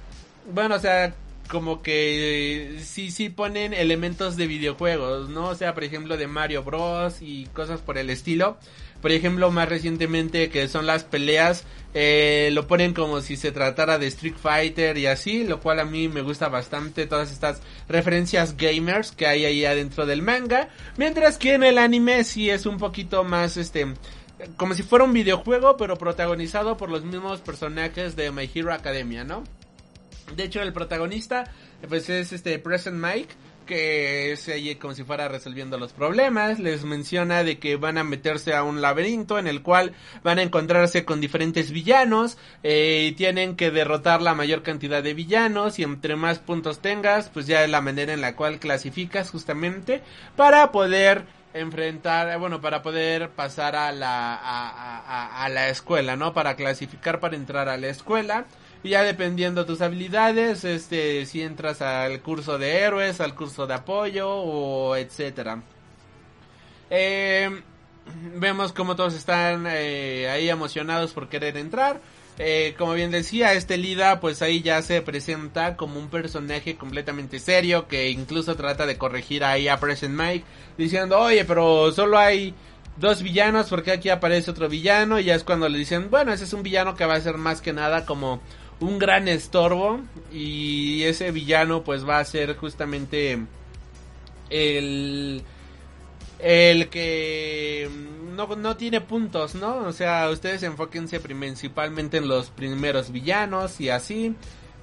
[0.53, 1.15] Bueno, o sea,
[1.49, 5.49] como que eh, sí, sí ponen elementos de videojuegos, ¿no?
[5.49, 7.23] O sea, por ejemplo, de Mario Bros.
[7.23, 8.59] y cosas por el estilo.
[9.01, 11.65] Por ejemplo, más recientemente que son las peleas,
[11.95, 15.85] eh, lo ponen como si se tratara de Street Fighter y así, lo cual a
[15.85, 20.71] mí me gusta bastante todas estas referencias gamers que hay ahí adentro del manga.
[20.97, 23.87] Mientras que en el anime sí es un poquito más, este,
[24.57, 29.25] como si fuera un videojuego, pero protagonizado por los mismos personajes de My Hero Academia,
[29.25, 29.45] ¿no?
[30.35, 31.53] De hecho, el protagonista,
[31.89, 33.35] pues es este Present Mike,
[33.67, 36.59] que es ahí como si fuera resolviendo los problemas.
[36.59, 39.93] Les menciona de que van a meterse a un laberinto en el cual
[40.23, 45.15] van a encontrarse con diferentes villanos eh, y tienen que derrotar la mayor cantidad de
[45.15, 49.31] villanos y entre más puntos tengas, pues ya es la manera en la cual clasificas
[49.31, 50.03] justamente
[50.37, 51.25] para poder
[51.61, 56.33] enfrentar, eh, bueno, para poder pasar a la, a, la escuela, ¿no?
[56.33, 58.47] Para clasificar para entrar a la escuela.
[58.83, 63.75] Y ya dependiendo tus habilidades, este, si entras al curso de héroes, al curso de
[63.75, 65.63] apoyo o etcétera.
[66.91, 67.63] Eh,
[68.37, 72.01] vemos como todos están eh, ahí emocionados por querer entrar.
[72.39, 77.39] Eh, como bien decía, este Lida pues ahí ya se presenta como un personaje completamente
[77.39, 80.45] serio que incluso trata de corregir ahí a Present Mike
[80.77, 82.55] diciendo, oye, pero solo hay
[82.99, 86.45] dos villanos porque aquí aparece otro villano y ya es cuando le dicen, bueno, ese
[86.45, 88.41] es un villano que va a ser más que nada como
[88.81, 90.01] un gran estorbo
[90.31, 93.39] y ese villano pues va a ser justamente
[94.51, 95.43] el
[96.39, 97.89] el que
[98.37, 99.79] no, no tiene puntos, ¿no?
[99.79, 104.35] O sea, ustedes enfóquense principalmente en los primeros villanos y así.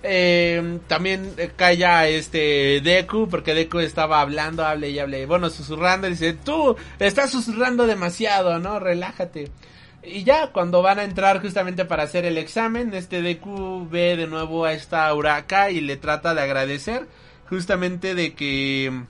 [0.05, 6.34] Eh, también calla este Deku, porque Deku estaba hablando, hable y hable, bueno, susurrando, dice,
[6.34, 8.80] tú estás susurrando demasiado, ¿no?
[8.80, 9.49] Relájate.
[10.03, 14.27] Y ya cuando van a entrar justamente para hacer el examen, este Deku ve de
[14.27, 17.07] nuevo a esta Uraka y le trata de agradecer
[17.47, 19.05] justamente de que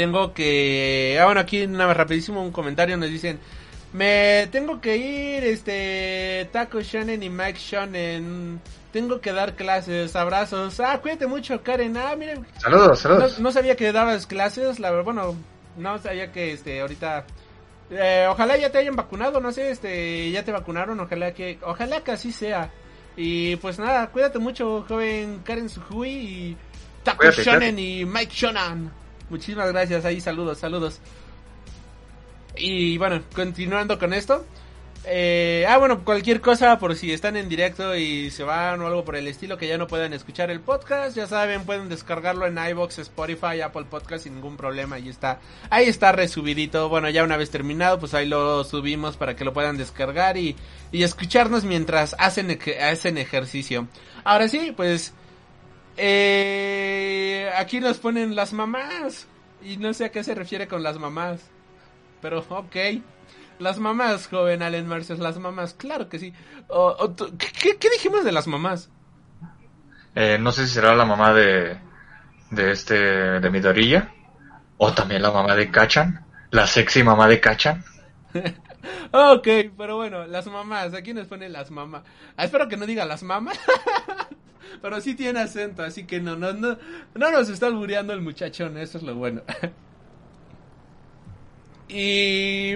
[0.00, 3.38] tengo que ah bueno aquí nada más rapidísimo un comentario nos dicen
[3.92, 8.60] me tengo que ir este Taco Shonen y Mike Shonen.
[8.92, 10.80] Tengo que dar clases abrazos.
[10.80, 11.96] Ah cuídate mucho Karen.
[11.96, 13.40] Ah mira Saludos, saludos.
[13.40, 15.36] no sabía que dabas clases la verdad bueno
[15.76, 17.26] no sabía que este ahorita
[17.90, 22.02] eh, ojalá ya te hayan vacunado no sé este ya te vacunaron ojalá que ojalá
[22.02, 22.70] que así sea.
[23.16, 26.56] Y pues nada cuídate mucho joven Karen Suhui y
[27.02, 28.99] Taco Shonen y Mike Shonen
[29.30, 31.00] Muchísimas gracias, ahí saludos, saludos.
[32.56, 34.44] Y bueno, continuando con esto.
[35.04, 39.02] Eh, ah, bueno, cualquier cosa por si están en directo y se van o algo
[39.02, 42.58] por el estilo que ya no puedan escuchar el podcast, ya saben, pueden descargarlo en
[42.58, 45.40] iBox, Spotify, Apple Podcast sin ningún problema, ahí está.
[45.70, 46.90] Ahí está resubidito.
[46.90, 50.54] Bueno, ya una vez terminado, pues ahí lo subimos para que lo puedan descargar y,
[50.92, 53.88] y escucharnos mientras hacen, hacen ejercicio.
[54.22, 55.14] Ahora sí, pues
[56.02, 59.26] eh, aquí nos ponen las mamás.
[59.62, 61.40] Y no sé a qué se refiere con las mamás.
[62.22, 62.76] Pero ok.
[63.58, 66.32] Las mamás, joven Allen Marcios, las mamás, claro que sí.
[66.68, 68.88] O- o tú- ¿qué, dijimos de las mamás?
[70.14, 71.78] Eh, no sé si será la mamá de,
[72.50, 74.14] de este, de Midoriya.
[74.78, 76.24] O también la mamá de Kachan.
[76.50, 77.84] La sexy mamá de Kachan.
[79.12, 79.46] Ok,
[79.76, 82.02] pero bueno, las mamás, aquí nos ponen las mamás.
[82.36, 83.58] Ah, espero que no diga las mamás.
[84.80, 86.78] pero sí tiene acento, así que no, no, no,
[87.14, 89.42] no nos está albureando el muchachón, eso es lo bueno.
[91.92, 92.74] Y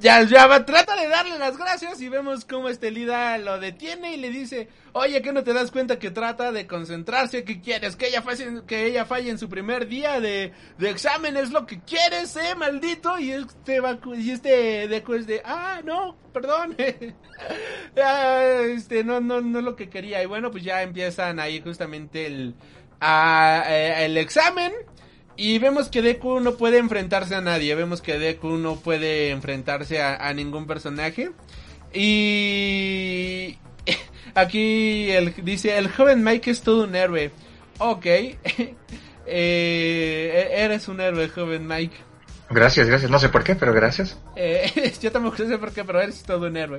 [0.00, 4.14] ya, ya va- trata de darle las gracias y vemos cómo este Lida lo detiene
[4.14, 7.96] y le dice, oye, que no te das cuenta que trata de concentrarse, que quieres,
[7.96, 11.66] que ella falle, que ella falle en su primer día de, de examen, es lo
[11.66, 16.76] que quieres, eh, maldito, y este va, y este Deku es de, ah, no, perdón,
[18.02, 21.60] Ah, este, no, no, no es lo que quería, y bueno, pues ya empiezan ahí
[21.60, 22.54] justamente el,
[23.00, 24.72] ah, eh, el examen,
[25.36, 27.74] y vemos que Deku no puede enfrentarse a nadie.
[27.74, 31.30] Vemos que Deku no puede enfrentarse a, a ningún personaje.
[31.92, 33.58] Y
[34.34, 37.30] aquí el, dice, el joven Mike es todo un héroe.
[37.78, 38.06] Ok.
[39.28, 41.96] Eh, eres un héroe, joven Mike.
[42.48, 43.10] Gracias, gracias.
[43.10, 44.16] No sé por qué, pero gracias.
[44.36, 46.78] Eh, yo tampoco sé por qué, pero eres todo un héroe.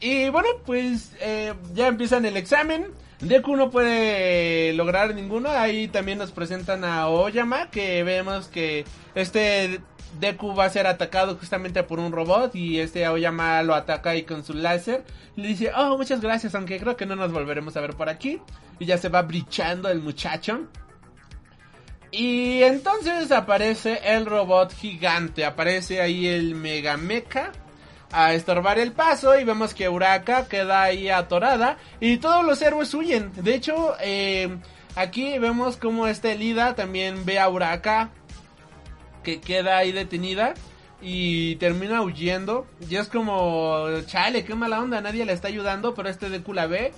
[0.00, 2.86] Y bueno, pues eh, ya empiezan el examen.
[3.22, 5.48] Deku no puede lograr ninguno.
[5.48, 8.84] Ahí también nos presentan a Oyama, que vemos que
[9.14, 9.80] este
[10.18, 14.24] Deku va a ser atacado justamente por un robot y este Oyama lo ataca ahí
[14.24, 15.04] con su láser.
[15.36, 18.40] Le dice, oh, muchas gracias, aunque creo que no nos volveremos a ver por aquí.
[18.80, 20.66] Y ya se va brichando el muchacho.
[22.10, 27.52] Y entonces aparece el robot gigante, aparece ahí el Mega Mecha
[28.12, 32.92] a estorbar el paso y vemos que Uraka queda ahí atorada y todos los héroes
[32.94, 33.32] huyen.
[33.34, 34.56] De hecho, eh,
[34.94, 38.10] aquí vemos como este Lida también ve a Uraka
[39.22, 40.54] que queda ahí detenida
[41.00, 42.66] y termina huyendo.
[42.88, 46.66] Y es como, chale, qué mala onda, nadie le está ayudando, pero este Deku la
[46.66, 46.92] ve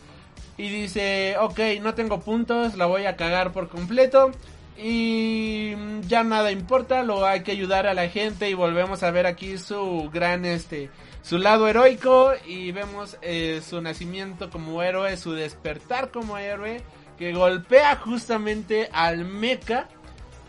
[0.56, 4.32] y dice, ok, no tengo puntos, la voy a cagar por completo.
[4.76, 5.74] Y
[6.08, 9.56] ya nada importa, lo hay que ayudar a la gente y volvemos a ver aquí
[9.58, 10.90] su gran este
[11.22, 16.82] su lado heroico y vemos eh, su nacimiento como héroe, su despertar como héroe
[17.18, 19.88] que golpea justamente al mecha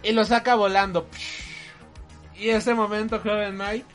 [0.04, 1.08] y lo saca volando.
[2.38, 3.86] Y ese momento, joven Mike,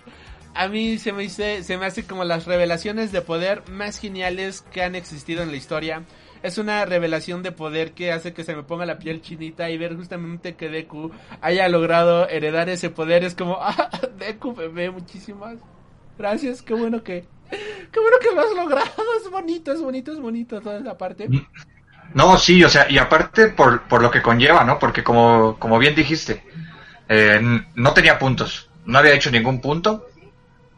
[0.55, 4.63] a mí se me, hice, se me hace como las revelaciones de poder más geniales
[4.73, 6.05] que han existido en la historia.
[6.43, 9.77] Es una revelación de poder que hace que se me ponga la piel chinita y
[9.77, 11.11] ver justamente que Deku
[11.43, 13.25] haya logrado heredar ese poder.
[13.25, 15.57] Es como, ah, Deku bebé, muchísimas
[16.19, 18.91] gracias, qué bueno que, qué bueno que lo has logrado.
[19.21, 21.29] Es bonito, es bonito, es bonito toda esa parte.
[22.15, 24.79] No, sí, o sea, y aparte por, por lo que conlleva, ¿no?
[24.79, 26.43] Porque como, como bien dijiste,
[27.09, 27.41] eh,
[27.75, 30.07] no tenía puntos, no había hecho ningún punto.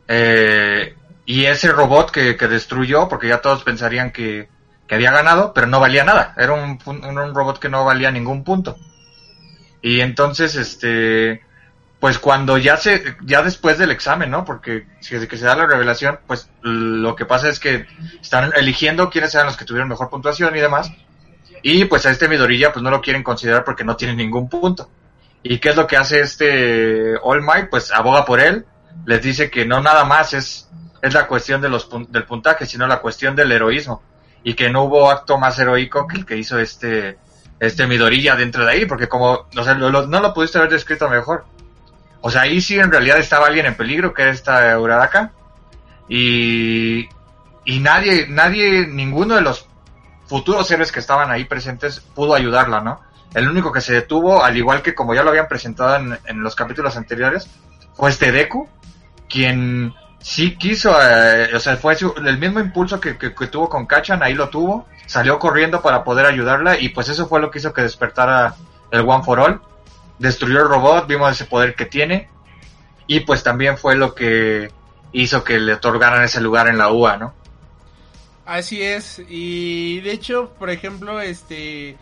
[0.08, 0.94] Eh,
[1.24, 4.48] y ese robot que, que, destruyó, porque ya todos pensarían que,
[4.94, 6.34] había ganado, pero no valía nada.
[6.36, 8.76] Era un, un, un, robot que no valía ningún punto.
[9.80, 11.42] Y entonces, este,
[12.02, 14.44] pues cuando ya se, ya después del examen, ¿no?
[14.44, 17.86] Porque si que se da la revelación, pues lo que pasa es que
[18.20, 20.90] están eligiendo quiénes eran los que tuvieron mejor puntuación y demás.
[21.62, 24.90] Y pues a este Midorilla pues no lo quieren considerar porque no tiene ningún punto.
[25.44, 27.70] ¿Y qué es lo que hace este All Might?
[27.70, 28.66] Pues aboga por él,
[29.06, 30.68] les dice que no nada más es,
[31.02, 34.02] es la cuestión de los, del puntaje, sino la cuestión del heroísmo.
[34.44, 37.18] Y que no hubo acto más heroico que el que hizo este,
[37.60, 40.70] este Midorilla dentro de ahí, porque como, o sea, lo, lo, no lo pudiste haber
[40.70, 41.44] descrito mejor.
[42.20, 45.32] O sea, ahí sí en realidad estaba alguien en peligro, que era esta Uraraka.
[46.08, 47.08] Y,
[47.64, 49.66] y nadie, nadie, ninguno de los
[50.26, 53.00] futuros héroes que estaban ahí presentes pudo ayudarla, ¿no?
[53.34, 56.42] El único que se detuvo, al igual que como ya lo habían presentado en, en
[56.42, 57.48] los capítulos anteriores,
[57.94, 58.68] fue este Deku,
[59.28, 63.86] quien sí quiso, eh, o sea, fue el mismo impulso que, que, que, tuvo con
[63.86, 67.58] Kachan, ahí lo tuvo, salió corriendo para poder ayudarla y pues eso fue lo que
[67.58, 68.54] hizo que despertara
[68.90, 69.60] el One for All.
[70.18, 72.28] Destruyó el robot, vimos ese poder que tiene
[73.06, 74.70] y pues también fue lo que
[75.12, 77.34] hizo que le otorgaran ese lugar en la UA, ¿no?
[78.46, 81.96] Así es, y de hecho, por ejemplo, este...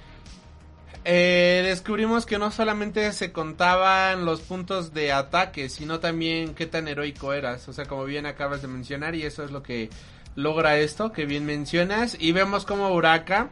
[1.05, 6.89] Eh, descubrimos que no solamente se contaban los puntos de ataque, sino también qué tan
[6.89, 7.69] heroico eras.
[7.69, 9.91] O sea, como bien acabas de mencionar, y eso es lo que
[10.35, 12.17] logra esto, que bien mencionas.
[12.19, 13.51] Y vemos como Uraka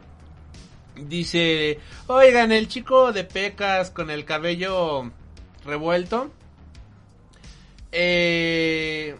[1.07, 5.11] dice, oigan, el chico de pecas con el cabello
[5.65, 6.31] revuelto.
[7.91, 9.15] Eh,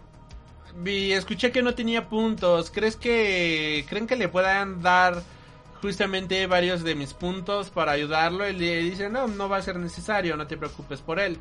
[0.77, 2.71] vi, escuché que no tenía puntos.
[2.71, 5.23] ¿Crees que creen que le puedan dar
[5.81, 8.47] justamente varios de mis puntos para ayudarlo?
[8.47, 11.37] Y le dice, no, no va a ser necesario, no te preocupes por él.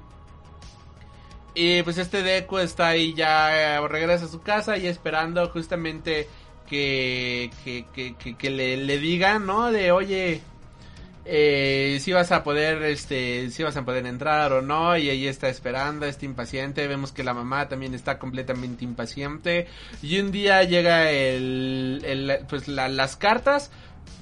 [1.55, 6.29] Y pues este Deku está ahí ya, eh, regresa a su casa y esperando justamente
[6.69, 9.73] que, que, que, que, le, le, digan, ¿no?
[9.73, 10.41] De, oye,
[11.25, 15.31] eh, si vas a poder, este, si vas a poder entrar o no, y ella
[15.31, 19.67] está esperando, está impaciente, vemos que la mamá también está completamente impaciente,
[20.03, 23.71] y un día llega el, el pues la, las cartas,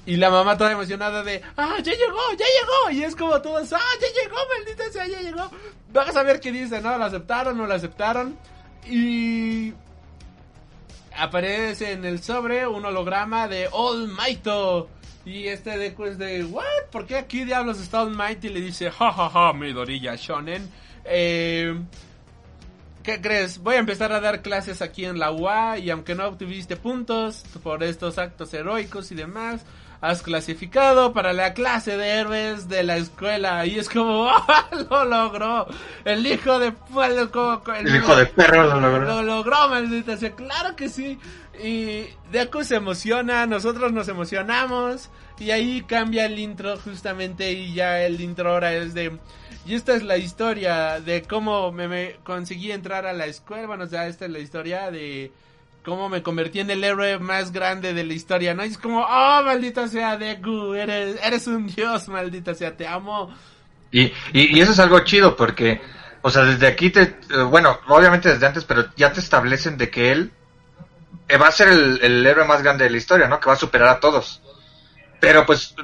[0.05, 2.91] Y la mamá toda emocionada de, ah, ya llegó, ya llegó.
[2.91, 5.51] Y es como todos, ah, ya llegó, maldita sea, ya llegó.
[5.91, 6.97] Vamos a ver qué dice, ¿no?
[6.97, 8.37] ¿Lo aceptaron, no lo aceptaron?
[8.89, 9.73] Y
[11.17, 14.89] aparece en el sobre un holograma de All Mighto.
[15.25, 16.63] Y este Deku es de, ¿what?
[16.89, 18.45] ¿Por qué aquí diablos está All Might?
[18.45, 20.71] Y le dice, jajaja, ja, ja, Midorilla Shonen.
[21.03, 21.77] Eh,
[23.07, 23.59] ¿Qué crees?
[23.59, 27.45] Voy a empezar a dar clases aquí en la UA y aunque no obtuviste puntos
[27.63, 29.61] por estos actos heroicos y demás,
[30.01, 33.65] has clasificado para la clase de héroes de la escuela.
[33.65, 34.67] Y es como, ¡ah!
[34.89, 35.67] lo logró.
[36.03, 36.73] El hijo de...
[36.97, 39.05] El, el hijo de perro lo logró.
[39.05, 40.35] Lo logró, maldita sea.
[40.35, 41.17] Claro que sí.
[41.63, 45.09] Y Deku se emociona, nosotros nos emocionamos.
[45.39, 49.17] Y ahí cambia el intro justamente y ya el intro ahora es de...
[49.67, 53.67] Y esta es la historia de cómo me, conseguí entrar a la escuela.
[53.67, 55.33] Bueno, o sea, esta es la historia de
[55.83, 58.63] cómo me convertí en el héroe más grande de la historia, ¿no?
[58.63, 63.35] Es como, oh, maldita sea Deku, eres, eres un dios, maldita sea, te amo.
[63.91, 65.81] Y, y, eso es algo chido porque,
[66.21, 69.89] o sea, desde aquí te, eh, bueno, obviamente desde antes, pero ya te establecen de
[69.89, 70.31] que él
[71.27, 73.41] eh, va a ser el héroe más grande de la historia, ¿no?
[73.41, 74.41] Que va a superar a todos.
[75.19, 75.75] Pero pues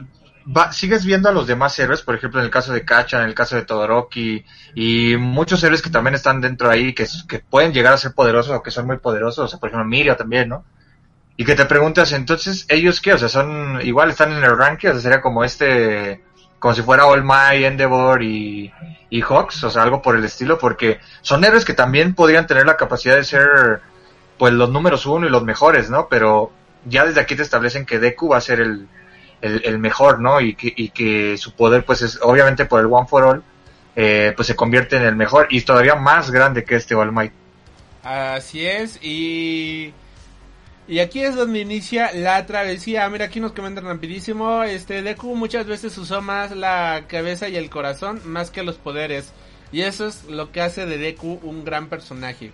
[0.72, 3.36] sigues viendo a los demás héroes, por ejemplo, en el caso de Kacha, en el
[3.36, 4.46] caso de Todoroki,
[4.76, 7.08] y muchos héroes que también están dentro ahí, que,
[7.50, 10.18] pueden llegar a ser poderosos o que son muy poderosos, o sea, por ejemplo, Miria
[10.18, 10.66] también, ¿no?
[11.36, 13.14] Y que te preguntas, entonces, ¿ellos qué?
[13.14, 16.24] O sea, son, igual están en el ranking, o sea, sería como este,
[16.60, 18.72] como si fuera All Might, Endeavor y,
[19.10, 22.66] y Hawks, o sea, algo por el estilo, porque son héroes que también podrían tener
[22.66, 23.82] la capacidad de ser,
[24.38, 26.08] pues, los números uno y los mejores, ¿no?
[26.10, 26.52] Pero
[26.86, 28.88] ya desde aquí te establecen que Deku va a ser el,
[29.44, 30.40] el, mejor, ¿no?
[30.40, 33.44] Y que, y que su poder, pues es obviamente por el One for All,
[33.96, 37.34] eh, pues se convierte en el mejor y todavía más grande que este All Might.
[38.04, 39.94] Así es, y...
[40.86, 43.08] Y aquí es donde inicia la travesía.
[43.08, 44.64] Mira, aquí nos comentan rapidísimo.
[44.64, 49.32] Este Deku muchas veces usó más la cabeza y el corazón más que los poderes.
[49.72, 52.52] Y eso es lo que hace de Deku un gran personaje.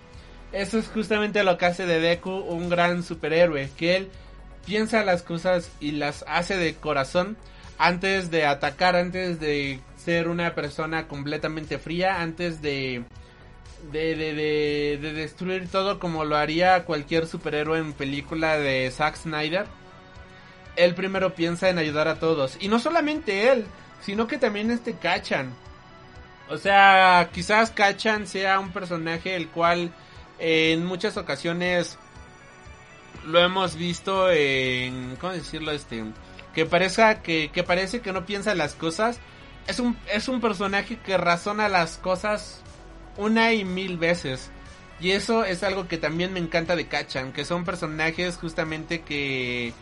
[0.52, 3.68] Eso es justamente lo que hace de Deku un gran superhéroe.
[3.76, 4.10] Que él
[4.66, 7.36] piensa las cosas y las hace de corazón
[7.78, 13.04] antes de atacar, antes de ser una persona completamente fría, antes de
[13.90, 19.66] de, de, de, destruir todo como lo haría cualquier superhéroe en película de Zack Snyder.
[20.76, 22.56] Él primero piensa en ayudar a todos.
[22.60, 23.64] Y no solamente él,
[24.02, 25.52] sino que también este Kachan.
[26.48, 29.90] O sea, quizás Kachan sea un personaje el cual
[30.38, 31.98] en muchas ocasiones
[33.26, 36.04] lo hemos visto en cómo decirlo este
[36.54, 39.20] que parezca que, que parece que no piensa las cosas.
[39.66, 42.62] Es un es un personaje que razona las cosas
[43.16, 44.50] una y mil veces.
[45.00, 49.72] Y eso es algo que también me encanta de Kachan que son personajes justamente que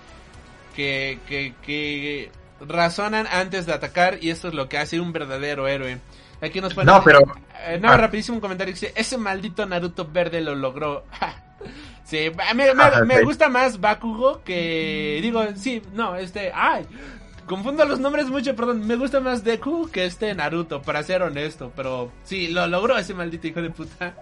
[0.76, 5.66] que que, que razonan antes de atacar y eso es lo que hace un verdadero
[5.68, 5.98] héroe.
[6.40, 7.20] Aquí nos no pero
[7.66, 7.96] eh, no ah.
[7.96, 11.04] rapidísimo un comentario dice ese maldito Naruto verde lo logró
[12.08, 12.74] Sí, me,
[13.04, 15.18] me, gusta más Bakugo que.
[15.20, 16.50] Digo, sí, no, este.
[16.54, 16.86] ¡Ay!
[17.44, 18.86] Confundo los nombres mucho, perdón.
[18.86, 21.70] Me gusta más Deku que este Naruto, para ser honesto.
[21.76, 24.14] Pero sí, lo logró ese maldito hijo de puta.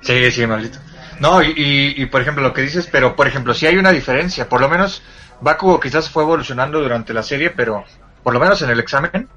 [0.00, 0.80] Sí, sí, maldito.
[1.20, 4.48] No, y, y, por ejemplo, lo que dices, pero por ejemplo, si hay una diferencia.
[4.48, 5.00] Por lo menos,
[5.40, 7.84] Bakugo quizás fue evolucionando durante la serie, pero
[8.24, 9.28] por lo menos en el examen,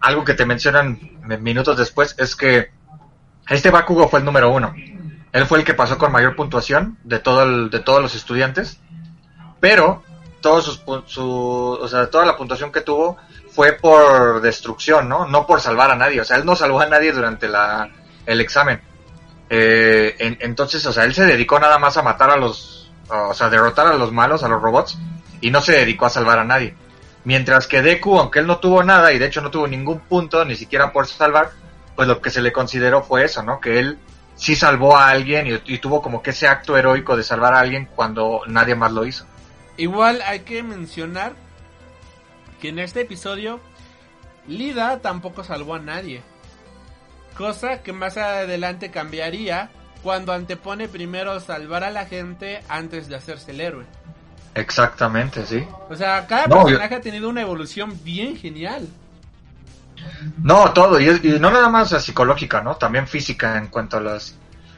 [0.00, 0.98] algo que te mencionan
[1.40, 2.72] minutos después es que
[3.48, 4.74] este Bakugo fue el número uno.
[5.32, 8.78] Él fue el que pasó con mayor puntuación de todo el, de todos los estudiantes,
[9.60, 10.02] pero
[10.40, 13.16] todos sus, su, o sea, toda la puntuación que tuvo
[13.50, 15.26] fue por destrucción, ¿no?
[15.26, 16.20] No por salvar a nadie.
[16.20, 17.88] O sea, él no salvó a nadie durante la,
[18.26, 18.80] el examen.
[19.48, 23.50] Eh, entonces, o sea, él se dedicó nada más a matar a los, o sea,
[23.50, 24.98] derrotar a los malos, a los robots,
[25.40, 26.74] y no se dedicó a salvar a nadie.
[27.24, 30.44] Mientras que Deku, aunque él no tuvo nada, y de hecho no tuvo ningún punto,
[30.44, 31.50] ni siquiera por salvar,
[31.94, 33.60] pues lo que se le consideró fue eso, ¿no?
[33.60, 33.98] Que él
[34.34, 37.88] sí salvó a alguien y, tuvo como que ese acto heroico de salvar a alguien
[37.94, 39.26] cuando nadie más lo hizo.
[39.76, 41.34] Igual hay que mencionar
[42.60, 43.60] que en este episodio
[44.46, 46.22] Lida tampoco salvó a nadie.
[47.36, 49.70] Cosa que más adelante cambiaría
[50.02, 53.84] cuando antepone primero salvar a la gente antes de hacerse el héroe.
[54.54, 55.64] Exactamente, sí.
[55.88, 58.88] O sea, cada personaje ha tenido una evolución bien genial.
[60.42, 62.76] No, todo, y, no nada más psicológica, ¿no?
[62.76, 64.36] También física en cuanto a las,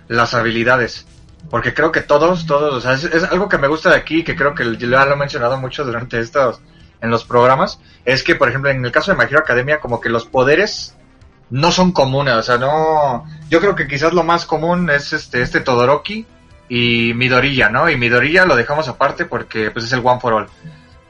[0.08, 1.06] las habilidades.
[1.50, 4.76] Porque creo que todos, todos, es, algo que me gusta de aquí, que creo que
[4.76, 6.60] ya lo he mencionado mucho durante estos,
[7.04, 10.08] en los programas, es que, por ejemplo, en el caso de My Academia, como que
[10.08, 10.96] los poderes
[11.50, 15.42] no son comunes, o sea, no, yo creo que quizás lo más común es este,
[15.42, 16.26] este Todoroki
[16.68, 17.90] y Midorilla, ¿no?
[17.90, 20.48] Y Midorilla lo dejamos aparte porque, pues, es el One for All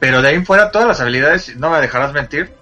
[0.00, 2.52] Pero de ahí en fuera todas las habilidades, no me dejarás mentir,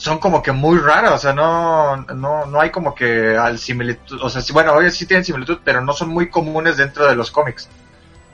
[0.00, 4.18] son como que muy raras, o sea, no, no, no hay como que al similitud,
[4.22, 7.14] o sea, sí, bueno, obviamente sí tienen similitud, pero no son muy comunes dentro de
[7.14, 7.68] los cómics.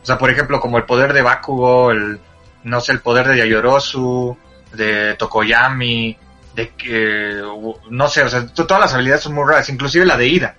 [0.01, 2.21] O sea, por ejemplo, como el poder de Bakugo, el,
[2.63, 4.39] no sé, el poder de Yayorosu,
[4.75, 6.17] de Tokoyami,
[6.55, 7.43] de que,
[7.91, 10.55] no sé, o sea, to- todas las habilidades son muy raras, inclusive la de Ida.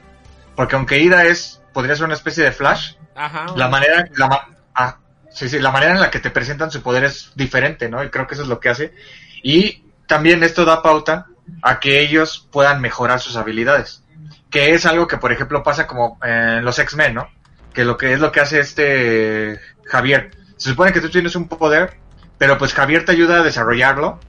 [0.58, 3.46] Porque aunque Ida es, podría ser una especie de Flash, Ajá.
[3.56, 4.98] la manera, la, ah,
[5.32, 8.04] sí, sí, la manera en la que te presentan su poder es diferente, ¿no?
[8.04, 8.94] Y creo que eso es lo que hace.
[9.42, 11.28] Y también esto da pauta
[11.62, 14.04] a que ellos puedan mejorar sus habilidades.
[14.50, 17.30] Que es algo que, por ejemplo, pasa como en los X-Men, ¿no?
[17.74, 20.32] Que lo que es lo que hace este Javier.
[20.58, 21.98] Se supone que tú tienes un poder,
[22.38, 24.20] pero pues Javier te ayuda a desarrollarlo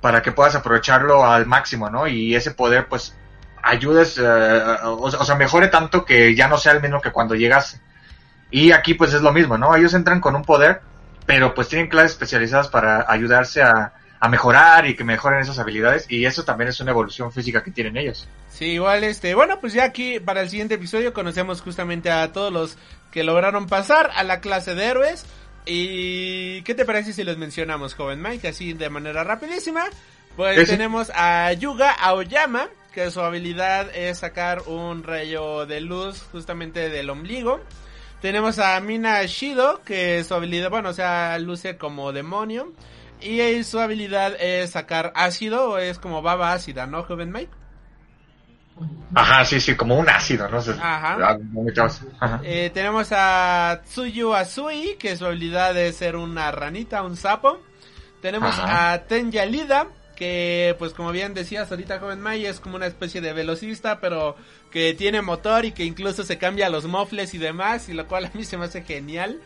[0.00, 2.06] para que puedas aprovecharlo al máximo, ¿no?
[2.06, 3.16] Y ese poder, pues,
[3.62, 4.22] ayudes, eh,
[4.84, 7.80] o, o sea, mejore tanto que ya no sea el mismo que cuando llegaste.
[8.50, 9.74] Y aquí pues es lo mismo, ¿no?
[9.74, 10.80] Ellos entran con un poder,
[11.26, 16.06] pero pues tienen clases especializadas para ayudarse a, a mejorar y que mejoren esas habilidades
[16.08, 18.26] y eso también es una evolución física que tienen ellos.
[18.48, 22.52] Sí, igual este, bueno, pues ya aquí para el siguiente episodio conocemos justamente a todos
[22.52, 22.76] los
[23.12, 25.24] que lograron pasar a la clase de héroes.
[25.66, 28.48] ¿Y qué te parece si los mencionamos, joven Mike?
[28.48, 29.84] Así de manera rapidísima.
[30.34, 36.88] Pues tenemos a Yuga Aoyama, que su habilidad es sacar un rayo de luz justamente
[36.88, 37.60] del ombligo.
[38.22, 42.72] Tenemos a Mina Shido, que su habilidad, bueno, o sea, luce como demonio.
[43.20, 47.50] Y su habilidad es sacar ácido, o es como baba ácida, ¿no, joven Mike?
[49.14, 50.58] Ajá, sí, sí, como un ácido, ¿no?
[50.58, 51.16] Ajá.
[51.20, 51.38] ah.
[52.20, 52.40] Ajá.
[52.44, 57.60] Eh, tenemos a Tsuyu Asui, que su habilidad es ser una ranita, un sapo.
[58.20, 58.92] Tenemos Ajá.
[58.92, 63.20] a Tenya Lida, que pues como bien decías ahorita, joven Mai, es como una especie
[63.20, 64.36] de velocista, pero
[64.70, 68.26] que tiene motor y que incluso se cambia los mofles y demás, y lo cual
[68.26, 69.40] a mí se me hace genial.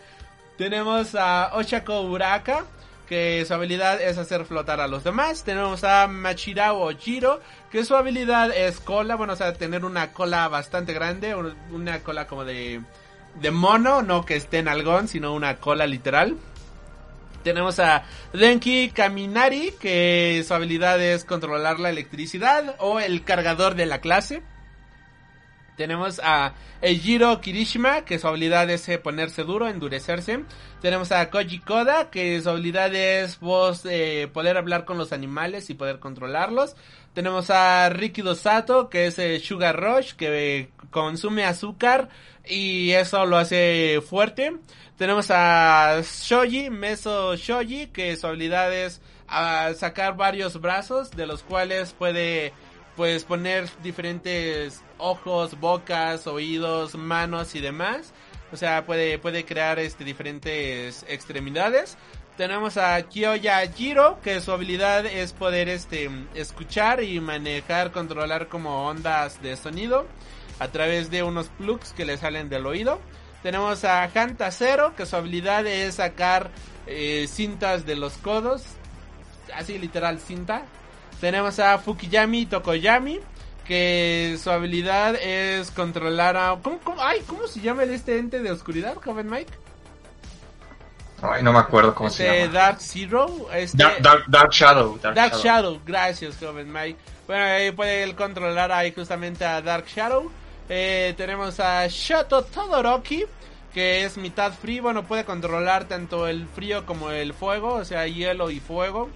[0.58, 2.64] Tenemos a Ochako Uraka,
[3.12, 5.44] que su habilidad es hacer flotar a los demás.
[5.44, 7.40] Tenemos a Machirao Ojiro,
[7.70, 11.98] que su habilidad es cola, bueno, o sea, tener una cola bastante grande, un- una
[12.02, 12.80] cola como de,
[13.38, 16.38] de mono, no que esté en algón, sino una cola literal.
[17.44, 23.84] Tenemos a Denki Kaminari, que su habilidad es controlar la electricidad o el cargador de
[23.84, 24.42] la clase.
[25.76, 30.44] Tenemos a Eijiro Kirishima, que su habilidad es eh, ponerse duro, endurecerse.
[30.82, 33.38] Tenemos a Koji Koda, que su habilidad es
[33.84, 36.76] eh, poder hablar con los animales y poder controlarlos.
[37.14, 42.08] Tenemos a Rikido Sato, que es eh, Sugar Rush, que consume azúcar
[42.44, 44.56] y eso lo hace fuerte.
[44.98, 51.42] Tenemos a Shoji, Meso Shoji, que su habilidad es ah, sacar varios brazos, de los
[51.42, 52.52] cuales puede
[52.96, 58.12] pues poner diferentes ojos, bocas, oídos, manos y demás.
[58.52, 61.96] O sea, puede, puede crear este diferentes extremidades.
[62.36, 68.86] Tenemos a Kyoya Jiro, que su habilidad es poder este escuchar y manejar, controlar como
[68.86, 70.06] ondas de sonido
[70.58, 73.00] a través de unos plugs que le salen del oído.
[73.42, 76.50] Tenemos a Hanta Zero, que su habilidad es sacar
[76.86, 78.62] eh, cintas de los codos,
[79.54, 80.62] así literal cinta.
[81.20, 83.20] Tenemos a Fukiyami Tokoyami,
[83.66, 86.58] que su habilidad es controlar a...
[86.62, 89.52] ¿Cómo, cómo, ay, ¿cómo se llama el este ente de oscuridad, joven Mike?
[91.22, 92.52] Ay, no me acuerdo cómo se Este llama.
[92.52, 93.46] Dark Zero.
[93.54, 94.98] Este, Dark, Dark, Dark Shadow.
[94.98, 95.42] Dark, Dark Shadow.
[95.44, 96.98] Shadow, gracias, joven Mike.
[97.26, 100.30] Bueno, ahí puede él controlar ahí justamente a Dark Shadow.
[100.68, 103.24] Eh, tenemos a Shoto Todoroki,
[103.72, 104.82] que es mitad frío.
[104.82, 109.08] Bueno, puede controlar tanto el frío como el fuego, o sea, hielo y fuego.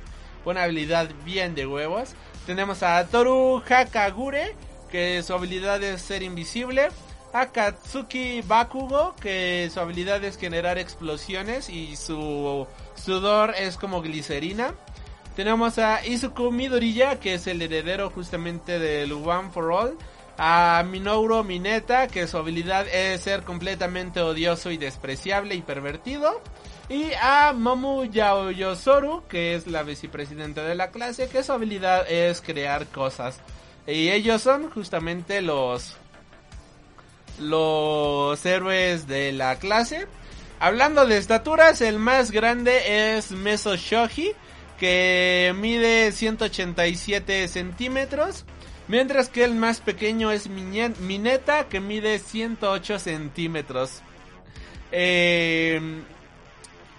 [0.45, 2.15] Una habilidad bien de huevos.
[2.47, 4.55] Tenemos a Toru Hakagure,
[4.89, 6.91] que su habilidad es ser invisible.
[7.33, 14.75] A Katsuki Bakugo, que su habilidad es generar explosiones y su sudor es como glicerina.
[15.35, 19.99] Tenemos a Izuku Midoriya, que es el heredero justamente del One for All.
[20.39, 26.41] A Minoru Mineta, que su habilidad es ser completamente odioso y despreciable y pervertido.
[26.89, 32.41] Y a Momu Yaoyosoru, que es la vicepresidenta de la clase, que su habilidad es
[32.41, 33.41] crear cosas.
[33.87, 35.97] Y ellos son justamente los
[37.39, 40.07] los héroes de la clase.
[40.59, 44.33] Hablando de estaturas, el más grande es Meso Shoji,
[44.79, 48.45] que mide 187 centímetros.
[48.89, 54.03] Mientras que el más pequeño es Mineta, que mide 108 centímetros.
[54.93, 56.05] Eh,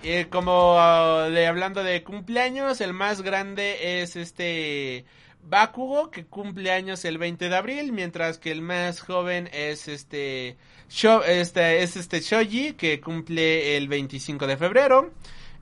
[0.04, 5.06] eh, como ah, de hablando de cumpleaños, el más grande es este
[5.44, 10.58] Bakugo, que cumple años el 20 de abril, mientras que el más joven es este,
[10.90, 15.12] Sho- este es este Shoji, que cumple el 25 de febrero.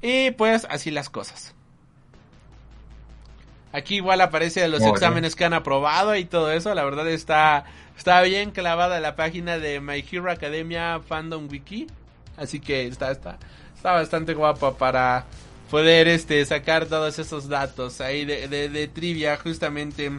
[0.01, 1.53] Y pues así las cosas.
[3.71, 6.73] Aquí igual aparece los Muy exámenes que han aprobado y todo eso.
[6.73, 7.65] La verdad está,
[7.97, 11.87] está bien clavada la página de My Hero Academia Fandom Wiki.
[12.37, 13.37] Así que está, está,
[13.85, 15.25] está bastante guapa para
[15.69, 20.11] poder este sacar todos esos datos ahí de, de, de trivia justamente.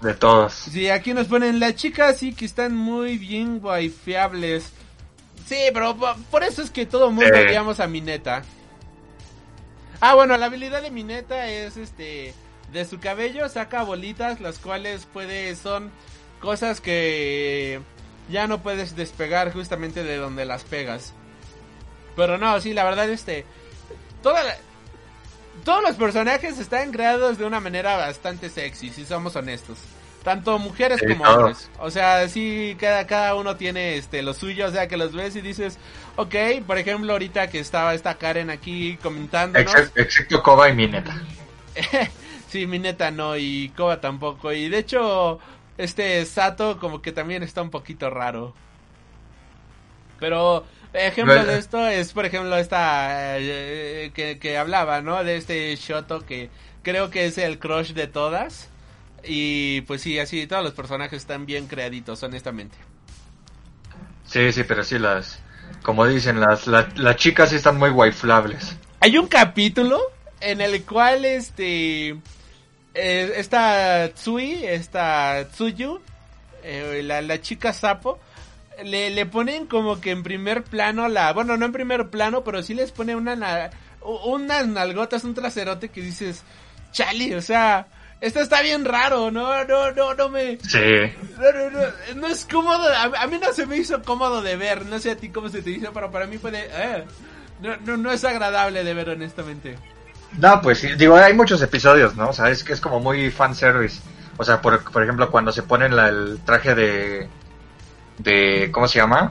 [0.00, 0.54] De todos.
[0.54, 4.70] Sí, aquí nos ponen las chicas sí que están muy bien wifeables.
[5.46, 7.48] Sí, pero po- por eso es que todo el mundo Eh.
[7.48, 8.42] odiamos a Mineta.
[10.00, 12.32] Ah, bueno, la habilidad de Mineta es este
[12.72, 15.90] de su cabello saca bolitas las cuales puede son
[16.40, 17.80] cosas que
[18.30, 21.12] ya no puedes despegar justamente de donde las pegas.
[22.20, 23.46] Pero no, sí, la verdad este
[24.22, 24.56] toda la-
[25.64, 29.78] todos los personajes están creados de una manera bastante sexy, si somos honestos.
[30.22, 31.70] Tanto mujeres Sí, como hombres.
[31.78, 34.66] O sea, sí, cada, cada uno tiene este lo suyo.
[34.66, 35.78] O sea, que los ves y dices,
[36.16, 36.34] ok,
[36.66, 41.22] por ejemplo, ahorita que estaba esta Karen aquí comentando, Excepto, Koba y Mineta.
[42.48, 44.52] sí, mi neta no, y Koba tampoco.
[44.52, 45.38] Y de hecho,
[45.78, 48.54] este Sato como que también está un poquito raro.
[50.18, 55.22] Pero ejemplo de esto es, por ejemplo, esta eh, que, que hablaba, ¿no?
[55.24, 56.50] De este Shoto que
[56.82, 58.68] creo que es el crush de todas.
[59.22, 62.76] Y pues sí, así todos los personajes están bien creaditos, honestamente.
[64.26, 65.40] Sí, sí, pero sí las...
[65.82, 68.76] Como dicen, las, la- las chicas sí están muy wiflables.
[69.00, 69.98] Hay un capítulo
[70.40, 72.10] en el cual este
[72.94, 76.00] eh, esta Tsui, esta Tsuyu,
[76.62, 78.18] eh, la, la chica sapo,
[78.84, 82.62] le, le ponen como que en primer plano la, bueno, no en primer plano, pero
[82.62, 83.70] sí les pone una
[84.02, 86.42] unas nalgotas, un traserote que dices,
[86.92, 87.86] chali, o sea,
[88.20, 90.78] esto está bien raro, no, no, no, no me, Sí.
[91.38, 91.80] no, no, no,
[92.16, 95.10] no es cómodo, a, a mí no se me hizo cómodo de ver, no sé
[95.10, 97.04] a ti cómo se te hizo, pero para mí puede, eh,
[97.60, 99.76] no, no, no es agradable de ver honestamente.
[100.38, 102.28] No, pues sí, digo, hay muchos episodios, ¿no?
[102.28, 104.00] O sea, es que es como muy fanservice.
[104.36, 107.28] O sea, por, por ejemplo, cuando se ponen la- el traje de...
[108.22, 109.30] de ¿Cómo se llama?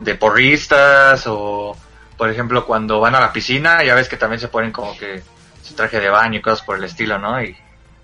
[0.00, 1.76] De porristas o...
[2.16, 5.22] Por ejemplo, cuando van a la piscina, ya ves que también se ponen como que
[5.62, 7.42] su traje de baño y cosas por el estilo, ¿no?
[7.42, 7.56] Y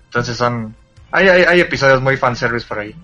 [0.05, 0.75] entonces son...
[1.11, 2.95] Hay, hay, hay episodios muy fanservice por ahí.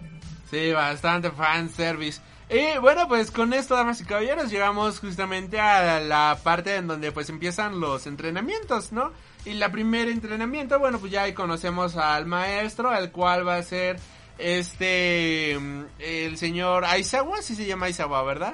[0.50, 2.22] Sí, bastante fanservice.
[2.50, 7.12] Y bueno, pues con esto, damas y caballeros, llegamos justamente a la parte en donde
[7.12, 9.12] pues empiezan los entrenamientos, ¿no?
[9.46, 13.64] Y la primer entrenamiento, bueno, pues ya ahí conocemos al maestro, el cual va a
[13.64, 13.98] ser
[14.38, 18.54] este, mm, el señor Aizawa, sí se llama Aizawa, ¿verdad?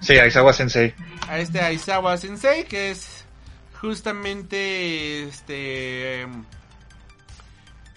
[0.00, 0.94] Sí, Aizawa Sensei.
[1.28, 3.24] a este Aizawa Sensei, que es
[3.80, 6.22] justamente este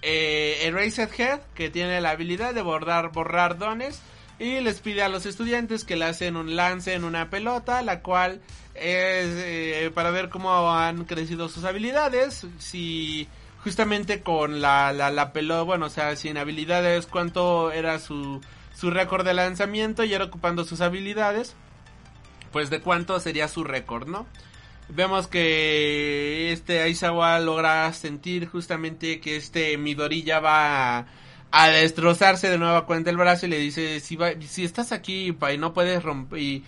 [0.02, 4.02] eh, Erased Head, que tiene la habilidad de borrar, borrar dones.
[4.40, 8.02] Y les pide a los estudiantes que le hacen un lance en una pelota, la
[8.02, 8.41] cual
[8.74, 12.45] es eh, para ver cómo han crecido sus habilidades.
[12.57, 13.30] Si
[13.64, 18.41] justamente con la, la, la pelota, bueno, o sea, sin habilidades, cuánto era su,
[18.76, 21.56] su récord de lanzamiento y era ocupando sus habilidades
[22.52, 24.27] pues de cuánto sería su récord, ¿no?
[24.90, 31.07] Vemos que este Aizawa logra sentir justamente que este Midori ya va
[31.52, 35.31] a, destrozarse de nueva cuenta el brazo y le dice, si, va- si estás aquí
[35.31, 36.61] pa, y no puedes romper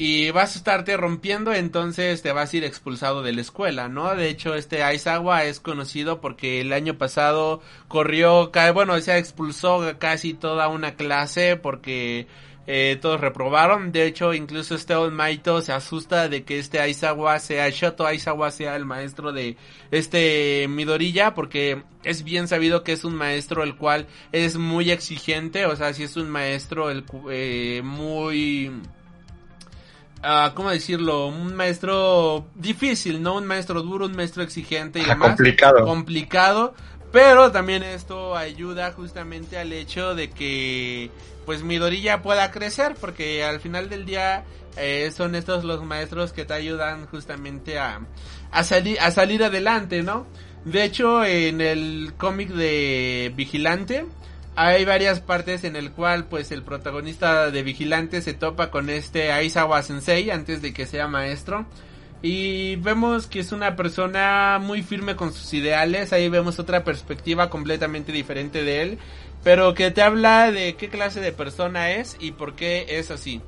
[0.00, 4.14] y vas a estarte rompiendo, entonces te vas a ir expulsado de la escuela, ¿no?
[4.14, 10.34] De hecho, este Aizawa es conocido porque el año pasado corrió, bueno, se expulsó casi
[10.34, 12.28] toda una clase porque
[12.68, 13.90] eh, todos reprobaron.
[13.90, 18.76] De hecho, incluso este Maito se asusta de que este Aizawa sea, Shoto Aizawa sea
[18.76, 19.56] el maestro de
[19.90, 25.66] este Midoriya, porque es bien sabido que es un maestro el cual es muy exigente,
[25.66, 28.70] o sea, si es un maestro el, eh, muy...
[30.22, 31.28] ah, ¿Cómo decirlo?
[31.28, 33.36] Un maestro difícil, ¿no?
[33.36, 35.28] Un maestro duro, un maestro exigente y Ajá, demás.
[35.28, 35.84] complicado.
[35.84, 36.74] Complicado.
[37.10, 41.10] Pero también esto ayuda justamente al hecho de que
[41.46, 44.44] pues Midoriya pueda crecer porque al final del día
[44.76, 48.00] eh, son estos los maestros que te ayudan justamente a,
[48.50, 50.26] a, salir a salir adelante, ¿no?
[50.66, 54.04] De hecho, en el cómic de Vigilante
[54.60, 59.30] hay varias partes en el cual pues el protagonista de Vigilante se topa con este
[59.30, 61.64] Aizawa Sensei antes de que sea maestro.
[62.22, 66.12] Y vemos que es una persona muy firme con sus ideales.
[66.12, 68.98] Ahí vemos otra perspectiva completamente diferente de él.
[69.44, 73.40] Pero que te habla de qué clase de persona es y por qué es así.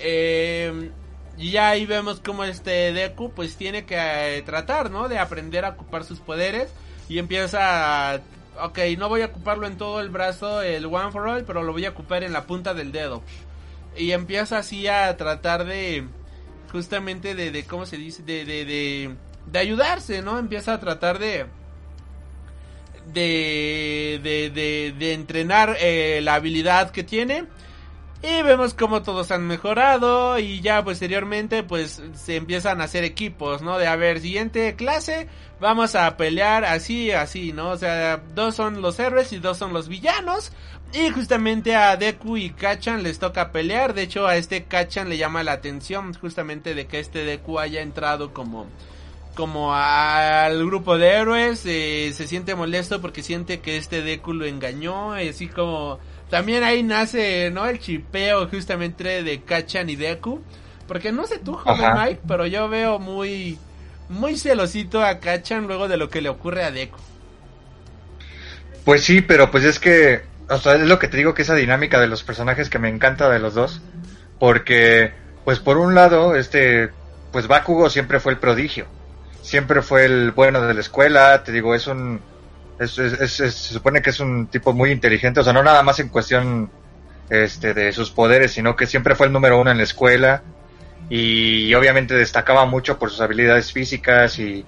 [0.00, 0.90] Eh,
[1.38, 5.08] y ahí vemos como este Deku pues tiene que eh, tratar, ¿no?
[5.08, 6.68] De aprender a ocupar sus poderes.
[7.08, 8.20] Y empieza a...
[8.62, 11.72] Ok, no voy a ocuparlo en todo el brazo, el One for All, pero lo
[11.72, 13.22] voy a ocupar en la punta del dedo.
[13.96, 16.06] Y empieza así a tratar de
[16.70, 19.16] justamente de, de cómo se dice, de, de, de,
[19.46, 20.38] de ayudarse, ¿no?
[20.38, 21.46] Empieza a tratar de
[23.12, 27.46] de de, de, de entrenar eh, la habilidad que tiene
[28.22, 33.62] y vemos cómo todos han mejorado y ya posteriormente pues se empiezan a hacer equipos,
[33.62, 33.78] ¿no?
[33.78, 35.28] De a ver, siguiente clase,
[35.60, 37.70] vamos a pelear así, así, ¿no?
[37.70, 40.52] O sea, dos son los héroes y dos son los villanos.
[40.92, 43.92] Y justamente a Deku y Kachan les toca pelear.
[43.92, 47.82] De hecho, a este Kachan le llama la atención justamente de que este Deku haya
[47.82, 48.66] entrado como
[49.34, 51.62] como al grupo de héroes.
[51.66, 55.12] Eh, se siente molesto porque siente que este Deku lo engañó.
[55.12, 55.98] Así como
[56.30, 57.66] también ahí nace, ¿no?
[57.66, 60.40] El chipeo justamente de Kachan y Deku.
[60.88, 63.58] Porque no sé tú, joven Mike, pero yo veo muy,
[64.08, 66.98] muy celosito a Kachan luego de lo que le ocurre a Deku.
[68.84, 71.54] Pues sí, pero pues es que, o sea, es lo que te digo que esa
[71.54, 73.82] dinámica de los personajes que me encanta de los dos.
[74.38, 75.12] Porque,
[75.44, 76.90] pues por un lado, este,
[77.32, 78.86] pues Bakugo siempre fue el prodigio.
[79.42, 82.20] Siempre fue el bueno de la escuela, te digo, es un,
[82.86, 86.70] se supone que es un tipo muy inteligente, o sea, no nada más en cuestión
[87.30, 90.42] este, de sus poderes, sino que siempre fue el número uno en la escuela
[91.08, 94.64] y, obviamente destacaba mucho por sus habilidades físicas y,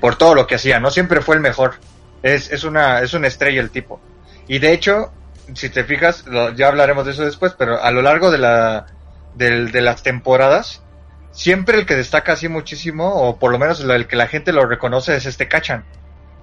[0.00, 0.90] por todo lo que hacía, ¿no?
[0.90, 1.74] Siempre fue el mejor.
[2.22, 4.00] Es, es, una, es una estrella el tipo.
[4.48, 5.12] Y de hecho,
[5.54, 6.24] si te fijas,
[6.56, 8.86] ya hablaremos de eso después, pero a lo largo de, la,
[9.34, 10.82] de, de las temporadas,
[11.30, 14.64] siempre el que destaca así muchísimo, o por lo menos el que la gente lo
[14.64, 15.84] reconoce, es este Kachan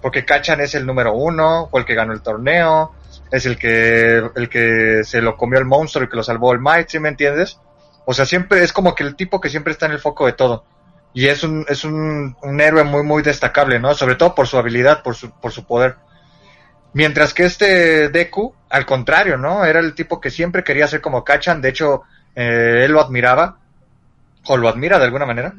[0.01, 2.93] porque Kachan es el número uno, fue el que ganó el torneo,
[3.31, 6.59] es el que, el que se lo comió el monstruo y que lo salvó el
[6.59, 7.59] Might, ¿sí me entiendes?
[8.09, 10.33] O sea, siempre es como que el tipo que siempre está en el foco de
[10.33, 10.65] todo.
[11.13, 13.93] Y es un, es un, un héroe muy, muy destacable, ¿no?
[13.93, 15.97] Sobre todo por su habilidad, por su, por su poder.
[16.93, 19.63] Mientras que este Deku, al contrario, ¿no?
[19.63, 22.01] Era el tipo que siempre quería ser como Kachan, de hecho,
[22.35, 23.59] eh, él lo admiraba,
[24.47, 25.53] o lo admira de alguna manera,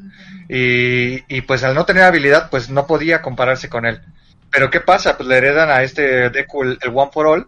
[0.49, 4.01] y, y pues al no tener habilidad, pues no podía compararse con él.
[4.49, 5.15] Pero ¿qué pasa?
[5.15, 7.47] Pues le heredan a este Deku el, One for All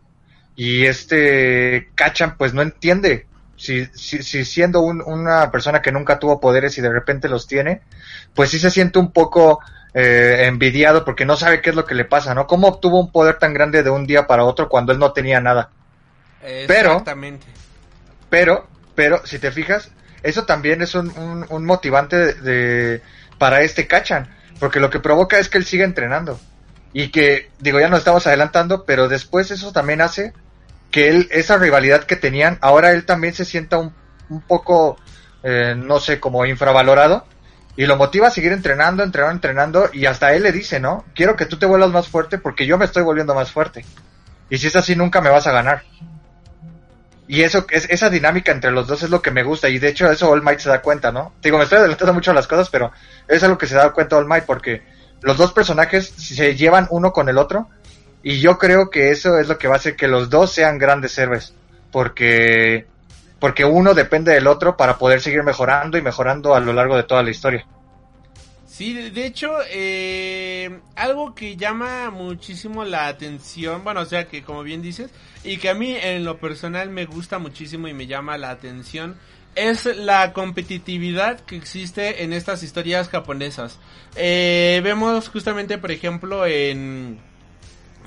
[0.56, 3.28] y este Kachan pues no entiende.
[3.56, 7.82] Si, si, si siendo una persona que nunca tuvo poderes y de repente los tiene,
[8.34, 9.60] pues sí se siente un poco
[9.94, 12.48] eh, envidiado porque no sabe qué es lo que le pasa, ¿no?
[12.48, 15.40] ¿Cómo obtuvo un poder tan grande de un día para otro cuando él no tenía
[15.40, 15.70] nada?
[16.42, 17.46] Exactamente.
[18.30, 19.92] Pero, pero, pero, si te fijas,
[20.24, 23.02] eso también es un, un, motivante de,
[23.38, 24.28] para este Kachan,
[24.60, 26.40] porque lo que provoca es que él siga entrenando.
[26.92, 30.34] Y que, digo, ya nos estamos adelantando, pero después eso también hace
[30.94, 33.95] que él, esa rivalidad que tenían, ahora él también se sienta un,
[34.30, 34.98] un poco,
[35.41, 37.26] eh, no sé, como infravalorado.
[37.76, 39.90] Y lo motiva a seguir entrenando, entrenando, entrenando.
[39.91, 41.03] Y hasta él le dice, ¿no?
[41.15, 43.84] Quiero que tú te vuelvas más fuerte porque yo me estoy volviendo más fuerte.
[44.52, 45.82] Y si es así, nunca me vas a ganar.
[47.28, 49.70] Y eso, es, esa dinámica entre los dos es lo que me gusta.
[49.70, 51.34] Y de hecho, eso All Might se da cuenta, ¿no?
[51.41, 52.91] Digo, me estoy adelantando mucho a las cosas, pero
[53.28, 54.84] es algo que se da cuenta All Might porque
[55.22, 57.70] los dos personajes se llevan uno con el otro
[58.24, 60.78] y yo creo que eso es lo que va a hacer que los dos sean
[60.78, 61.54] grandes héroes
[61.91, 62.88] porque
[63.40, 67.04] porque uno depende del otro para poder seguir mejorando y mejorando a lo largo de
[67.04, 67.66] toda la historia.
[68.66, 74.64] Sí, de hecho, eh, algo que llama muchísimo la atención, bueno, o sea que como
[74.64, 75.12] bien dices,
[75.44, 79.18] y que a mí en lo personal me gusta muchísimo y me llama la atención,
[79.56, 83.78] es la competitividad que existe en estas historias japonesas.
[84.16, 87.20] Eh, vemos justamente, por ejemplo, en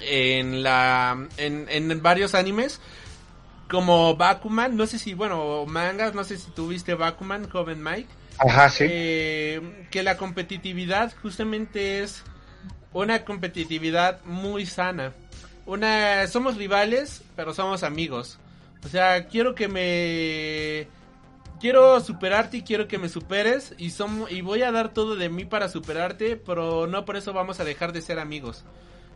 [0.00, 2.80] en la en, en varios animes
[3.68, 8.08] como Bakuman, no sé si, bueno, mangas, no sé si tuviste Bakuman, joven Mike.
[8.38, 8.84] Ajá, sí.
[8.88, 12.22] Eh, que la competitividad justamente es
[12.92, 15.12] una competitividad muy sana.
[15.64, 18.38] Una, somos rivales, pero somos amigos.
[18.84, 20.86] O sea, quiero que me
[21.58, 23.92] quiero superarte y quiero que me superes y
[24.30, 27.64] y voy a dar todo de mí para superarte, pero no por eso vamos a
[27.64, 28.64] dejar de ser amigos.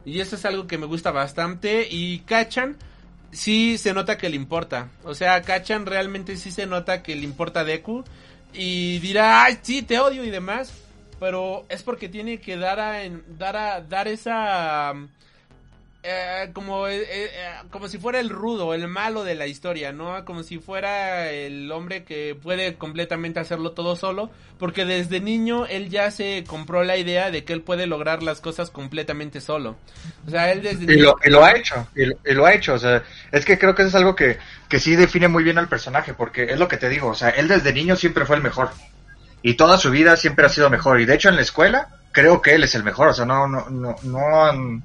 [0.04, 1.86] Y eso es algo que me gusta bastante.
[1.90, 2.76] Y Kachan
[3.32, 4.88] sí se nota que le importa.
[5.04, 8.04] O sea, Kachan realmente sí se nota que le importa Deku.
[8.52, 10.72] Y dirá, "Ay, sí, te odio" y demás,
[11.20, 13.00] pero es porque tiene que dar a
[13.38, 14.94] dar a dar esa
[16.02, 17.28] eh, como, eh, eh,
[17.70, 20.24] como si fuera el rudo, el malo de la historia, ¿no?
[20.24, 25.90] Como si fuera el hombre que puede completamente hacerlo todo solo, porque desde niño él
[25.90, 29.76] ya se compró la idea de que él puede lograr las cosas completamente solo.
[30.26, 33.02] O sea, él desde y Lo, lo ha hecho, y lo, ha hecho, o sea,
[33.30, 34.38] es que creo que eso es algo que,
[34.70, 37.28] que sí define muy bien al personaje, porque es lo que te digo, o sea,
[37.28, 38.70] él desde niño siempre fue el mejor.
[39.42, 41.00] Y toda su vida siempre ha sido mejor.
[41.00, 43.08] Y de hecho en la escuela creo que él es el mejor.
[43.08, 44.82] O sea, no, no, no, no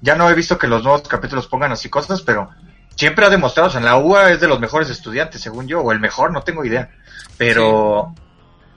[0.00, 2.50] ya no he visto que los nuevos capítulos pongan así cosas, pero
[2.96, 5.80] siempre ha demostrado, o sea, en la UA es de los mejores estudiantes, según yo,
[5.80, 6.90] o el mejor, no tengo idea.
[7.36, 8.14] Pero,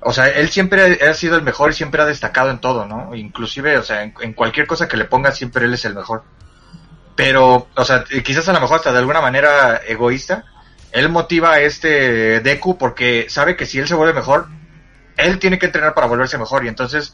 [0.02, 3.16] o sea, él siempre ha sido el mejor y siempre ha destacado en todo, ¿no?
[3.16, 6.24] Inclusive, o sea, en, en cualquier cosa que le ponga siempre él es el mejor.
[7.16, 10.46] Pero, o sea, quizás a lo mejor hasta de alguna manera egoísta,
[10.92, 14.48] él motiva a este Deku porque sabe que si él se vuelve mejor,
[15.18, 17.14] él tiene que entrenar para volverse mejor y entonces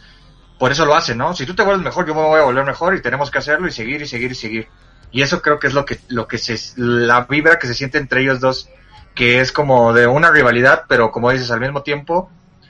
[0.57, 1.33] por eso lo hace, ¿no?
[1.35, 3.67] Si tú te vuelves mejor, yo me voy a volver mejor y tenemos que hacerlo
[3.67, 4.67] y seguir y seguir y seguir.
[5.11, 7.97] Y eso creo que es lo que lo que se la vibra que se siente
[7.97, 8.69] entre ellos dos,
[9.13, 12.29] que es como de una rivalidad, pero como dices al mismo tiempo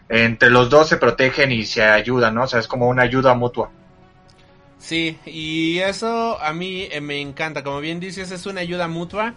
[0.10, 2.44] entre los dos se protegen y se ayudan, ¿no?
[2.44, 3.72] O sea, es como una ayuda mutua.
[4.78, 9.34] Sí, y eso a mí eh, me encanta, como bien dices, es una ayuda mutua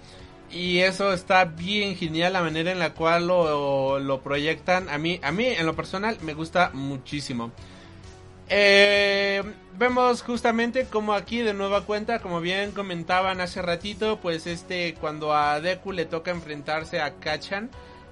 [0.50, 4.88] y eso está bien genial la manera en la cual lo, lo proyectan.
[4.90, 7.52] A mí, a mí en lo personal me gusta muchísimo.
[8.50, 9.42] Eh,
[9.78, 15.34] vemos justamente como aquí de nueva cuenta, como bien comentaban hace ratito, pues este cuando
[15.34, 17.70] a Deku le toca enfrentarse a Kachan,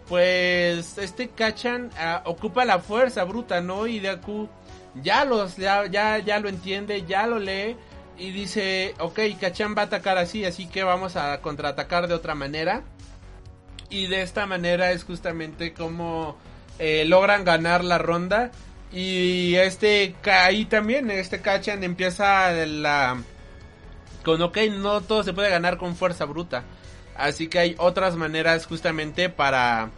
[0.08, 3.86] pues este Kachan ah, ocupa la fuerza bruta, ¿no?
[3.86, 4.48] Y Deku
[5.02, 7.76] ya los ya, ya, ya lo entiende, ya lo lee
[8.18, 12.34] y dice, ok, Kachan va a atacar así, así que vamos a contraatacar de otra
[12.34, 12.82] manera.
[13.88, 16.36] Y de esta manera es justamente como
[16.78, 18.50] eh, logran ganar la ronda.
[18.92, 23.22] Y este ahí también, este Kachan empieza la...
[24.24, 26.64] Con ok, no todo se puede ganar con fuerza bruta.
[27.16, 29.90] Así que hay otras maneras justamente para...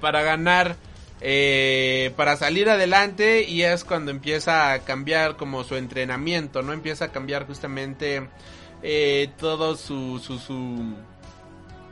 [0.00, 0.76] Para ganar
[1.20, 6.72] eh, para salir adelante y es cuando empieza a cambiar como su entrenamiento, ¿no?
[6.72, 8.28] Empieza a cambiar justamente
[8.82, 10.94] eh, todo su, su, su,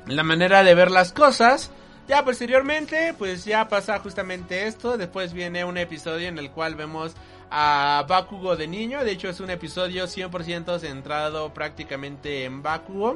[0.07, 1.71] la manera de ver las cosas.
[2.07, 4.99] Ya posteriormente, pues ya pasa justamente esto.
[4.99, 7.15] Después viene un episodio en el cual vemos
[7.51, 9.03] a Bakugo de niño.
[9.05, 13.15] De hecho, es un episodio 100% centrado prácticamente en Bakugo.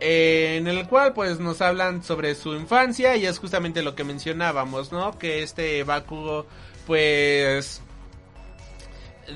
[0.00, 4.04] Eh, en el cual pues nos hablan sobre su infancia y es justamente lo que
[4.04, 5.16] mencionábamos, ¿no?
[5.18, 6.46] Que este Bakugo
[6.86, 7.80] pues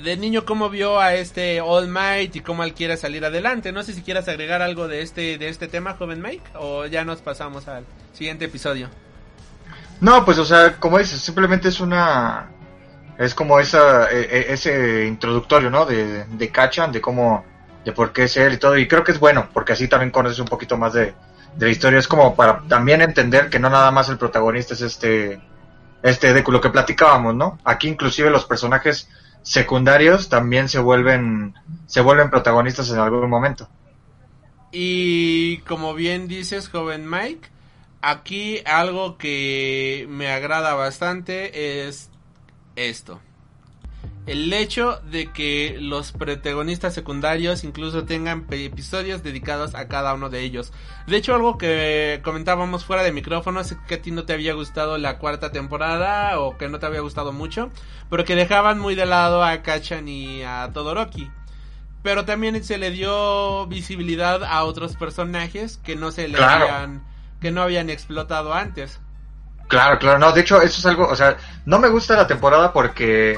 [0.02, 3.70] de niño cómo vio a este All Might y cómo él quiere salir adelante.
[3.70, 7.05] No sé si quieras agregar algo de este de este tema, joven Mike, o ya
[7.05, 7.85] nos pasamos al
[8.18, 8.88] siguiente episodio.
[10.00, 12.50] No, pues o sea, como dices, simplemente es una
[13.16, 15.86] es como esa e, e, ese introductorio, ¿no?
[15.86, 17.44] De de Kachan, de cómo
[17.84, 18.76] de por qué es él y todo.
[18.76, 21.14] Y creo que es bueno, porque así también conoces un poquito más de,
[21.58, 21.98] la historia.
[21.98, 25.40] Es como para también entender que no nada más el protagonista es este,
[26.02, 27.58] este de lo que platicábamos, ¿no?
[27.64, 29.08] Aquí inclusive los personajes
[29.42, 31.54] secundarios también se vuelven,
[31.86, 33.68] se vuelven protagonistas en algún momento.
[34.70, 37.48] Y como bien dices, joven Mike,
[38.02, 42.10] aquí algo que me agrada bastante es
[42.76, 43.20] esto
[44.28, 50.42] el hecho de que los protagonistas secundarios incluso tengan episodios dedicados a cada uno de
[50.42, 50.70] ellos.
[51.06, 54.52] De hecho, algo que comentábamos fuera de micrófono es que a ti no te había
[54.52, 57.70] gustado la cuarta temporada o que no te había gustado mucho,
[58.10, 61.30] pero que dejaban muy de lado a Kachan y a Todoroki.
[62.02, 67.02] Pero también se le dio visibilidad a otros personajes que no se le habían
[67.40, 69.01] que no habían explotado antes.
[69.69, 71.36] Claro, claro, no, de hecho eso es algo, o sea,
[71.66, 73.32] no me gusta la temporada porque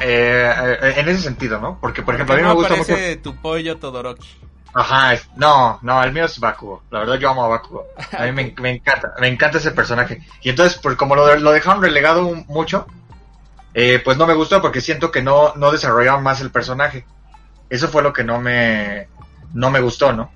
[0.00, 1.78] eh, eh, en ese sentido, ¿no?
[1.80, 2.94] Porque, por ejemplo, a mí me gusta mucho.
[3.22, 4.28] tu pollo Todoroki.
[4.74, 6.82] Ajá, no, no, el mío es Bakugo.
[6.90, 7.86] La verdad, yo amo a Bakugo.
[8.16, 10.22] A mí me, me encanta, me encanta ese personaje.
[10.42, 12.86] Y entonces, pues como lo, lo dejaron relegado mucho,
[13.74, 17.04] eh, pues no me gustó porque siento que no, no desarrollaban más el personaje.
[17.70, 19.08] Eso fue lo que no me,
[19.52, 20.30] no me gustó, ¿no?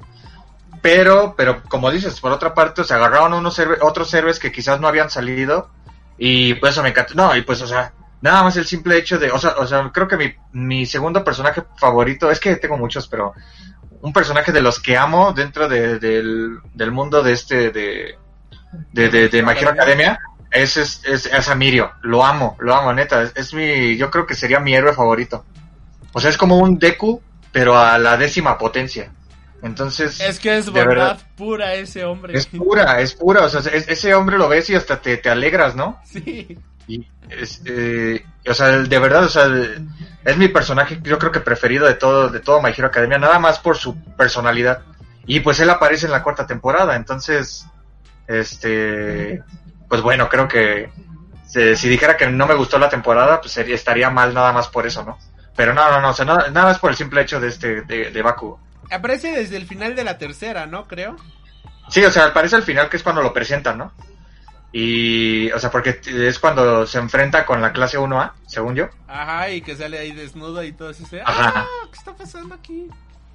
[0.83, 4.89] Pero, pero como dices, por otra parte, se agarraron unos otros héroes que quizás no
[4.89, 5.71] habían salido
[6.19, 7.15] y pues eso me encanta.
[7.15, 7.93] No, y pues, o sea,
[8.23, 11.25] Nada más el simple hecho de, o sea, o sea creo que mi, mi segundo
[11.25, 13.35] personaje favorito, es que tengo muchos, pero
[14.01, 18.17] un personaje de los que amo dentro de, del, del mundo de este, de,
[18.93, 20.21] de, de, de My Hero Academia,
[20.53, 21.93] es, es, es, Amirio.
[22.03, 23.29] Lo amo, lo amo, neta.
[23.35, 25.45] Es, mi, yo creo que sería mi héroe favorito.
[26.13, 29.11] O sea, es como un Deku, pero a la décima potencia.
[29.63, 30.21] Entonces.
[30.21, 32.37] Es que es verdad, pura ese hombre.
[32.37, 33.45] Es pura, es pura.
[33.45, 36.01] O sea, ese hombre lo ves y hasta te, te alegras, ¿no?
[36.05, 36.59] Sí.
[36.89, 39.49] Y es, eh, o sea, de verdad, o sea,
[40.25, 43.39] es mi personaje, yo creo que preferido de todo, de todo My Hero Academia, nada
[43.39, 44.83] más por su personalidad.
[45.27, 47.67] Y pues él aparece en la cuarta temporada, entonces,
[48.27, 49.43] este,
[49.89, 50.91] pues bueno, creo que
[51.47, 54.87] si, dijera que no me gustó la temporada, pues sería, estaría mal nada más por
[54.87, 55.19] eso, ¿no?
[55.55, 57.83] Pero no, no, no, o sea, nada, nada más por el simple hecho de este,
[57.83, 58.59] de, de Baku.
[58.93, 60.87] Aparece desde el final de la tercera, ¿no?
[60.87, 61.17] Creo.
[61.89, 63.93] Sí, o sea, aparece al final que es cuando lo presentan, ¿no?
[64.73, 68.89] Y, o sea, porque es cuando se enfrenta con la clase 1A, según yo.
[69.07, 71.05] Ajá, y que sale ahí desnudo y todo eso.
[71.25, 71.53] Ajá.
[71.57, 72.89] Ah, ¿qué está pasando aquí?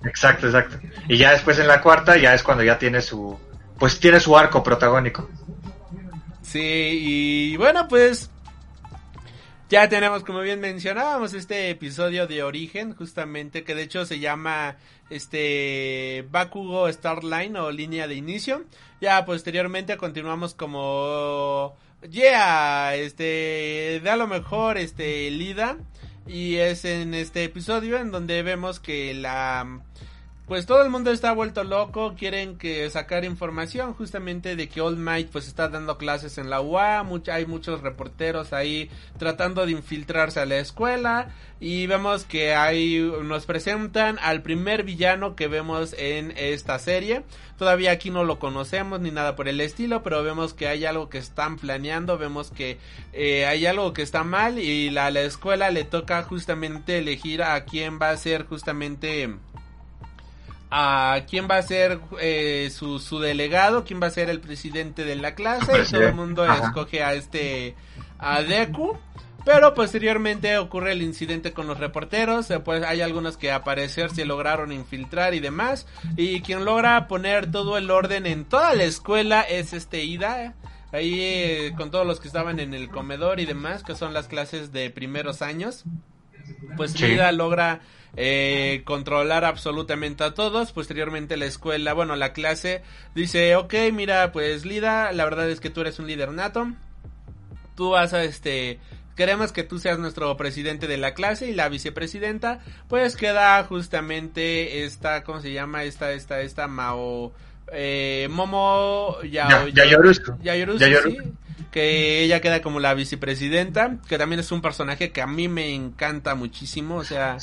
[0.03, 0.79] Exacto, exacto.
[1.07, 3.39] Y ya después en la cuarta ya es cuando ya tiene su,
[3.77, 5.29] pues tiene su arco protagónico.
[6.41, 8.31] Sí, y bueno, pues
[9.69, 14.77] ya tenemos, como bien mencionábamos, este episodio de origen, justamente, que de hecho se llama
[15.09, 18.63] este Bakugo Starline o línea de inicio.
[19.01, 21.75] Ya posteriormente continuamos como
[22.09, 25.77] Yeah, este, da lo mejor, este, Lida.
[26.27, 29.81] Y es en este episodio en donde vemos que la
[30.47, 34.95] pues todo el mundo está vuelto loco, quieren que sacar información justamente de que All
[34.95, 40.39] Might pues está dando clases en la UA, hay muchos reporteros ahí tratando de infiltrarse
[40.39, 46.33] a la escuela y vemos que ahí nos presentan al primer villano que vemos en
[46.37, 47.23] esta serie.
[47.57, 51.09] Todavía aquí no lo conocemos ni nada por el estilo, pero vemos que hay algo
[51.09, 52.77] que están planeando, vemos que
[53.13, 57.65] eh, hay algo que está mal y la, la escuela le toca justamente elegir a
[57.65, 59.35] quién va a ser justamente
[60.69, 65.05] a quién va a ser eh, su, su, delegado, quién va a ser el presidente
[65.05, 65.71] de la clase.
[65.81, 67.75] Y todo el mundo escoge a este,
[68.19, 68.97] a Deku.
[69.45, 74.25] Pero posteriormente ocurre el incidente con los reporteros, eh, pues hay algunos que aparecer se
[74.25, 75.87] lograron infiltrar y demás.
[76.17, 80.53] Y quien logra poner todo el orden en toda la escuela es este Ida.
[80.91, 84.27] Ahí eh, con todos los que estaban en el comedor y demás, que son las
[84.27, 85.85] clases de primeros años.
[86.75, 87.79] Pues Ida logra
[88.17, 90.73] eh, controlar absolutamente a todos.
[90.73, 92.81] Posteriormente la escuela, bueno, la clase
[93.15, 96.67] dice, ok, mira, pues Lida, la verdad es que tú eres un líder nato.
[97.75, 98.79] Tú vas a este...
[99.15, 104.83] Queremos que tú seas nuestro presidente de la clase y la vicepresidenta, pues queda justamente
[104.83, 105.85] esta, ¿cómo se llama?
[105.85, 107.33] Esta, esta, esta Mao,
[107.71, 109.85] eh, Momo ya, ya,
[111.71, 115.73] que ella queda como la vicepresidenta, que también es un personaje que a mí me
[115.73, 117.37] encanta muchísimo, o sea...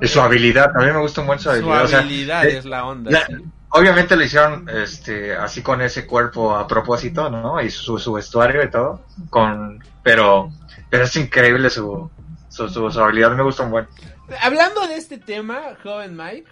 [0.00, 1.86] Es su habilidad, a mí me gusta mucho su habilidad.
[1.86, 3.26] Su habilidad eh, es la onda.
[3.70, 7.60] obviamente lo hicieron este, así con ese cuerpo a propósito, ¿no?
[7.60, 10.50] Y su, su vestuario y todo, con, pero,
[10.90, 12.10] pero es increíble su,
[12.48, 13.86] su, su, habilidad, me gusta un buen.
[14.42, 16.50] Hablando de este tema, joven Mike,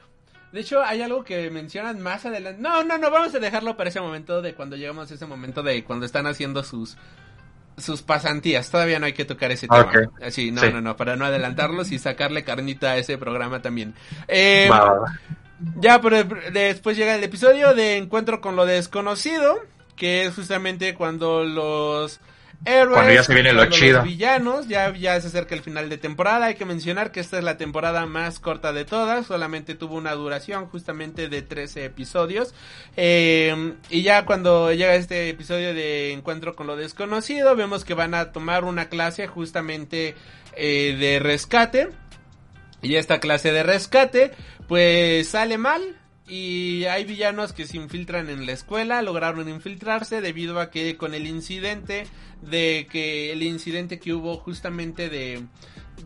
[0.55, 2.63] de hecho, hay algo que mencionan más adelante.
[2.63, 5.65] No, no, no, vamos a dejarlo para ese momento de cuando llegamos a ese momento
[5.65, 6.97] de cuando están haciendo sus
[7.77, 8.71] sus pasantías.
[8.71, 9.91] Todavía no hay que tocar ese tema.
[10.23, 13.95] Así, no, no, no, para no adelantarlos y sacarle carnita a ese programa también.
[14.29, 14.71] Eh,
[15.81, 16.23] ya, pero
[16.53, 19.59] después llega el episodio de Encuentro con lo desconocido,
[19.97, 22.21] que es justamente cuando los
[22.65, 23.99] cuando ya se viene lo chido.
[23.99, 26.47] Los villanos, ya, ya se acerca el final de temporada.
[26.47, 29.27] Hay que mencionar que esta es la temporada más corta de todas.
[29.27, 32.55] Solamente tuvo una duración justamente de 13 episodios.
[32.97, 38.15] Eh, y ya cuando llega este episodio de Encuentro con lo desconocido, vemos que van
[38.15, 40.15] a tomar una clase justamente
[40.57, 41.89] eh, de rescate.
[42.83, 44.33] Y esta clase de rescate,
[44.69, 45.97] pues sale mal
[46.27, 51.15] y hay villanos que se infiltran en la escuela, lograron infiltrarse debido a que con
[51.15, 52.07] el incidente
[52.41, 55.43] de que el incidente que hubo justamente de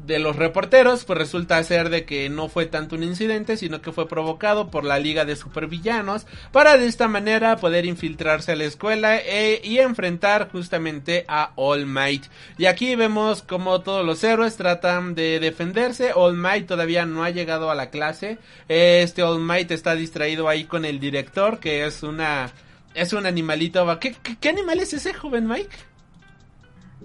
[0.06, 3.92] de los reporteros, pues resulta ser de que no fue tanto un incidente, sino que
[3.92, 8.64] fue provocado por la Liga de Supervillanos para de esta manera poder infiltrarse a la
[8.64, 12.24] escuela e, y enfrentar justamente a All Might.
[12.56, 16.12] Y aquí vemos como todos los héroes tratan de defenderse.
[16.14, 18.38] All Might todavía no ha llegado a la clase.
[18.68, 22.52] Este All Might está distraído ahí con el director, que es una
[22.94, 23.98] es un animalito.
[24.00, 25.87] ¿Qué, qué animal es ese, joven Mike?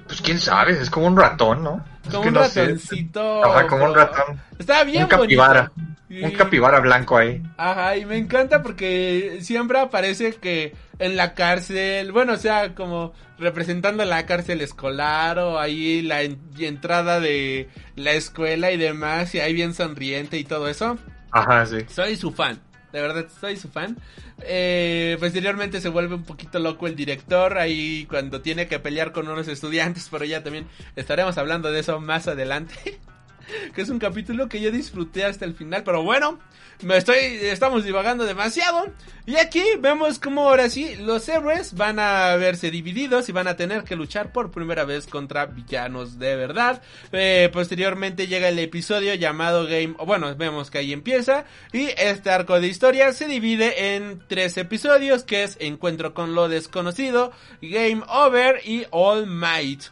[0.07, 1.83] Pues quién sabe, es como un ratón, ¿no?
[2.11, 3.43] Como un ratoncito.
[3.43, 4.39] Ajá, como un ratón.
[4.59, 5.71] Está bien Un capibara.
[6.09, 7.41] Un capibara blanco ahí.
[7.57, 13.13] Ajá, y me encanta porque siempre aparece que en la cárcel, bueno, o sea, como
[13.39, 19.53] representando la cárcel escolar o ahí la entrada de la escuela y demás, y ahí
[19.53, 20.97] bien sonriente y todo eso.
[21.31, 21.77] Ajá, sí.
[21.89, 22.59] Soy su fan
[22.93, 23.97] de verdad soy su fan.
[24.41, 29.27] Eh, posteriormente se vuelve un poquito loco el director ahí cuando tiene que pelear con
[29.27, 32.99] unos estudiantes, pero ya también estaremos hablando de eso más adelante.
[33.75, 36.39] que es un capítulo que yo disfruté hasta el final, pero bueno,
[36.83, 38.91] me estoy, estamos divagando demasiado.
[39.25, 43.55] Y aquí vemos como ahora sí los héroes van a verse divididos y van a
[43.55, 46.81] tener que luchar por primera vez contra villanos de verdad.
[47.11, 51.45] Eh, posteriormente llega el episodio llamado Game, bueno, vemos que ahí empieza.
[51.71, 56.49] Y este arco de historia se divide en tres episodios, que es Encuentro con lo
[56.49, 57.31] desconocido,
[57.61, 59.83] Game Over y All Might.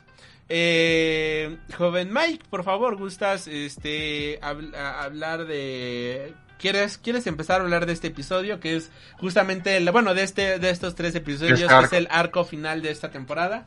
[0.53, 7.93] Eh, joven Mike, por favor, gustas este hablar de ¿Quieres, ¿Quieres empezar a hablar de
[7.93, 11.93] este episodio que es justamente el, bueno, de este de estos tres episodios que es
[11.93, 13.65] el arco final de esta temporada?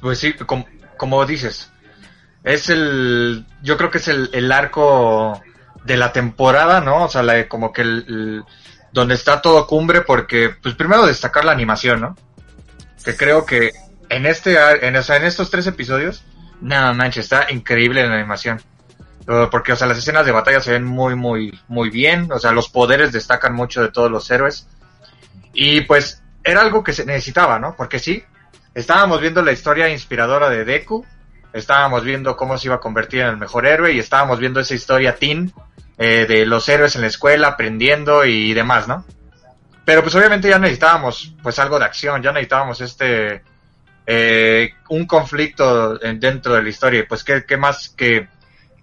[0.00, 0.34] Pues sí,
[0.96, 1.70] como, dices,
[2.42, 5.42] es el yo creo que es el, arco
[5.84, 7.04] de la temporada, ¿no?
[7.04, 8.44] O sea, como que el,
[8.92, 12.16] donde está todo cumbre porque pues primero destacar la animación, ¿no?
[13.04, 13.72] que creo que
[14.08, 14.56] en este,
[14.86, 16.24] en, o sea, en estos tres episodios,
[16.60, 18.60] nada manches, está increíble la animación.
[19.26, 22.30] Uh, Porque, o sea, las escenas de batalla se ven muy, muy, muy bien.
[22.32, 24.66] O sea, los poderes destacan mucho de todos los héroes.
[25.52, 27.74] Y pues, era algo que se necesitaba, ¿no?
[27.76, 28.22] Porque sí,
[28.74, 31.06] estábamos viendo la historia inspiradora de Deku.
[31.52, 33.92] Estábamos viendo cómo se iba a convertir en el mejor héroe.
[33.92, 35.52] Y estábamos viendo esa historia teen
[35.96, 39.06] eh, de los héroes en la escuela, aprendiendo y demás, ¿no?
[39.86, 43.42] Pero pues obviamente ya necesitábamos pues algo de acción, ya necesitábamos este
[44.06, 47.00] eh, un conflicto en- dentro de la historia.
[47.00, 48.28] Y pues qué, qué más que,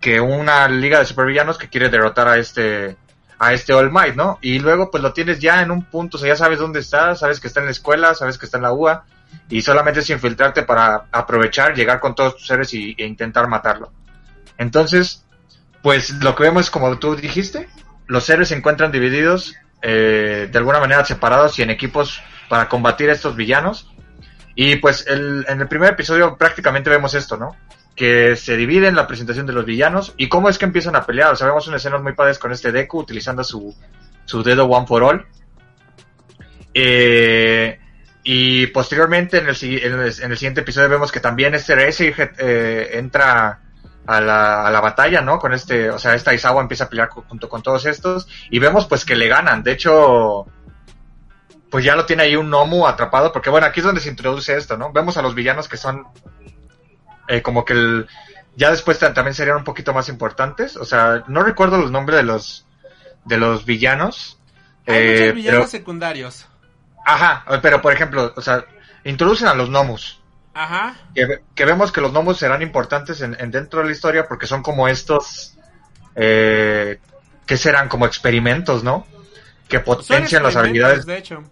[0.02, 2.98] que una liga de supervillanos que quiere derrotar a este
[3.40, 4.38] a este All Might, ¿no?
[4.42, 7.16] Y luego pues lo tienes ya en un punto, o sea, ya sabes dónde está,
[7.16, 9.04] sabes que está en la escuela, sabes que está en la UA
[9.50, 13.92] y solamente es infiltrarte para aprovechar, llegar con todos tus seres y, e intentar matarlo.
[14.58, 15.24] Entonces,
[15.82, 17.68] pues lo que vemos es como tú dijiste,
[18.08, 23.10] los seres se encuentran divididos eh, de alguna manera separados y en equipos para combatir
[23.10, 23.90] a estos villanos.
[24.54, 27.56] Y pues el- en el primer episodio prácticamente vemos esto, ¿no?
[27.96, 31.06] Que se divide en la presentación de los villanos y cómo es que empiezan a
[31.06, 31.34] pelear.
[31.34, 33.76] O sea, vemos unas escenas muy padres con este Deku utilizando su,
[34.26, 35.26] su dedo One for All.
[36.74, 37.80] Eh,
[38.24, 42.14] y posteriormente en el, en el, en el siguiente episodio vemos que también este Reise
[42.38, 43.62] eh, entra
[44.06, 45.40] a la, a la batalla, ¿no?
[45.40, 48.86] Con este, o sea, esta Isawa empieza a pelear junto con todos estos y vemos
[48.88, 49.64] pues que le ganan.
[49.64, 50.46] De hecho,
[51.70, 54.56] pues ya lo tiene ahí un Nomu atrapado, porque bueno, aquí es donde se introduce
[54.56, 54.92] esto, ¿no?
[54.92, 56.06] Vemos a los villanos que son
[57.28, 58.08] eh, como que el,
[58.56, 60.76] ya después ta- también serían un poquito más importantes.
[60.78, 62.66] O sea, no recuerdo los nombres de los
[63.26, 64.38] de los villanos.
[64.88, 66.46] Hay eh, muchos villanos pero, secundarios.
[67.06, 68.66] ajá, pero por ejemplo, o sea,
[69.04, 70.20] introducen a los Nomus.
[70.54, 70.96] Ajá.
[71.16, 74.28] Que, ve- que vemos que los gnomos serán importantes en, en dentro de la historia
[74.28, 75.56] porque son como estos
[76.16, 77.00] eh,
[77.46, 79.08] que serán como experimentos, ¿no?
[79.70, 81.06] Que potencian las habilidades.
[81.06, 81.44] De hecho.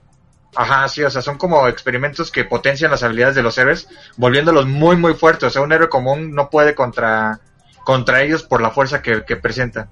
[0.55, 4.65] Ajá, sí, o sea, son como experimentos que potencian las habilidades de los héroes, volviéndolos
[4.65, 5.43] muy, muy fuertes.
[5.43, 7.39] O sea, un héroe común no puede contra,
[7.83, 9.89] contra ellos por la fuerza que, que presentan.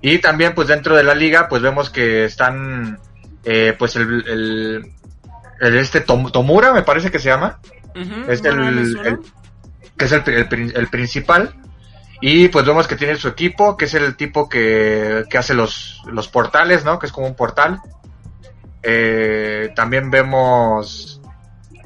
[0.00, 2.98] Y también, pues dentro de la liga, pues vemos que están,
[3.44, 4.92] eh, pues el, el,
[5.60, 7.58] el este Tom- Tomura, me parece que se llama.
[8.28, 8.58] Es el,
[9.06, 9.18] el-
[9.98, 11.54] que es el, el prin- el principal.
[12.22, 16.02] Y pues vemos que tiene su equipo que es el tipo que, que hace los,
[16.06, 17.80] los portales no que es como un portal
[18.82, 21.20] Eh, también vemos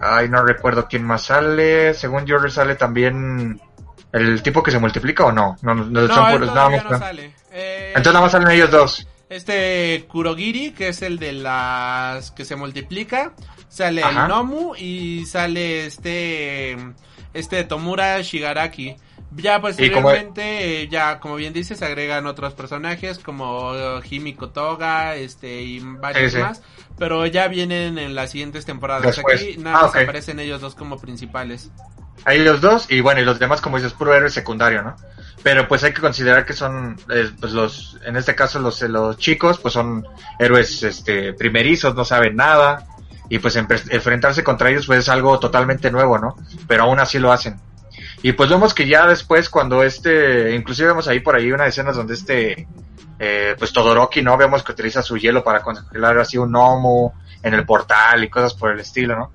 [0.00, 3.60] ay no recuerdo quién más sale según yo sale también
[4.12, 6.98] el tipo que se multiplica o no no, no, No, son puros- nada más- no
[6.98, 7.34] sale.
[7.52, 12.44] Eh, entonces nada más salen ellos dos Este Kurogiri, que es el de las que
[12.44, 13.32] se multiplica,
[13.68, 14.22] sale Ajá.
[14.22, 16.76] el Nomu y sale este
[17.32, 18.96] este Tomura Shigaraki.
[19.36, 25.16] Ya posteriormente, eh, ya como bien dices, se agregan otros personajes como eh, Himiko Toga,
[25.16, 26.38] este y varios Sí, sí.
[26.38, 26.62] más,
[26.98, 29.02] pero ya vienen en las siguientes temporadas.
[29.02, 29.40] Después.
[29.42, 31.70] Aquí nada Ah, más aparecen ellos dos como principales.
[32.24, 34.96] Hay ellos dos y bueno, y los demás como dices, puro héroe secundario, ¿no?
[35.42, 39.18] Pero pues hay que considerar que son, eh, pues los, en este caso los, los
[39.18, 40.06] chicos, pues son
[40.38, 42.86] héroes, este, primerizos, no saben nada
[43.28, 46.36] y pues enfrentarse contra ellos pues es algo totalmente nuevo, ¿no?
[46.68, 47.60] Pero aún así lo hacen.
[48.24, 51.92] Y pues vemos que ya después cuando este, inclusive vemos ahí por ahí una escena
[51.92, 52.66] donde este,
[53.18, 54.38] eh, pues Todoroki, ¿no?
[54.38, 58.54] Vemos que utiliza su hielo para congelar así un gnomo en el portal y cosas
[58.54, 59.32] por el estilo, ¿no?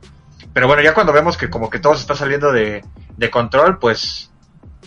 [0.51, 2.83] Pero bueno, ya cuando vemos que como que todo se está saliendo de,
[3.15, 4.31] de control, pues,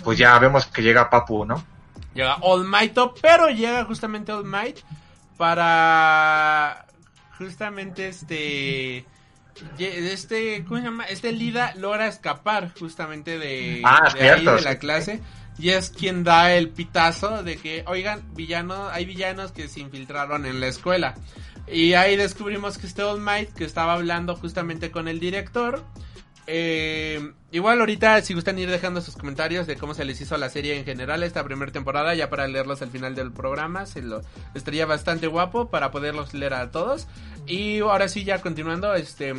[0.02, 1.64] pues ya vemos que llega Papu, ¿no?
[2.12, 4.80] Llega All Might, pero llega justamente All Might
[5.36, 6.86] para
[7.38, 9.06] justamente este
[9.78, 11.04] este ¿cómo se llama?
[11.04, 15.20] Este Lida logra escapar justamente de, Ah, de ahí de la clase
[15.58, 20.46] y es quien da el pitazo de que oigan, villanos, hay villanos que se infiltraron
[20.46, 21.14] en la escuela.
[21.68, 25.84] Y ahí descubrimos que este All Might que estaba hablando justamente con el director
[26.48, 30.48] eh, igual ahorita si gustan ir dejando sus comentarios de cómo se les hizo la
[30.48, 34.22] serie en general esta primera temporada ya para leerlos al final del programa se lo
[34.52, 37.06] estaría bastante guapo para poderlos leer a todos
[37.46, 39.34] y ahora sí ya continuando este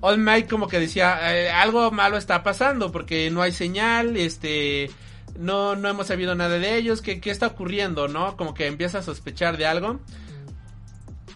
[0.00, 4.90] All Might como que decía eh, algo malo está pasando porque no hay señal este
[5.38, 8.98] no no hemos sabido nada de ellos qué qué está ocurriendo no como que empieza
[8.98, 10.00] a sospechar de algo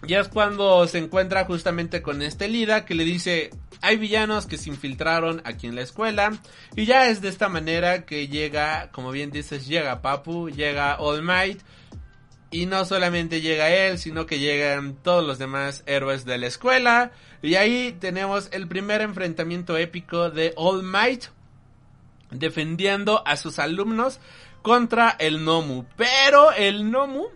[0.07, 3.51] ya es cuando se encuentra justamente con este Lida que le dice,
[3.81, 6.39] hay villanos que se infiltraron aquí en la escuela.
[6.77, 11.23] Y ya es de esta manera que llega, como bien dices, llega Papu, llega All
[11.23, 11.62] Might.
[12.51, 17.12] Y no solamente llega él, sino que llegan todos los demás héroes de la escuela.
[17.43, 21.25] Y ahí tenemos el primer enfrentamiento épico de All Might
[22.31, 24.20] defendiendo a sus alumnos
[24.62, 25.85] contra el Nomu.
[25.97, 27.27] Pero el Nomu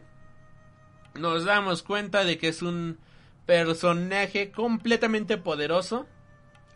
[1.14, 2.98] nos damos cuenta de que es un
[3.46, 6.06] personaje completamente poderoso.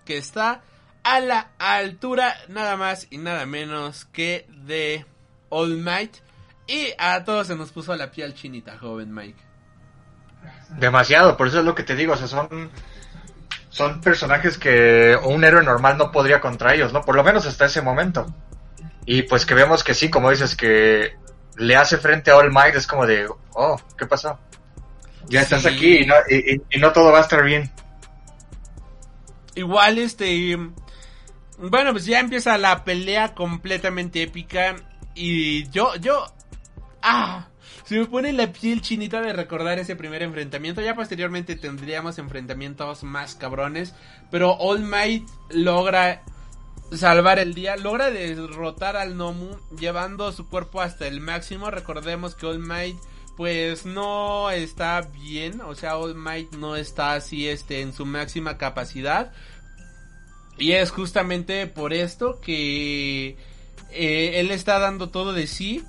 [0.05, 0.63] que está
[1.03, 5.05] a la altura nada más y nada menos que de
[5.49, 6.26] All Might.
[6.67, 9.41] Y a todos se nos puso la piel chinita, joven Mike.
[10.71, 12.71] Demasiado, por eso es lo que te digo, o sea, son
[13.69, 17.03] son personajes que un héroe normal no podría contra ellos, ¿no?
[17.03, 18.27] Por lo menos hasta ese momento.
[19.05, 21.15] Y pues que vemos que sí, como dices, que
[21.57, 24.39] le hace frente a All Might, es como de, oh, ¿qué pasó?
[25.29, 25.69] Ya estás Sí.
[25.69, 27.71] aquí y no, y- y no todo va a estar bien.
[29.55, 30.57] Igual este...
[31.59, 34.77] Bueno, pues ya empieza la pelea completamente épica.
[35.15, 36.27] Y yo, yo...
[37.09, 37.47] Ah,
[37.85, 40.81] se me pone la piel chinita de recordar ese primer enfrentamiento.
[40.81, 43.95] Ya posteriormente tendríamos enfrentamientos más cabrones.
[44.33, 46.25] Pero All Might logra
[46.91, 47.77] salvar el día.
[47.77, 51.71] Logra derrotar al Nomu llevando su cuerpo hasta el máximo.
[51.71, 52.97] Recordemos que All Might
[53.37, 55.61] pues no está bien.
[55.61, 59.33] O sea, All Might no está así este, en su máxima capacidad.
[60.59, 63.37] Y es justamente por esto que
[63.93, 65.85] eh, él está dando todo de sí.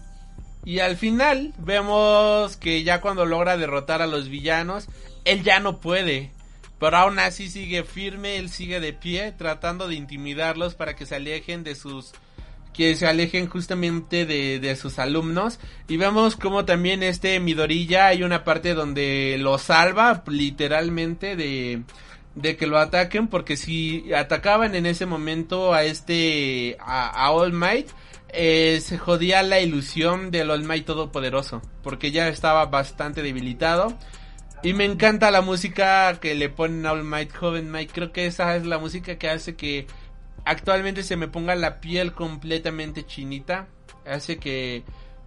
[0.65, 4.88] Y al final vemos que ya cuando logra derrotar a los villanos,
[5.23, 6.31] él ya no puede.
[6.79, 11.15] Pero aún así sigue firme, él sigue de pie, tratando de intimidarlos para que se
[11.15, 12.11] alejen de sus...
[12.73, 15.59] Que se alejen justamente de, de sus alumnos.
[15.88, 21.81] Y vemos como también este Midorilla hay una parte donde lo salva literalmente de,
[22.35, 23.29] de que lo ataquen.
[23.29, 26.77] Porque si atacaban en ese momento a este...
[26.79, 27.88] a, a All Might
[28.29, 33.97] eh, se jodía la ilusión del All Might Todopoderoso, porque ya estaba bastante debilitado.
[34.63, 37.91] Y me encanta la música que le ponen a All Might, Joven Might.
[37.91, 39.87] Creo que esa es la música que hace que
[40.45, 43.67] actualmente se me ponga la piel completamente chinita.
[44.05, 44.83] Hace que,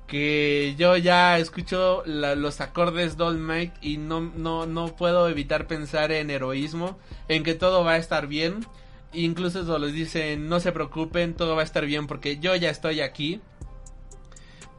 [0.08, 5.66] que yo ya escucho los acordes de All Might y no, no, no puedo evitar
[5.66, 6.98] pensar en heroísmo,
[7.28, 8.66] en que todo va a estar bien.
[9.12, 12.70] Incluso eso les dicen, no se preocupen, todo va a estar bien porque yo ya
[12.70, 13.40] estoy aquí.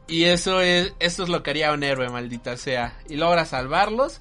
[0.08, 2.98] Y eso es, eso es lo que haría un héroe, maldita sea.
[3.08, 4.20] Y logra salvarlos.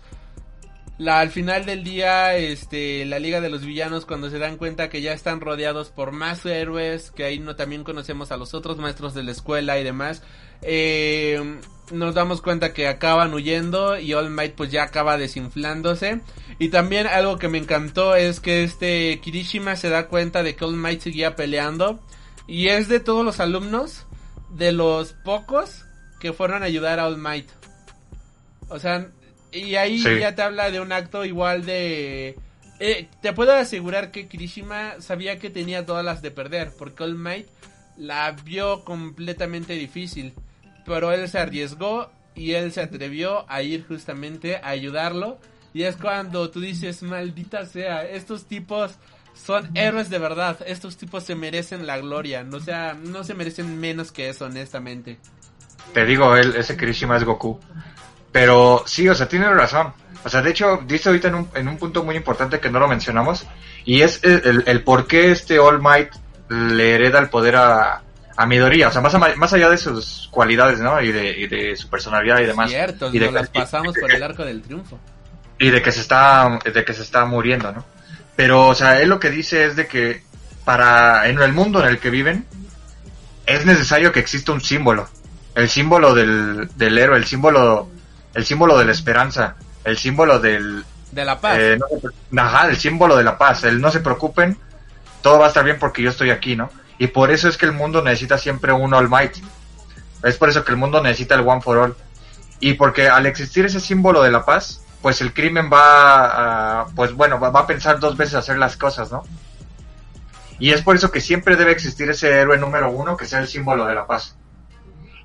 [1.05, 5.01] Al final del día, este, la Liga de los Villanos, cuando se dan cuenta que
[5.01, 9.15] ya están rodeados por más héroes, que ahí no también conocemos a los otros maestros
[9.15, 10.21] de la escuela y demás,
[10.61, 11.59] eh,
[11.91, 16.22] nos damos cuenta que acaban huyendo y All Might pues ya acaba desinflándose.
[16.59, 20.65] Y también algo que me encantó es que este Kirishima se da cuenta de que
[20.65, 21.99] All Might seguía peleando.
[22.47, 24.05] Y es de todos los alumnos,
[24.49, 25.85] de los pocos
[26.19, 27.49] que fueron a ayudar a All Might.
[28.69, 29.07] O sea,
[29.51, 30.19] y ahí Sí.
[30.19, 32.38] ya te habla de un acto igual de...
[32.80, 37.15] eh, te puedo asegurar que Kirishima sabía que tenía todas las de perder, porque All
[37.15, 37.47] Might
[37.97, 40.34] la vio completamente difícil.
[40.85, 45.39] Pero él se arriesgó y él se atrevió a ir justamente a ayudarlo.
[45.73, 48.91] Y es cuando tú dices, maldita sea, estos tipos
[49.33, 50.57] son héroes de verdad.
[50.65, 52.43] Estos tipos se merecen la gloria.
[52.43, 55.17] No, sea, no se merecen menos que eso, honestamente.
[55.93, 57.59] Te digo, él, ese Kirishima es Goku.
[58.31, 59.93] Pero sí, o sea, tiene razón.
[60.23, 62.79] O sea, de hecho, dice ahorita en un, en un punto muy importante que no
[62.79, 63.45] lo mencionamos.
[63.85, 66.11] Y es el, el, el por qué este All Might
[66.49, 68.03] le hereda el poder a,
[68.37, 68.87] a Midoriya.
[68.87, 71.01] O sea, más, más allá de sus cualidades, ¿no?
[71.01, 72.69] Y de, y de su personalidad y demás.
[72.69, 74.99] Cierto, y de, nos las que- pasamos por el arco del triunfo.
[75.59, 77.85] y de que se está de que se está muriendo, ¿no?
[78.35, 80.23] Pero o sea, él lo que dice es de que
[80.65, 82.45] para en el mundo en el que viven
[83.45, 85.07] es necesario que exista un símbolo,
[85.55, 87.89] el símbolo del, del héroe, el símbolo
[88.33, 91.57] el símbolo de la esperanza, el símbolo del De la paz.
[91.59, 91.77] eh,
[92.31, 94.57] no ajá, el símbolo de la paz, el no se preocupen,
[95.21, 96.69] todo va a estar bien porque yo estoy aquí, ¿no?
[97.01, 99.33] Y por eso es que el mundo necesita siempre un All Might.
[100.21, 101.95] Es por eso que el mundo necesita el One for All.
[102.59, 107.13] Y porque al existir ese símbolo de la paz, pues el crimen va a, pues
[107.13, 109.23] bueno, va, a pensar dos veces hacer las cosas, ¿no?
[110.59, 113.47] Y es por eso que siempre debe existir ese héroe número uno que sea el
[113.47, 114.37] símbolo de la paz.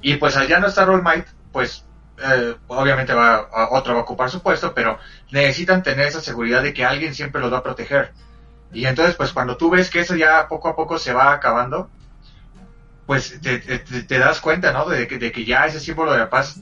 [0.01, 1.85] Y pues al ya no estar All Might, pues
[2.27, 4.99] eh, obviamente va, otro va a ocupar su puesto, pero
[5.31, 8.15] necesitan tener esa seguridad de que alguien siempre los va a proteger.
[8.73, 11.89] Y entonces, pues cuando tú ves que eso ya poco a poco se va acabando,
[13.07, 14.87] pues te, te- te- te das cuenta, ¿no?
[14.89, 16.57] De que, de que ya ese símbolo de la paz,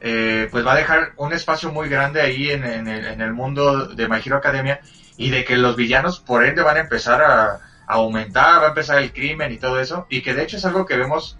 [0.00, 3.32] eh, pues va a dejar un espacio muy grande ahí en, en el, en el
[3.32, 4.80] mundo de My Hero Academia
[5.16, 8.68] y de que los villanos, por ende, van a empezar a, a aumentar, va a
[8.70, 11.36] empezar el crimen y todo eso, y que de hecho es algo que vemos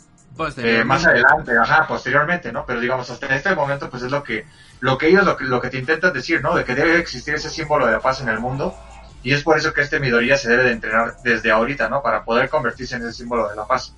[0.62, 2.64] eh, más adelante, ajá, posteriormente, ¿no?
[2.66, 4.46] Pero digamos, hasta este momento, pues es lo que,
[4.80, 6.54] lo que ellos, lo que, lo que te intentan decir, ¿no?
[6.54, 8.74] De que debe existir ese símbolo de la paz en el mundo,
[9.22, 12.02] y es por eso que este Midoriya se debe de entrenar desde ahorita, ¿no?
[12.02, 13.94] Para poder convertirse en ese símbolo de la paz.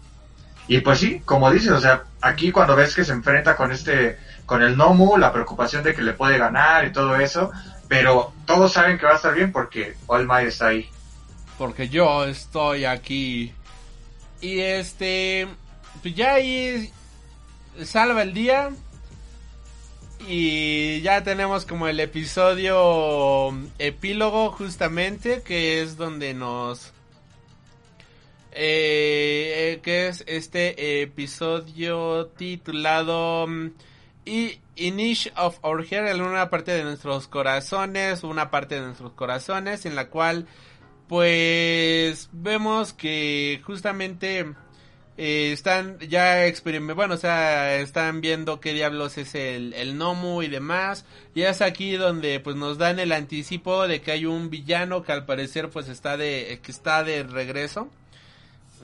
[0.66, 4.18] Y pues sí, como dices, o sea, aquí cuando ves que se enfrenta con este,
[4.46, 7.50] con el Nomu, la preocupación de que le puede ganar y todo eso,
[7.88, 10.88] pero todos saben que va a estar bien porque All Might está ahí.
[11.58, 13.52] Porque yo estoy aquí.
[14.40, 15.46] Y este,
[16.02, 16.92] pues ya ahí
[17.84, 18.70] salva el día.
[20.26, 26.92] Y ya tenemos como el episodio epílogo justamente, que es donde nos...
[28.52, 33.48] Eh, que es este episodio titulado
[34.24, 39.86] y Inish of Our en una parte de nuestros corazones, una parte de nuestros corazones,
[39.86, 40.46] en la cual
[41.08, 44.54] pues vemos que justamente
[45.16, 50.42] eh, están ya experimentando, bueno, o sea, están viendo qué diablos es el, el Nomu
[50.42, 51.04] y demás.
[51.34, 55.12] Y es aquí donde pues nos dan el anticipo de que hay un villano que
[55.12, 57.88] al parecer pues está de, que está de regreso.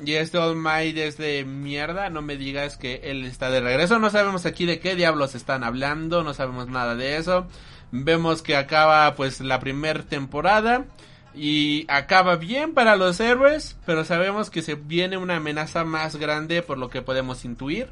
[0.05, 3.99] Y este All Might es de mierda, no me digas que él está de regreso.
[3.99, 7.47] No sabemos aquí de qué diablos están hablando, no sabemos nada de eso.
[7.91, 10.87] Vemos que acaba pues la primera temporada.
[11.35, 16.63] Y acaba bien para los héroes, pero sabemos que se viene una amenaza más grande
[16.63, 17.89] por lo que podemos intuir.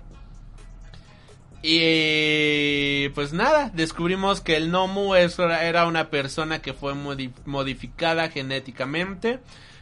[1.63, 9.41] Y pues nada, descubrimos que el Nomu era una persona que fue modificada genéticamente.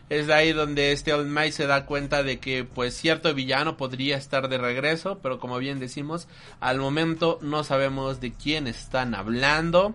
[0.08, 3.76] Es de ahí donde este All Might se da cuenta de que pues cierto villano
[3.76, 6.28] podría estar de regreso, pero como bien decimos,
[6.60, 9.94] al momento no sabemos de quién están hablando.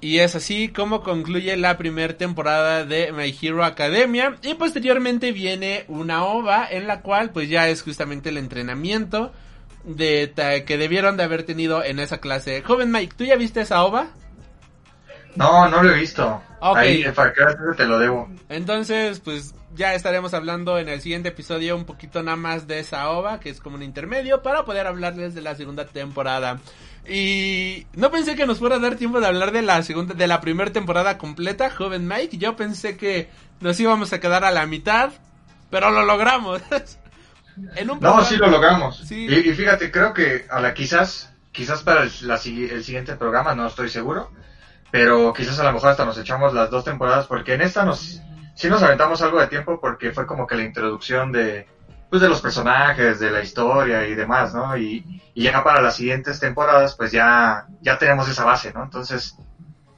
[0.00, 4.36] Y es así como concluye la primera temporada de My Hero Academia.
[4.42, 9.32] Y posteriormente viene una OVA en la cual pues ya es justamente el entrenamiento
[9.84, 10.32] de
[10.66, 12.62] que debieron de haber tenido en esa clase.
[12.62, 14.08] Joven Mike, ¿tú ya viste esa OVA?
[15.36, 16.42] No, no lo he visto.
[16.60, 17.04] Ahí,
[17.76, 18.28] te lo debo.
[18.48, 23.10] Entonces, pues ya estaremos hablando en el siguiente episodio un poquito nada más de esa
[23.10, 26.60] OVA, que es como un intermedio, para poder hablarles de la segunda temporada.
[27.08, 30.26] Y no pensé que nos fuera a dar tiempo de hablar de la segunda, de
[30.26, 32.38] la primera temporada completa, joven Mike.
[32.38, 33.30] Yo pensé que
[33.60, 35.10] nos íbamos a quedar a la mitad,
[35.70, 36.60] pero lo logramos.
[38.00, 39.10] no, sí lo logramos.
[39.10, 43.88] Y, fíjate, creo que a la quizás, quizás para el, el siguiente programa, no estoy
[43.88, 44.30] seguro,
[44.90, 48.20] pero quizás a lo mejor hasta nos echamos las dos temporadas, porque en esta nos,
[48.60, 51.66] sí nos aventamos algo de tiempo porque fue como que la introducción de,
[52.10, 54.76] pues de los personajes, de la historia y demás, ¿no?
[54.76, 58.82] Y, ya para las siguientes temporadas, pues ya, ya tenemos esa base, ¿no?
[58.82, 59.34] Entonces,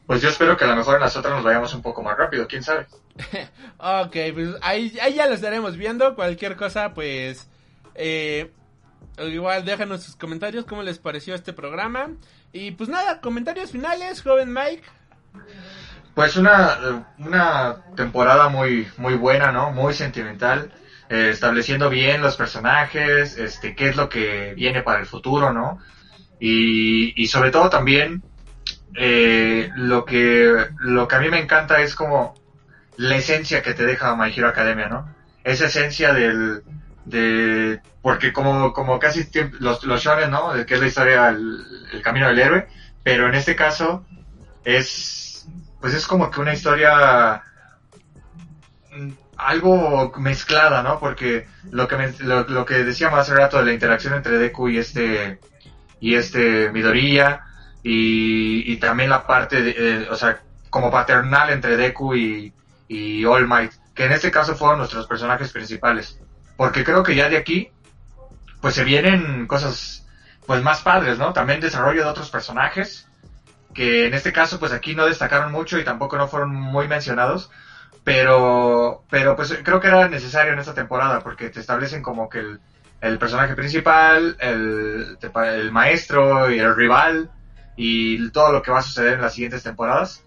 [0.07, 2.17] pues yo espero que a lo mejor en las otras nos vayamos un poco más
[2.17, 2.87] rápido, quién sabe.
[3.79, 6.15] ok, pues ahí, ahí ya lo estaremos viendo.
[6.15, 7.49] Cualquier cosa, pues,
[7.97, 8.53] eh,
[9.19, 12.11] igual déjanos sus comentarios, cómo les pareció este programa.
[12.53, 14.85] Y pues nada, comentarios finales, joven Mike.
[16.15, 19.71] Pues una, una temporada muy, muy buena, ¿no?
[19.71, 20.71] Muy sentimental.
[21.13, 25.79] Eh, estableciendo bien los personajes, este, qué es lo que viene para el futuro, ¿no?
[26.41, 28.23] Y, sobre todo también
[28.95, 32.35] eh, lo que lo que a mí me encanta es como
[32.97, 35.15] la esencia que te deja My Hero Academia, ¿no?
[35.45, 36.63] Esa esencia del
[37.05, 39.29] de porque como como casi
[39.61, 40.53] los los shonen, ¿no?
[40.65, 42.69] Que es la historia el, camino del héroe,
[43.03, 44.07] pero en este caso
[44.65, 45.32] es
[45.83, 47.43] pues es como que una historia
[49.37, 51.01] algo mezclada, ¿no?
[51.01, 55.41] Porque lo que, lo, que decíamos hace rato de la interacción entre Deku y este,
[55.99, 57.47] y este Midoriya,
[57.83, 62.53] y, también la parte, de, o sea, como paternal entre Deku y,
[62.87, 66.21] y All Might, que en este caso fueron nuestros personajes principales.
[66.57, 67.73] Porque creo que ya de aquí,
[68.61, 70.07] pues se vienen cosas,
[70.47, 71.33] pues más padres, ¿no?
[71.33, 73.09] También desarrollo de otros personajes,
[73.73, 77.51] que en este caso, pues aquí no destacaron mucho y tampoco no fueron muy mencionados,
[78.05, 82.59] pero, pero pues creo que era necesario en esta temporada porque te establecen como que
[83.01, 87.31] el, personaje principal, el, el maestro y el rival
[87.77, 90.25] y todo lo que va a suceder en las siguientes temporadas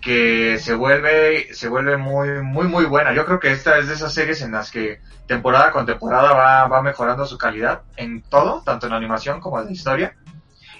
[0.00, 3.12] que se vuelve se vuelve muy muy muy buena.
[3.12, 6.68] Yo creo que esta es de esas series en las que temporada con temporada va,
[6.68, 10.16] va mejorando su calidad en todo, tanto en animación como en la historia.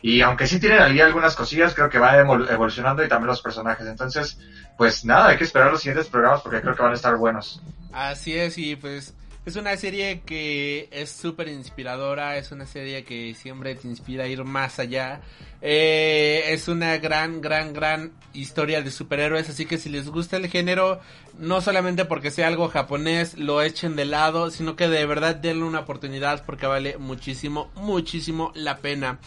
[0.07, 3.89] Y aunque sí tienen ahí algunas cosillas, creo que va evolucionando y también los personajes.
[3.89, 4.39] Entonces,
[4.79, 7.61] pues nada, hay que esperar los siguientes programas porque creo que van a estar buenos.
[7.93, 13.35] Así es, y pues es una serie que es súper inspiradora, es una serie que
[13.35, 15.23] siempre te inspira a ir más allá.
[15.61, 20.47] Eh, es una gran, gran, gran historia de superhéroes, así que si les gusta el
[20.47, 21.01] género,
[21.37, 25.65] no solamente porque sea algo japonés, lo echen de lado, sino que de verdad denle
[25.65, 29.19] una oportunidad porque vale muchísimo, muchísimo la pena.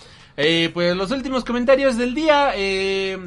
[0.41, 2.53] Eh, pues los últimos comentarios del día.
[2.55, 3.19] Eh,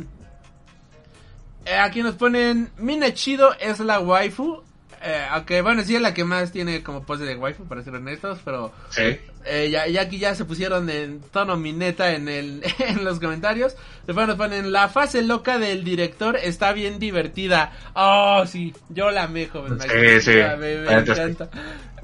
[1.78, 4.62] aquí nos ponen, Mina Chido es la waifu.
[5.04, 7.94] Eh, aunque bueno, sí es la que más tiene como pose de waifu, para ser
[7.96, 9.18] honestos, pero Sí.
[9.44, 13.74] eh, ya, ya aquí ya se pusieron en tono mineta en el en los comentarios.
[14.06, 17.72] Después nos ponen la fase loca del director está bien divertida.
[17.94, 19.78] Oh, sí, yo la amé, joven.
[19.80, 20.20] Sí, Mike.
[20.22, 20.30] sí.
[20.30, 21.48] Me, me encanta.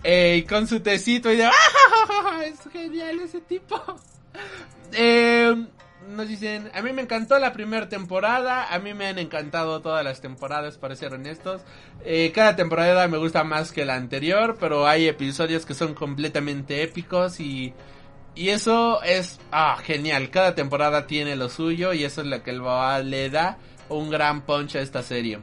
[0.05, 2.43] Eh, con su tecito y de ¡Ah!
[2.45, 3.81] es genial ese tipo.
[4.93, 5.55] Eh,
[6.09, 10.03] nos dicen, a mí me encantó la primera temporada, a mí me han encantado todas
[10.05, 11.63] las temporadas, para ser honestos.
[12.05, 16.83] Eh, cada temporada me gusta más que la anterior, pero hay episodios que son completamente
[16.83, 17.75] épicos y,
[18.35, 20.31] y eso es ah, genial.
[20.31, 23.59] Cada temporada tiene lo suyo y eso es lo que el- le da
[23.91, 25.41] un gran punch a esta serie.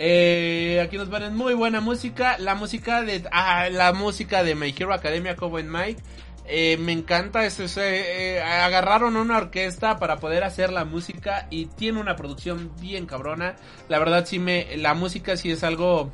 [0.00, 2.38] Eh, aquí nos ponen muy buena música.
[2.38, 6.00] La música de ah, la música de My Hero Academia Cobo and Mike.
[6.48, 11.46] Eh, me encanta eso, eso, eh, eh, agarraron una orquesta para poder hacer la música
[11.50, 13.56] y tiene una producción bien cabrona.
[13.88, 16.12] La verdad sí me la música sí es algo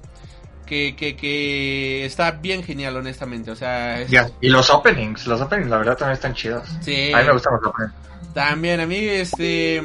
[0.66, 5.70] que, que, que está bien genial honestamente, o sea, es- Y los openings, los openings
[5.70, 6.68] la verdad también están chidos.
[6.80, 7.12] sí.
[7.12, 7.94] A mí me gustan los openings.
[8.34, 9.82] También a mí, este...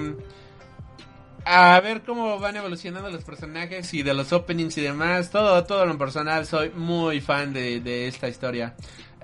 [1.45, 5.31] A ver cómo van evolucionando los personajes y de los openings y demás.
[5.31, 8.75] Todo, todo lo personal, soy muy fan de, de esta historia.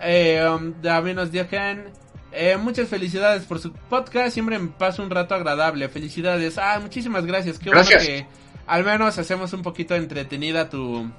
[0.01, 1.85] Eh, um, también nos dejan...
[2.32, 4.33] eh, muchas felicidades por su podcast.
[4.33, 5.88] Siempre me paso un rato agradable.
[5.90, 6.57] Felicidades.
[6.57, 7.59] Ah, muchísimas gracias.
[7.59, 8.06] Qué Gracias.
[8.06, 8.27] bueno que
[8.67, 11.09] al menos hacemos un poquito entretenida tu,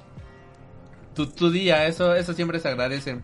[1.15, 1.87] tu, tu día.
[1.87, 3.19] Eso, eso siempre se agradece.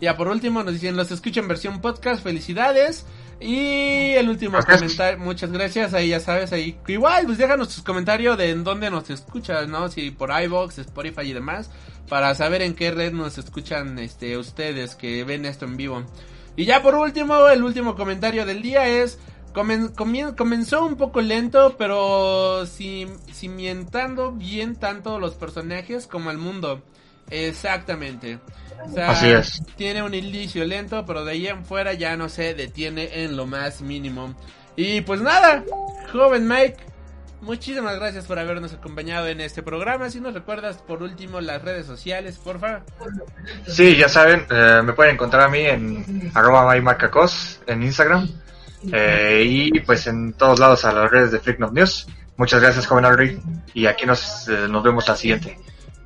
[0.00, 3.04] Ya por último nos dicen, los escucho en versión podcast, felicidades.
[3.40, 8.36] Y el último comentario, muchas gracias, ahí ya sabes, ahí igual, pues déjanos tus comentarios
[8.36, 9.88] de en dónde nos escuchas, ¿no?
[9.88, 11.70] Si por iVoox, Spotify y demás,
[12.08, 16.04] para saber en qué red nos escuchan este ustedes que ven esto en vivo.
[16.56, 19.18] Y ya por último, el último comentario del día es,
[19.54, 26.82] comen- comien- comenzó un poco lento, pero cimientando bien tanto los personajes como el mundo.
[27.30, 28.38] Exactamente.
[28.86, 29.62] O sea, Así es.
[29.76, 33.46] Tiene un inicio lento, pero de ahí en fuera ya no se detiene en lo
[33.46, 34.34] más mínimo.
[34.76, 35.64] Y pues nada,
[36.12, 36.76] joven Mike,
[37.40, 40.10] muchísimas gracias por habernos acompañado en este programa.
[40.10, 42.82] Si nos recuerdas por último las redes sociales, porfa.
[43.66, 48.28] Sí, ya saben, eh, me pueden encontrar a mí en arroba en Instagram.
[48.92, 52.06] eh, y pues en todos lados a las redes de Freak News.
[52.36, 53.40] Muchas gracias, joven Henry.
[53.74, 55.58] Y aquí nos, eh, nos vemos la siguiente.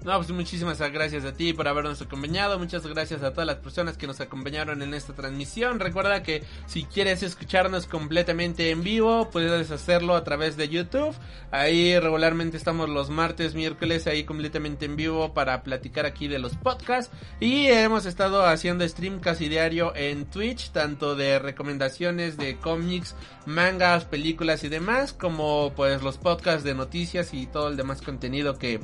[0.04, 2.58] No, pues muchísimas gracias a ti por habernos acompañado.
[2.58, 5.78] Muchas gracias a todas las personas que nos acompañaron en esta transmisión.
[5.78, 11.14] Recuerda que si quieres escucharnos completamente en vivo, puedes hacerlo a través de YouTube.
[11.52, 16.56] Ahí regularmente estamos los martes, miércoles, ahí completamente en vivo para platicar aquí de los
[16.56, 17.14] podcasts.
[17.38, 23.14] Y hemos estado haciendo stream casi diario en Twitch, tanto de recomendaciones de cómics,
[23.46, 28.58] mangas, películas y demás, como pues los podcasts de noticias y todo el demás contenido
[28.58, 28.80] que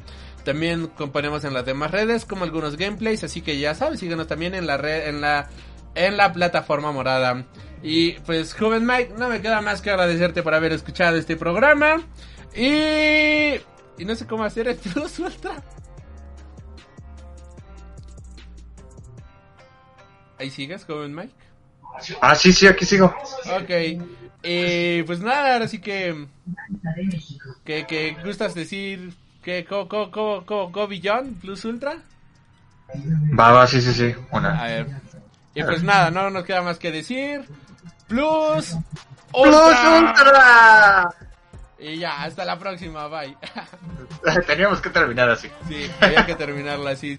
[0.49, 4.55] también componemos en las demás redes, como algunos gameplays, así que ya sabes, síguenos también
[4.55, 5.51] en la red, en la,
[5.95, 7.45] en la plataforma morada.
[7.83, 11.97] Y pues, joven Mike, no me queda más que agradecerte por haber escuchado este programa.
[12.57, 13.57] Y,
[13.99, 15.51] y no sé cómo hacer esto, suelta.
[20.39, 21.35] Ahí sigues, joven Mike.
[22.23, 23.15] Ah, sí, sí, aquí sigo.
[23.61, 23.71] Ok.
[24.43, 26.27] Eh, pues nada, ahora sí que.
[27.67, 29.13] Que, que gustas decir
[29.43, 31.97] que Go, Go, Go, Go, Go Beyond Plus Ultra.
[33.39, 34.15] Va, va, sí, sí, sí.
[34.33, 34.63] Una.
[34.63, 34.87] A ver.
[35.55, 37.45] Y pues nada, no nos queda más que decir.
[38.07, 38.77] Plus
[39.33, 39.99] ¡Plus Ultra.
[39.99, 41.15] Ultra!
[41.79, 43.37] Y ya, hasta la próxima, bye.
[44.47, 45.49] Teníamos que terminar así.
[45.69, 47.19] sí, había que terminarla así.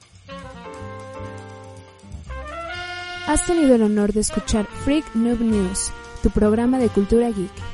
[3.28, 5.92] Has tenido el honor de escuchar Freak Noob News,
[6.24, 7.69] tu programa de cultura geek.